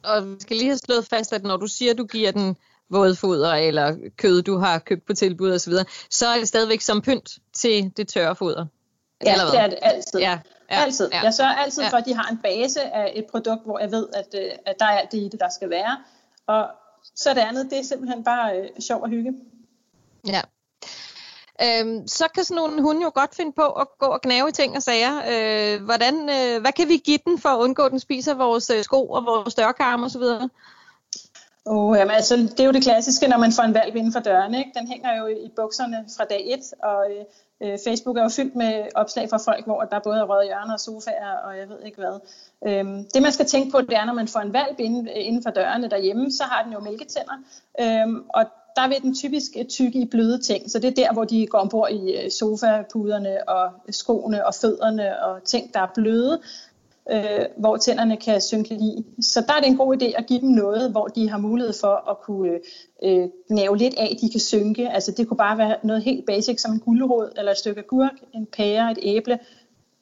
Og, 0.02 0.30
vi 0.30 0.40
skal 0.40 0.56
lige 0.56 0.68
have 0.68 0.78
slået 0.78 1.06
fast, 1.06 1.32
at 1.32 1.42
når 1.42 1.56
du 1.56 1.66
siger, 1.66 1.92
at 1.92 1.98
du 1.98 2.04
giver 2.04 2.32
den 2.32 2.56
vådfoder 2.88 3.54
eller 3.54 3.96
kød, 4.16 4.42
du 4.42 4.56
har 4.56 4.78
købt 4.78 5.06
på 5.06 5.14
tilbud 5.14 5.50
osv., 5.50 5.72
så 6.10 6.26
er 6.26 6.38
det 6.38 6.48
stadigvæk 6.48 6.80
som 6.80 7.00
pynt 7.00 7.38
til 7.52 7.92
det 7.96 8.08
tørre 8.08 8.36
foder. 8.36 8.66
Ja, 9.24 9.34
det 9.52 9.60
er 9.60 9.66
det 9.66 9.78
altid. 9.82 10.20
Ja, 10.20 10.38
ja, 10.70 10.84
altid. 10.84 11.08
Ja. 11.12 11.22
Jeg 11.22 11.34
sørger 11.34 11.54
altid 11.54 11.82
ja. 11.82 11.88
for, 11.88 11.96
at 11.96 12.06
de 12.06 12.14
har 12.14 12.30
en 12.30 12.38
base 12.38 12.82
af 12.82 13.12
et 13.16 13.26
produkt, 13.30 13.64
hvor 13.64 13.78
jeg 13.78 13.90
ved, 13.92 14.08
at, 14.14 14.34
øh, 14.34 14.50
at 14.66 14.78
der 14.78 14.84
er 14.84 14.98
alt 14.98 15.12
det 15.12 15.18
i 15.18 15.28
det, 15.28 15.40
der 15.40 15.48
skal 15.48 15.70
være. 15.70 15.96
Og 16.46 16.66
så 17.14 17.34
det 17.34 17.40
andet, 17.40 17.70
det 17.70 17.78
er 17.78 17.82
simpelthen 17.82 18.24
bare 18.24 18.56
øh, 18.56 18.68
sjov 18.80 19.02
og 19.02 19.08
hygge. 19.08 19.34
Ja. 20.26 20.40
Øhm, 21.64 22.06
så 22.06 22.24
kan 22.34 22.44
sådan 22.44 22.56
nogle 22.56 22.82
hunde 22.82 23.02
jo 23.02 23.10
godt 23.14 23.34
finde 23.34 23.52
på 23.52 23.62
at 23.62 23.86
gå 23.98 24.06
og 24.06 24.20
gnave 24.20 24.48
i 24.48 24.52
ting 24.52 24.76
og 24.76 24.82
sager. 24.82 25.14
Øh, 25.32 25.84
hvordan, 25.84 26.14
øh, 26.14 26.60
hvad 26.60 26.72
kan 26.72 26.88
vi 26.88 26.96
give 26.96 27.18
den 27.24 27.38
for 27.38 27.48
at 27.48 27.58
undgå, 27.58 27.82
at 27.82 27.90
den 27.90 28.00
spiser 28.00 28.34
vores 28.34 28.70
øh, 28.70 28.82
sko 28.82 29.06
og 29.06 29.24
vores 29.24 29.54
dørkarm 29.54 30.02
osv.? 30.02 30.22
Oh, 31.66 31.98
jamen, 31.98 32.14
altså, 32.14 32.36
det 32.36 32.60
er 32.60 32.64
jo 32.64 32.72
det 32.72 32.82
klassiske, 32.82 33.28
når 33.28 33.38
man 33.38 33.52
får 33.52 33.62
en 33.62 33.74
valg 33.74 33.96
inden 33.96 34.12
for 34.12 34.20
dørene. 34.20 34.58
Ikke? 34.58 34.70
Den 34.74 34.88
hænger 34.88 35.16
jo 35.18 35.26
i 35.26 35.50
bukserne 35.56 36.04
fra 36.16 36.24
dag 36.24 36.52
et, 36.54 36.74
og 36.82 37.06
øh, 37.62 37.78
Facebook 37.84 38.16
er 38.16 38.22
jo 38.22 38.28
fyldt 38.28 38.56
med 38.56 38.86
opslag 38.94 39.30
fra 39.30 39.38
folk, 39.38 39.64
hvor 39.66 39.80
der 39.82 40.00
både 40.04 40.18
er 40.18 40.24
røde 40.24 40.44
hjørner 40.44 40.72
og 40.72 40.80
sofaer, 40.80 41.36
og 41.44 41.58
jeg 41.58 41.68
ved 41.68 41.78
ikke 41.86 41.98
hvad. 41.98 42.20
Øhm, 42.66 43.04
det 43.14 43.22
man 43.22 43.32
skal 43.32 43.46
tænke 43.46 43.70
på, 43.70 43.80
det 43.80 43.96
er, 43.96 44.04
når 44.04 44.14
man 44.14 44.28
får 44.28 44.40
en 44.40 44.52
valp 44.52 44.80
inden, 44.80 45.08
inden 45.08 45.42
for 45.42 45.50
dørene 45.50 45.90
derhjemme, 45.90 46.32
så 46.32 46.44
har 46.44 46.62
den 46.62 46.72
jo 46.72 46.80
mælketænder, 46.80 47.36
øhm, 47.80 48.24
og 48.28 48.44
der 48.76 48.88
vil 48.88 49.02
den 49.02 49.14
typisk 49.14 49.50
tykke 49.68 49.98
i 49.98 50.04
bløde 50.04 50.38
ting. 50.38 50.70
Så 50.70 50.78
det 50.78 50.88
er 50.88 51.04
der, 51.04 51.12
hvor 51.12 51.24
de 51.24 51.46
går 51.46 51.58
ombord 51.58 51.90
i 51.90 52.16
øh, 52.16 52.30
sofapuderne 52.30 53.48
og 53.48 53.70
skoene 53.90 54.46
og 54.46 54.54
fødderne 54.54 55.22
og 55.22 55.44
ting, 55.44 55.74
der 55.74 55.80
er 55.80 55.88
bløde 55.94 56.40
øh, 57.10 57.46
hvor 57.56 57.76
tænderne 57.76 58.16
kan 58.16 58.40
synke 58.40 58.74
i. 58.74 59.04
Så 59.20 59.40
der 59.48 59.54
er 59.54 59.60
det 59.60 59.68
en 59.68 59.76
god 59.76 60.02
idé 60.02 60.18
at 60.18 60.26
give 60.26 60.40
dem 60.40 60.48
noget, 60.48 60.90
hvor 60.90 61.06
de 61.06 61.30
har 61.30 61.38
mulighed 61.38 61.72
for 61.80 62.10
at 62.10 62.20
kunne 62.20 62.58
øh, 63.02 63.28
gnave 63.48 63.76
lidt 63.76 63.94
af, 63.98 64.16
de 64.20 64.30
kan 64.30 64.40
synke. 64.40 64.88
Altså 64.88 65.12
det 65.12 65.28
kunne 65.28 65.36
bare 65.36 65.58
være 65.58 65.76
noget 65.82 66.02
helt 66.02 66.26
basic 66.26 66.60
som 66.60 66.72
en 66.72 66.80
gulerod, 66.80 67.32
eller 67.36 67.52
et 67.52 67.58
stykke 67.58 67.80
agurk, 67.80 68.12
en 68.34 68.46
pære, 68.46 68.90
et 68.90 68.98
æble, 69.02 69.38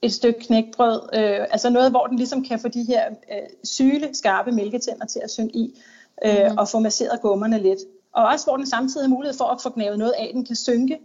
et 0.03 0.13
stykke 0.13 0.41
knækbrød. 0.41 1.01
Øh, 1.15 1.41
altså 1.51 1.71
noget, 1.71 1.91
hvor 1.91 2.07
den 2.07 2.17
ligesom 2.17 2.45
kan 2.45 2.59
få 2.59 2.69
de 2.69 2.85
her 2.89 3.09
øh, 3.09 3.49
syle, 3.65 4.09
skarpe 4.13 4.53
mælketænder 4.53 5.07
til 5.07 5.21
at 5.25 5.31
synke 5.31 5.57
i, 5.57 5.79
øh, 6.25 6.33
mm-hmm. 6.33 6.59
og 6.59 6.69
få 6.69 6.79
masseret 6.79 7.21
gummerne 7.21 7.59
lidt. 7.59 7.79
Og 8.13 8.25
også 8.25 8.47
hvor 8.47 8.57
den 8.57 8.67
samtidig 8.67 9.05
har 9.05 9.15
mulighed 9.15 9.39
for 9.39 9.45
at 9.45 9.63
få 9.63 9.71
gnavet 9.71 9.99
noget 9.99 10.15
af, 10.19 10.31
den 10.35 10.45
kan 10.45 10.57
synke. 10.57 10.99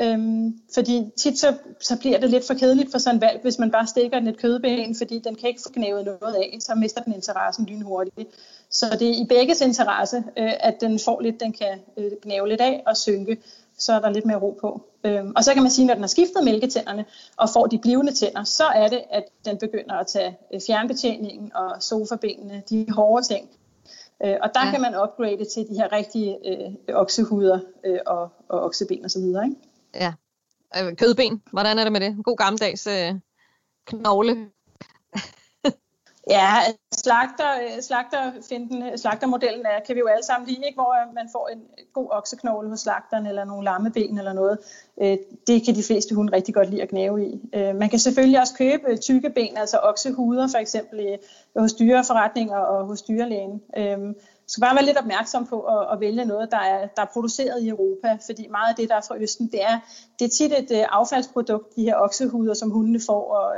Øhm, 0.00 0.60
fordi 0.74 1.10
tit 1.16 1.38
så, 1.38 1.54
så 1.80 1.98
bliver 1.98 2.18
det 2.18 2.30
lidt 2.30 2.46
for 2.46 2.54
kedeligt 2.54 2.90
for 2.90 2.98
sådan 2.98 3.16
en 3.16 3.20
valg, 3.20 3.38
hvis 3.42 3.58
man 3.58 3.70
bare 3.70 3.86
stikker 3.86 4.18
den 4.18 4.28
et 4.28 4.38
kødben, 4.38 4.96
fordi 4.96 5.18
den 5.18 5.34
kan 5.34 5.48
ikke 5.48 5.62
få 5.62 5.72
knævet 5.72 6.04
noget 6.04 6.34
af, 6.34 6.56
så 6.60 6.74
mister 6.74 7.02
den 7.02 7.14
interessen 7.14 7.66
lynhurtigt. 7.66 8.28
Så 8.70 8.86
det 8.98 9.08
er 9.08 9.22
i 9.22 9.26
begges 9.28 9.60
interesse, 9.60 10.16
øh, 10.16 10.52
at 10.60 10.80
den 10.80 10.98
får 10.98 11.20
lidt, 11.20 11.40
den 11.40 11.52
kan 11.52 11.78
øh, 11.96 12.12
gnave 12.22 12.48
lidt 12.48 12.60
af 12.60 12.82
og 12.86 12.96
synke, 12.96 13.36
så 13.78 13.92
er 13.92 14.00
der 14.00 14.10
lidt 14.10 14.26
mere 14.26 14.38
ro 14.38 14.58
på. 14.60 14.80
Øhm, 15.04 15.32
og 15.36 15.44
så 15.44 15.54
kan 15.54 15.62
man 15.62 15.70
sige, 15.70 15.86
når 15.86 15.94
den 15.94 16.02
har 16.02 16.08
skiftet 16.08 16.44
mælketænderne 16.44 17.04
og 17.36 17.50
får 17.50 17.66
de 17.66 17.78
blivende 17.78 18.12
tænder, 18.12 18.44
så 18.44 18.64
er 18.64 18.88
det, 18.88 19.02
at 19.10 19.24
den 19.44 19.58
begynder 19.58 19.94
at 19.94 20.06
tage 20.06 20.36
øh, 20.54 20.60
fjernbetjeningen 20.66 21.52
og 21.54 21.82
sofabenene, 21.82 22.62
de 22.70 22.86
hårde 22.90 23.26
ting. 23.26 23.48
Øh, 24.24 24.36
og 24.42 24.50
der 24.54 24.64
ja. 24.66 24.70
kan 24.70 24.80
man 24.80 24.94
upgrade 24.94 25.44
til 25.44 25.68
de 25.68 25.74
her 25.74 25.92
rigtige 25.92 26.38
øh, 26.46 26.96
oksehuder 26.96 27.60
øh, 27.84 27.98
og, 28.06 28.28
og 28.48 28.60
okseben 28.60 29.04
osv. 29.04 29.20
Ikke? 29.20 29.56
Ja. 29.94 30.12
Øh, 30.76 30.96
kødben, 30.96 31.42
hvordan 31.52 31.78
er 31.78 31.84
det 31.84 31.92
med 31.92 32.00
det? 32.00 32.24
God 32.24 32.36
gammeldags 32.36 32.86
øh, 32.86 33.14
knogle 33.86 34.50
ja, 36.30 36.52
slagter, 36.94 37.50
øh, 37.62 37.82
slagterfinden, 37.82 38.82
øh, 38.82 38.98
slagtermodellen 38.98 39.66
er, 39.66 39.80
kan 39.86 39.94
vi 39.94 40.00
jo 40.00 40.06
alle 40.06 40.24
sammen 40.24 40.48
lide, 40.48 40.66
ikke? 40.66 40.76
hvor 40.76 40.92
øh, 41.00 41.14
man 41.14 41.28
får 41.32 41.48
en 41.48 41.62
god 41.92 42.08
okseknogle 42.10 42.68
hos 42.68 42.80
slagteren, 42.80 43.26
eller 43.26 43.44
nogle 43.44 43.64
lammeben 43.64 44.18
eller 44.18 44.32
noget. 44.32 44.58
Det 45.46 45.64
kan 45.64 45.74
de 45.74 45.82
fleste 45.82 46.14
hunde 46.14 46.32
rigtig 46.32 46.54
godt 46.54 46.70
lide 46.70 46.82
at 46.82 46.88
gnave 46.88 47.26
i. 47.26 47.40
Man 47.52 47.88
kan 47.88 47.98
selvfølgelig 47.98 48.40
også 48.40 48.54
købe 48.54 48.96
tykke 48.96 49.30
ben, 49.30 49.56
altså 49.56 49.78
oksehuder 49.82 50.48
for 50.48 50.58
eksempel 50.58 51.18
hos 51.58 51.72
dyreforretninger 51.72 52.56
og 52.56 52.86
hos 52.86 53.02
dyrlægen 53.02 53.60
skal 54.46 54.60
bare 54.60 54.74
være 54.74 54.84
lidt 54.84 54.98
opmærksom 54.98 55.46
på 55.46 55.60
at, 55.60 55.92
at 55.92 56.00
vælge 56.00 56.24
noget, 56.24 56.50
der 56.50 56.58
er, 56.58 56.86
der 56.96 57.02
er 57.02 57.06
produceret 57.12 57.62
i 57.62 57.68
Europa, 57.68 58.18
fordi 58.26 58.46
meget 58.50 58.68
af 58.68 58.76
det, 58.76 58.88
der 58.88 58.96
er 58.96 59.00
fra 59.08 59.16
Østen, 59.18 59.46
det 59.46 59.62
er, 59.62 59.78
det 60.18 60.24
er 60.24 60.28
tit 60.28 60.52
et 60.52 60.86
affaldsprodukt, 60.88 61.76
de 61.76 61.82
her 61.82 61.96
oksehuder, 61.96 62.54
som 62.54 62.70
hundene 62.70 63.00
får, 63.06 63.34
og, 63.34 63.54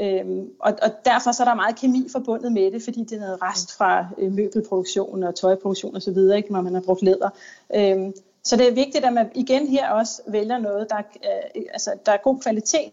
øhm, 0.00 0.50
og, 0.60 0.72
og 0.82 0.90
derfor 1.04 1.32
så 1.32 1.42
er 1.42 1.48
der 1.48 1.54
meget 1.54 1.76
kemi 1.76 2.08
forbundet 2.12 2.52
med 2.52 2.72
det, 2.72 2.82
fordi 2.82 3.04
det 3.04 3.12
er 3.12 3.20
noget 3.20 3.42
rest 3.42 3.76
fra 3.76 4.06
øh, 4.18 4.32
møbelproduktion 4.32 5.22
og 5.22 5.34
tøjproduktion 5.34 5.96
osv., 5.96 6.16
ikke, 6.36 6.52
når 6.52 6.60
man 6.62 6.74
har 6.74 6.80
brugt 6.80 7.02
læder. 7.02 7.30
Øhm, 7.74 8.12
så 8.44 8.56
det 8.56 8.68
er 8.68 8.74
vigtigt, 8.74 9.04
at 9.04 9.12
man 9.12 9.30
igen 9.34 9.68
her 9.68 9.90
også 9.90 10.22
vælger 10.28 10.58
noget, 10.58 10.86
der, 10.90 10.96
øh, 10.96 11.62
altså, 11.72 11.90
der 12.06 12.12
er 12.12 12.16
god 12.16 12.40
kvalitet, 12.40 12.92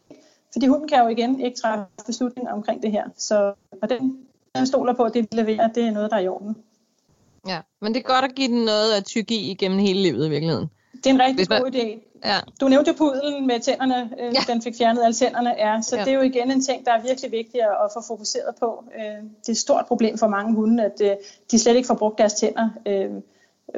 fordi 0.52 0.68
hunden 0.68 0.88
kan 0.88 1.00
jo 1.00 1.08
igen 1.08 1.42
ikke 1.42 1.58
træffe 1.58 1.86
beslutninger 2.06 2.54
omkring 2.54 2.84
det 2.84 2.92
her. 2.92 3.04
Så 3.18 3.54
og 3.82 3.90
den, 3.90 4.18
den 4.56 4.68
stoler 4.68 4.94
på, 4.94 5.04
at 5.04 5.14
det 5.14 5.22
vi 5.22 5.38
leverer, 5.38 5.68
det 5.68 5.84
er 5.84 5.92
noget, 5.92 6.12
der 6.12 6.18
er 6.18 6.22
i 6.22 6.28
orden. 6.28 6.56
Ja, 7.48 7.60
men 7.82 7.94
det 7.94 8.00
er 8.00 8.14
godt 8.14 8.26
at 8.26 8.36
give 8.36 8.48
den 8.48 8.66
noget 8.66 8.94
at 8.94 9.06
tykke 9.06 9.36
i 9.36 9.52
igennem 9.52 9.80
hele 9.80 10.02
livet 10.02 10.28
i 10.28 10.30
virkeligheden. 10.30 10.70
Det 10.94 11.06
er 11.06 11.10
en 11.10 11.20
rigtig 11.20 11.48
man... 11.50 11.62
god 11.62 11.72
idé. 11.72 12.09
Ja. 12.26 12.40
Du 12.62 12.68
nævnte 12.68 12.94
pudlen 12.94 13.48
med 13.48 13.60
tænderne, 13.60 14.10
øh, 14.20 14.34
ja. 14.34 14.54
den 14.54 14.62
fik 14.62 14.76
fjernet 14.78 15.04
alle 15.04 15.14
tænderne, 15.14 15.50
ja, 15.58 15.82
så 15.82 15.98
ja. 15.98 16.04
det 16.04 16.12
er 16.12 16.16
jo 16.16 16.22
igen 16.22 16.52
en 16.52 16.62
ting, 16.62 16.86
der 16.86 16.92
er 16.92 17.02
virkelig 17.02 17.32
vigtig 17.32 17.62
at 17.62 17.90
få 17.94 18.02
fokuseret 18.08 18.56
på. 18.60 18.84
Øh, 18.96 19.24
det 19.42 19.48
er 19.48 19.52
et 19.52 19.58
stort 19.58 19.86
problem 19.86 20.18
for 20.18 20.28
mange 20.28 20.56
hunde, 20.56 20.84
at 20.84 21.02
øh, 21.02 21.12
de 21.52 21.60
slet 21.60 21.76
ikke 21.76 21.88
får 21.88 21.96
brugt 21.96 22.18
deres 22.18 22.34
tænder 22.34 22.70
øh, 22.86 23.12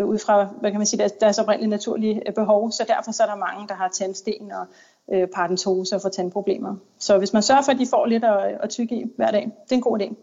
ud 0.06 0.18
fra, 0.18 0.44
hvad 0.44 0.72
kan 0.72 0.80
man 0.80 0.88
sige, 0.88 1.00
deres, 1.00 1.12
deres 1.12 1.40
oprindelige 1.40 1.70
naturlige 1.70 2.22
øh, 2.28 2.34
behov, 2.34 2.72
så 2.72 2.86
derfor 2.88 3.12
så 3.12 3.24
er 3.24 3.28
der 3.28 3.36
mange, 3.36 3.68
der 3.68 3.74
har 3.74 3.88
tandsten 3.88 4.52
og 4.52 4.66
øh, 5.14 5.28
parentose 5.28 5.96
og 5.96 6.02
får 6.02 6.10
tandproblemer. 6.10 6.76
Så 7.00 7.18
hvis 7.18 7.34
man 7.34 7.44
sørger 7.44 7.62
for, 7.62 7.72
at 7.72 7.80
de 7.80 7.88
får 7.88 8.06
lidt 8.06 8.24
at, 8.24 8.58
at 8.64 8.70
tykke 8.70 8.96
i 8.96 9.06
hver 9.16 9.32
dag, 9.32 9.42
det 9.42 9.72
er 9.72 9.76
en 9.76 9.82
god 9.82 10.00
idé. 10.00 10.14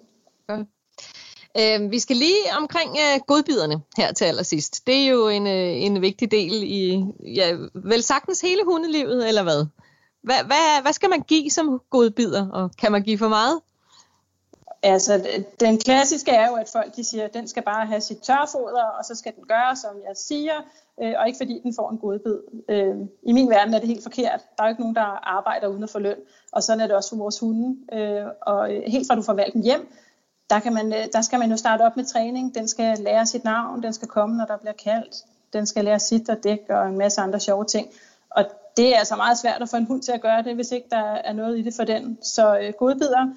Okay. 0.48 0.64
Øh, 1.56 1.90
vi 1.90 1.98
skal 1.98 2.16
lige 2.16 2.42
omkring 2.60 2.90
øh, 2.90 3.20
godbiderne 3.26 3.82
her 3.96 4.12
til 4.12 4.24
allersidst. 4.24 4.86
Det 4.86 4.94
er 4.94 5.06
jo 5.06 5.28
en, 5.28 5.46
øh, 5.46 5.82
en 5.82 6.02
vigtig 6.02 6.30
del 6.30 6.62
i 6.62 7.04
ja, 7.34 7.56
vel 7.74 8.02
sagtens 8.02 8.40
hele 8.40 8.64
hundelivet, 8.64 9.28
eller 9.28 9.42
hvad? 9.42 9.66
Hvad, 10.22 10.44
hvad? 10.46 10.82
hvad 10.82 10.92
skal 10.92 11.10
man 11.10 11.20
give 11.20 11.50
som 11.50 11.80
godbider, 11.90 12.48
og 12.48 12.70
kan 12.78 12.92
man 12.92 13.02
give 13.02 13.18
for 13.18 13.28
meget? 13.28 13.60
Altså, 14.82 15.26
den 15.60 15.78
klassiske 15.78 16.30
er 16.30 16.48
jo, 16.48 16.54
at 16.54 16.68
folk 16.72 16.96
de 16.96 17.04
siger, 17.04 17.24
at 17.24 17.34
den 17.34 17.48
skal 17.48 17.62
bare 17.62 17.86
have 17.86 18.00
sit 18.00 18.18
tørfoder, 18.18 18.84
og 18.98 19.04
så 19.04 19.14
skal 19.14 19.32
den 19.36 19.44
gøre, 19.48 19.76
som 19.76 19.90
jeg 20.08 20.16
siger, 20.16 20.54
øh, 21.02 21.14
og 21.18 21.26
ikke 21.26 21.36
fordi 21.36 21.60
den 21.62 21.74
får 21.74 21.90
en 21.90 21.98
godbid. 21.98 22.38
Øh, 22.68 22.96
I 23.22 23.32
min 23.32 23.50
verden 23.50 23.74
er 23.74 23.78
det 23.78 23.88
helt 23.88 24.02
forkert. 24.02 24.40
Der 24.56 24.62
er 24.62 24.68
jo 24.68 24.70
ikke 24.70 24.80
nogen, 24.80 24.96
der 24.96 25.36
arbejder 25.36 25.68
uden 25.68 25.82
at 25.82 25.90
få 25.90 25.98
løn, 25.98 26.16
og 26.52 26.62
sådan 26.62 26.80
er 26.80 26.86
det 26.86 26.96
også 26.96 27.10
for 27.10 27.16
vores 27.16 27.38
hunde. 27.38 27.76
Øh, 27.92 28.26
og 28.42 28.74
øh, 28.74 28.82
helt 28.86 29.06
fra 29.06 29.14
du 29.14 29.22
får 29.22 29.32
valgt 29.32 29.54
den 29.54 29.62
hjem, 29.62 29.92
der, 30.50 30.60
kan 30.60 30.74
man, 30.74 30.92
øh, 30.92 31.04
der 31.12 31.20
skal 31.20 31.38
man 31.38 31.50
jo 31.50 31.56
starte 31.56 31.82
op 31.82 31.96
med 31.96 32.04
træning. 32.04 32.54
Den 32.54 32.68
skal 32.68 32.98
lære 32.98 33.26
sit 33.26 33.44
navn, 33.44 33.82
den 33.82 33.92
skal 33.92 34.08
komme, 34.08 34.36
når 34.36 34.44
der 34.44 34.56
bliver 34.56 34.72
kaldt. 34.72 35.16
Den 35.52 35.66
skal 35.66 35.84
lære 35.84 35.98
sit 35.98 36.28
og 36.28 36.44
dæk 36.44 36.60
og 36.68 36.88
en 36.88 36.98
masse 36.98 37.20
andre 37.20 37.40
sjove 37.40 37.64
ting. 37.64 37.88
Og 38.30 38.44
det 38.76 38.94
er 38.94 38.98
altså 38.98 39.16
meget 39.16 39.38
svært 39.38 39.62
at 39.62 39.68
få 39.68 39.76
en 39.76 39.86
hund 39.86 40.02
til 40.02 40.12
at 40.12 40.20
gøre 40.20 40.42
det, 40.42 40.54
hvis 40.54 40.72
ikke 40.72 40.86
der 40.90 41.02
er 41.14 41.32
noget 41.32 41.58
i 41.58 41.62
det 41.62 41.74
for 41.74 41.84
den. 41.84 42.18
Så 42.22 42.58
øh, 42.58 42.72
godbidder, 42.78 43.34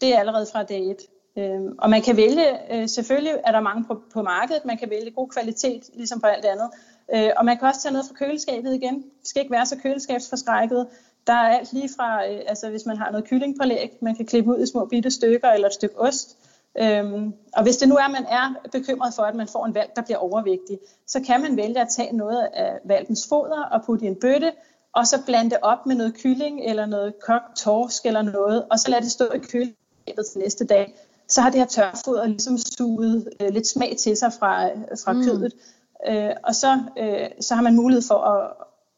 det 0.00 0.14
er 0.14 0.18
allerede 0.18 0.46
fra 0.52 0.62
dag 0.62 0.90
1. 0.90 0.96
Øhm, 1.38 1.74
og 1.78 1.90
man 1.90 2.02
kan 2.02 2.16
vælge, 2.16 2.74
øh, 2.74 2.88
selvfølgelig 2.88 3.32
er 3.44 3.52
der 3.52 3.60
mange 3.60 3.84
på, 3.84 4.02
på 4.12 4.22
markedet, 4.22 4.64
man 4.64 4.78
kan 4.78 4.90
vælge 4.90 5.10
god 5.10 5.28
kvalitet, 5.28 5.82
ligesom 5.94 6.20
på 6.20 6.26
alt 6.26 6.44
andet. 6.44 6.70
Øh, 7.14 7.30
og 7.36 7.44
man 7.44 7.58
kan 7.58 7.68
også 7.68 7.82
tage 7.82 7.92
noget 7.92 8.06
fra 8.08 8.14
køleskabet 8.14 8.74
igen. 8.74 8.94
Det 8.94 9.28
skal 9.28 9.40
ikke 9.40 9.52
være 9.52 9.66
så 9.66 9.76
køleskabsforskrækket. 9.82 10.86
Der 11.26 11.32
er 11.32 11.58
alt 11.58 11.72
lige 11.72 11.88
fra, 11.96 12.26
øh, 12.30 12.40
altså 12.46 12.70
hvis 12.70 12.86
man 12.86 12.96
har 12.96 13.10
noget 13.10 13.28
kyllingpålæg, 13.28 13.98
man 14.00 14.16
kan 14.16 14.26
klippe 14.26 14.50
ud 14.50 14.62
i 14.62 14.66
små 14.66 14.84
bitte 14.84 15.10
stykker, 15.10 15.48
eller 15.48 15.68
et 15.68 15.74
stykke 15.74 16.00
ost. 16.00 16.36
Øhm, 16.80 17.34
og 17.56 17.62
hvis 17.62 17.76
det 17.76 17.88
nu 17.88 17.94
er, 17.94 18.04
at 18.04 18.10
man 18.10 18.26
er 18.26 18.54
bekymret 18.72 19.14
for, 19.14 19.22
at 19.22 19.34
man 19.34 19.48
får 19.48 19.66
en 19.66 19.74
valg, 19.74 19.90
der 19.96 20.02
bliver 20.02 20.18
overvægtig, 20.18 20.78
så 21.06 21.20
kan 21.26 21.42
man 21.42 21.56
vælge 21.56 21.80
at 21.80 21.88
tage 21.96 22.16
noget 22.16 22.48
af 22.54 22.78
valpens 22.84 23.26
foder 23.28 23.62
og 23.62 23.84
putte 23.84 24.04
i 24.04 24.08
en 24.08 24.16
bøtte, 24.20 24.52
og 24.92 25.06
så 25.06 25.22
blande 25.26 25.50
det 25.50 25.58
op 25.62 25.86
med 25.86 25.96
noget 25.96 26.14
kylling 26.14 26.60
eller 26.64 26.86
noget 26.86 27.14
kogt 27.26 27.56
torsk 27.56 28.06
eller 28.06 28.22
noget, 28.22 28.64
og 28.70 28.78
så 28.78 28.90
lade 28.90 29.02
det 29.02 29.10
stå 29.10 29.24
i 29.24 29.38
køleskabet 29.38 30.26
til 30.32 30.40
næste 30.40 30.64
dag. 30.64 30.94
Så 31.28 31.40
har 31.40 31.50
det 31.50 31.60
her 31.60 31.66
tørfoder 31.66 32.26
ligesom 32.26 32.58
suget 32.58 33.28
øh, 33.40 33.48
lidt 33.48 33.66
smag 33.66 33.96
til 33.98 34.16
sig 34.16 34.32
fra, 34.32 34.68
fra 35.04 35.12
mm. 35.12 35.24
kødet. 35.24 35.52
Øh, 36.08 36.30
og 36.42 36.54
så, 36.54 36.78
øh, 36.98 37.28
så 37.40 37.54
har 37.54 37.62
man 37.62 37.76
mulighed 37.76 38.02
for 38.08 38.14
at, 38.14 38.50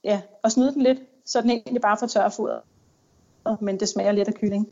ja, 0.04 0.20
at 0.44 0.52
snyde 0.52 0.74
den 0.74 0.82
lidt, 0.82 0.98
så 1.24 1.40
den 1.40 1.50
egentlig 1.50 1.82
bare 1.82 1.96
får 1.96 2.06
tørfoder, 2.06 2.58
men 3.60 3.80
det 3.80 3.88
smager 3.88 4.12
lidt 4.12 4.28
af 4.28 4.34
kylling. 4.34 4.68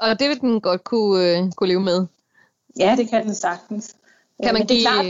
Og 0.00 0.18
det 0.18 0.28
vil 0.28 0.40
den 0.40 0.60
godt 0.60 0.84
kunne, 0.84 1.38
øh, 1.38 1.52
kunne 1.56 1.68
leve 1.68 1.80
med. 1.80 2.06
Ja, 2.78 2.94
det 2.98 3.10
kan 3.10 3.24
den 3.24 3.34
sagtens. 3.34 3.96
Kan 4.42 4.54
man 4.54 4.66
give... 4.66 4.80
Klart, 4.80 5.06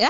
ja? 0.00 0.08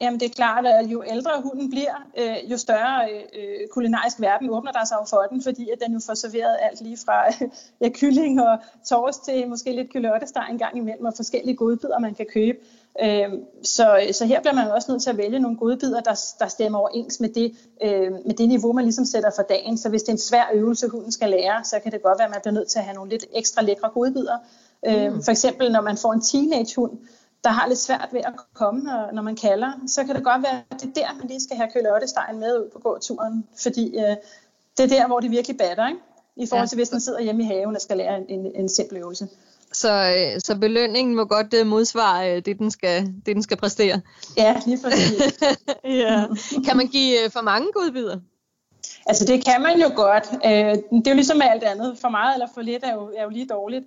Jamen 0.00 0.20
det 0.20 0.26
er 0.30 0.34
klart, 0.34 0.66
at 0.66 0.86
jo 0.86 1.04
ældre 1.06 1.30
hunden 1.42 1.70
bliver, 1.70 1.94
øh, 2.18 2.50
jo 2.50 2.56
større 2.56 3.10
øh, 3.12 3.68
kulinarisk 3.72 4.20
verden 4.20 4.50
åbner 4.50 4.72
der 4.72 4.84
sig 4.84 4.96
for 5.10 5.26
den, 5.30 5.42
fordi 5.42 5.70
at 5.70 5.78
den 5.86 5.92
jo 5.92 6.00
får 6.06 6.14
serveret 6.14 6.56
alt 6.60 6.80
lige 6.80 6.98
fra 7.04 7.46
ja, 7.82 7.88
kylling 7.88 8.42
og 8.42 8.58
tors 8.88 9.18
til 9.18 9.48
måske 9.48 9.72
lidt 9.72 9.92
kylottesteg 9.92 10.46
en 10.50 10.58
gang 10.58 10.76
imellem, 10.76 11.04
og 11.04 11.12
forskellige 11.16 11.56
godbidder, 11.56 11.98
man 11.98 12.14
kan 12.14 12.26
købe. 12.32 12.58
Øh, 13.02 13.32
så, 13.64 14.08
så 14.12 14.26
her 14.26 14.40
bliver 14.40 14.54
man 14.54 14.70
også 14.70 14.92
nødt 14.92 15.02
til 15.02 15.10
at 15.10 15.16
vælge 15.16 15.38
nogle 15.38 15.56
godbidder, 15.56 16.00
der, 16.00 16.20
der 16.38 16.48
stemmer 16.48 16.78
overens 16.78 17.20
med 17.20 17.28
det, 17.28 17.56
øh, 17.82 18.12
med 18.12 18.34
det 18.34 18.48
niveau, 18.48 18.72
man 18.72 18.84
ligesom 18.84 19.04
sætter 19.04 19.30
for 19.36 19.42
dagen. 19.42 19.78
Så 19.78 19.88
hvis 19.88 20.02
det 20.02 20.08
er 20.08 20.12
en 20.12 20.18
svær 20.18 20.44
øvelse, 20.54 20.88
hunden 20.88 21.12
skal 21.12 21.30
lære, 21.30 21.64
så 21.64 21.78
kan 21.82 21.92
det 21.92 22.02
godt 22.02 22.18
være, 22.18 22.26
at 22.26 22.30
man 22.30 22.40
bliver 22.40 22.54
nødt 22.54 22.68
til 22.68 22.78
at 22.78 22.84
have 22.84 22.94
nogle 22.94 23.10
lidt 23.10 23.24
ekstra 23.32 23.62
lækre 23.62 23.90
godbidder. 23.94 24.38
Øh, 24.86 25.12
mm. 25.12 25.22
For 25.22 25.30
eksempel, 25.30 25.72
når 25.72 25.80
man 25.80 25.96
får 25.96 26.12
en 26.12 26.20
teenagehund, 26.20 26.98
der 27.44 27.50
har 27.50 27.68
lidt 27.68 27.78
svært 27.78 28.08
ved 28.12 28.20
at 28.20 28.32
komme, 28.54 28.82
når, 28.82 29.10
når 29.12 29.22
man 29.22 29.36
kalder, 29.36 29.72
så 29.86 30.04
kan 30.04 30.14
det 30.14 30.24
godt 30.24 30.42
være, 30.42 30.62
at 30.70 30.80
det 30.80 30.88
er 30.88 30.92
der, 30.94 31.18
man 31.18 31.26
lige 31.28 31.40
skal 31.40 31.56
have 31.56 31.68
kølottestegen 31.74 32.38
med 32.40 32.58
ud 32.58 32.70
på 32.72 32.78
gåturen, 32.78 33.46
fordi 33.62 33.98
øh, 33.98 34.16
det 34.76 34.84
er 34.84 34.88
der, 34.88 35.06
hvor 35.06 35.20
det 35.20 35.30
virkelig 35.30 35.56
batter, 35.56 35.88
ikke? 35.88 36.00
i 36.36 36.46
forhold 36.46 36.66
ja. 36.66 36.68
til 36.68 36.76
hvis 36.76 36.92
man 36.92 37.00
sidder 37.00 37.20
hjemme 37.20 37.42
i 37.42 37.46
haven 37.46 37.74
og 37.74 37.80
skal 37.80 37.96
lære 37.96 38.18
en, 38.18 38.24
en, 38.28 38.52
en 38.54 38.68
simpel 38.68 38.96
øvelse. 38.98 39.28
Så, 39.72 39.92
øh, 39.92 40.40
så 40.44 40.58
belønningen 40.58 41.14
må 41.14 41.24
godt 41.24 41.54
øh, 41.54 41.66
modsvare 41.66 42.36
øh, 42.36 42.42
det, 42.44 42.58
den 42.58 42.70
skal, 42.70 43.06
det, 43.26 43.34
den 43.34 43.42
skal 43.42 43.56
præstere. 43.56 44.00
Ja, 44.36 44.60
lige 44.66 44.78
præcis. 44.84 45.40
ja. 45.84 46.24
Kan 46.66 46.76
man 46.76 46.86
give 46.86 47.30
for 47.30 47.40
mange 47.40 47.68
godbidder? 47.74 48.18
Altså 49.06 49.24
det 49.24 49.44
kan 49.44 49.62
man 49.62 49.80
jo 49.80 49.90
godt. 49.96 50.30
Det 50.92 51.06
er 51.06 51.10
jo 51.10 51.14
ligesom 51.14 51.36
med 51.36 51.46
alt 51.46 51.62
andet. 51.62 51.98
For 52.00 52.08
meget 52.08 52.34
eller 52.34 52.48
for 52.54 52.60
lidt 52.60 52.84
er 52.84 52.94
jo, 52.94 53.12
er 53.16 53.22
jo 53.22 53.28
lige 53.28 53.46
dårligt. 53.46 53.84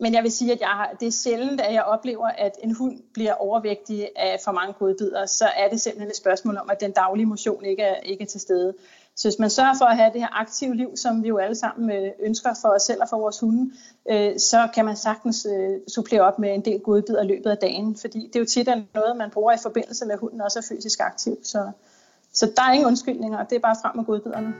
Men 0.00 0.14
jeg 0.14 0.22
vil 0.22 0.32
sige, 0.32 0.52
at 0.52 0.60
jeg 0.60 0.68
har, 0.68 0.96
det 1.00 1.08
er 1.08 1.12
sjældent, 1.12 1.60
at 1.60 1.74
jeg 1.74 1.82
oplever, 1.82 2.28
at 2.28 2.52
en 2.62 2.74
hund 2.74 2.98
bliver 3.14 3.34
overvægtig 3.34 4.08
af 4.16 4.40
for 4.44 4.52
mange 4.52 4.72
godbidder. 4.72 5.26
Så 5.26 5.44
er 5.56 5.68
det 5.68 5.80
simpelthen 5.80 6.10
et 6.10 6.16
spørgsmål 6.16 6.56
om, 6.56 6.70
at 6.70 6.80
den 6.80 6.92
daglige 6.92 7.26
motion 7.26 7.64
ikke 7.64 7.82
er, 7.82 8.00
ikke 8.00 8.22
er 8.22 8.26
til 8.26 8.40
stede. 8.40 8.74
Så 9.18 9.28
hvis 9.28 9.38
man 9.38 9.50
sørger 9.50 9.74
for 9.78 9.84
at 9.84 9.96
have 9.96 10.10
det 10.12 10.20
her 10.20 10.40
aktive 10.40 10.74
liv, 10.74 10.96
som 10.96 11.22
vi 11.22 11.28
jo 11.28 11.38
alle 11.38 11.54
sammen 11.54 11.90
øh, 11.90 12.10
ønsker 12.20 12.50
for 12.62 12.68
os 12.68 12.82
selv 12.82 13.02
og 13.02 13.08
for 13.08 13.18
vores 13.18 13.40
hunde, 13.40 13.72
øh, 14.10 14.38
så 14.38 14.68
kan 14.74 14.84
man 14.84 14.96
sagtens 14.96 15.46
øh, 15.52 15.76
supplere 15.94 16.20
op 16.20 16.38
med 16.38 16.54
en 16.54 16.64
del 16.64 16.80
godbidder 16.80 17.22
i 17.22 17.26
løbet 17.26 17.50
af 17.50 17.56
dagen. 17.56 17.96
Fordi 17.96 18.18
det 18.26 18.36
er 18.36 18.40
jo 18.40 18.46
tit 18.46 18.68
noget, 18.94 19.16
man 19.16 19.30
bruger 19.30 19.52
i 19.52 19.56
forbindelse 19.62 20.04
med, 20.04 20.12
at 20.12 20.18
hunden 20.18 20.40
også 20.40 20.58
er 20.58 20.74
fysisk 20.74 21.00
aktiv. 21.00 21.36
Så, 21.42 21.70
så 22.32 22.52
der 22.56 22.62
er 22.62 22.72
ingen 22.72 22.86
undskyldninger, 22.86 23.44
det 23.44 23.56
er 23.56 23.60
bare 23.60 23.76
frem 23.82 23.96
med 23.96 24.04
godbidderne. 24.04 24.54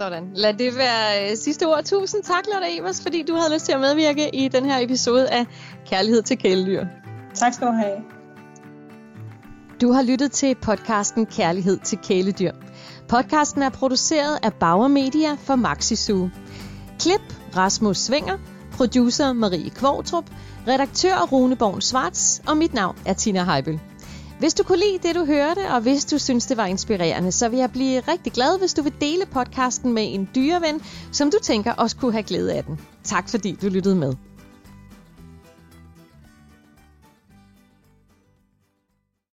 Sådan. 0.00 0.30
Lad 0.34 0.54
det 0.54 0.76
være 0.76 1.36
sidste 1.36 1.66
ord. 1.66 1.84
Tusind 1.84 2.22
tak, 2.22 2.44
Lotte 2.52 2.76
Evers, 2.78 3.02
fordi 3.02 3.22
du 3.22 3.34
havde 3.34 3.54
lyst 3.54 3.64
til 3.64 3.72
at 3.72 3.80
medvirke 3.80 4.34
i 4.34 4.48
den 4.48 4.64
her 4.64 4.78
episode 4.78 5.28
af 5.28 5.46
Kærlighed 5.86 6.22
til 6.22 6.38
kæledyr. 6.38 6.86
Tak 7.34 7.52
skal 7.54 7.66
du 7.66 7.72
have. 7.72 7.96
Du 9.80 9.92
har 9.92 10.02
lyttet 10.02 10.32
til 10.32 10.54
podcasten 10.54 11.26
Kærlighed 11.26 11.78
til 11.78 11.98
kæledyr. 11.98 12.52
Podcasten 13.12 13.62
er 13.62 13.68
produceret 13.68 14.38
af 14.42 14.52
Bauer 14.52 14.88
Media 14.88 15.34
for 15.34 15.56
Maxisu. 15.56 16.28
Klip 16.98 17.20
Rasmus 17.56 17.98
Svinger, 17.98 18.38
producer 18.76 19.32
Marie 19.32 19.70
Kvortrup, 19.70 20.24
redaktør 20.68 21.28
Rune 21.32 21.56
Born 21.56 21.80
Svarts, 21.80 22.42
og 22.46 22.56
mit 22.56 22.74
navn 22.74 22.96
er 23.06 23.12
Tina 23.12 23.44
Heibel. 23.44 23.80
Hvis 24.38 24.54
du 24.54 24.62
kunne 24.62 24.78
lide 24.78 25.08
det, 25.08 25.14
du 25.14 25.24
hørte, 25.24 25.60
og 25.70 25.80
hvis 25.80 26.04
du 26.04 26.18
synes, 26.18 26.46
det 26.46 26.56
var 26.56 26.66
inspirerende, 26.66 27.32
så 27.32 27.48
vil 27.48 27.58
jeg 27.58 27.72
blive 27.72 28.00
rigtig 28.00 28.32
glad, 28.32 28.58
hvis 28.58 28.74
du 28.74 28.82
vil 28.82 28.94
dele 29.00 29.26
podcasten 29.32 29.92
med 29.92 30.14
en 30.14 30.28
dyreven, 30.34 30.80
som 31.12 31.30
du 31.30 31.36
tænker 31.42 31.72
også 31.72 31.96
kunne 31.96 32.12
have 32.12 32.22
glæde 32.22 32.52
af 32.52 32.64
den. 32.64 32.80
Tak 33.04 33.28
fordi 33.28 33.58
du 33.62 33.68
lyttede 33.68 33.96
med. 33.96 34.14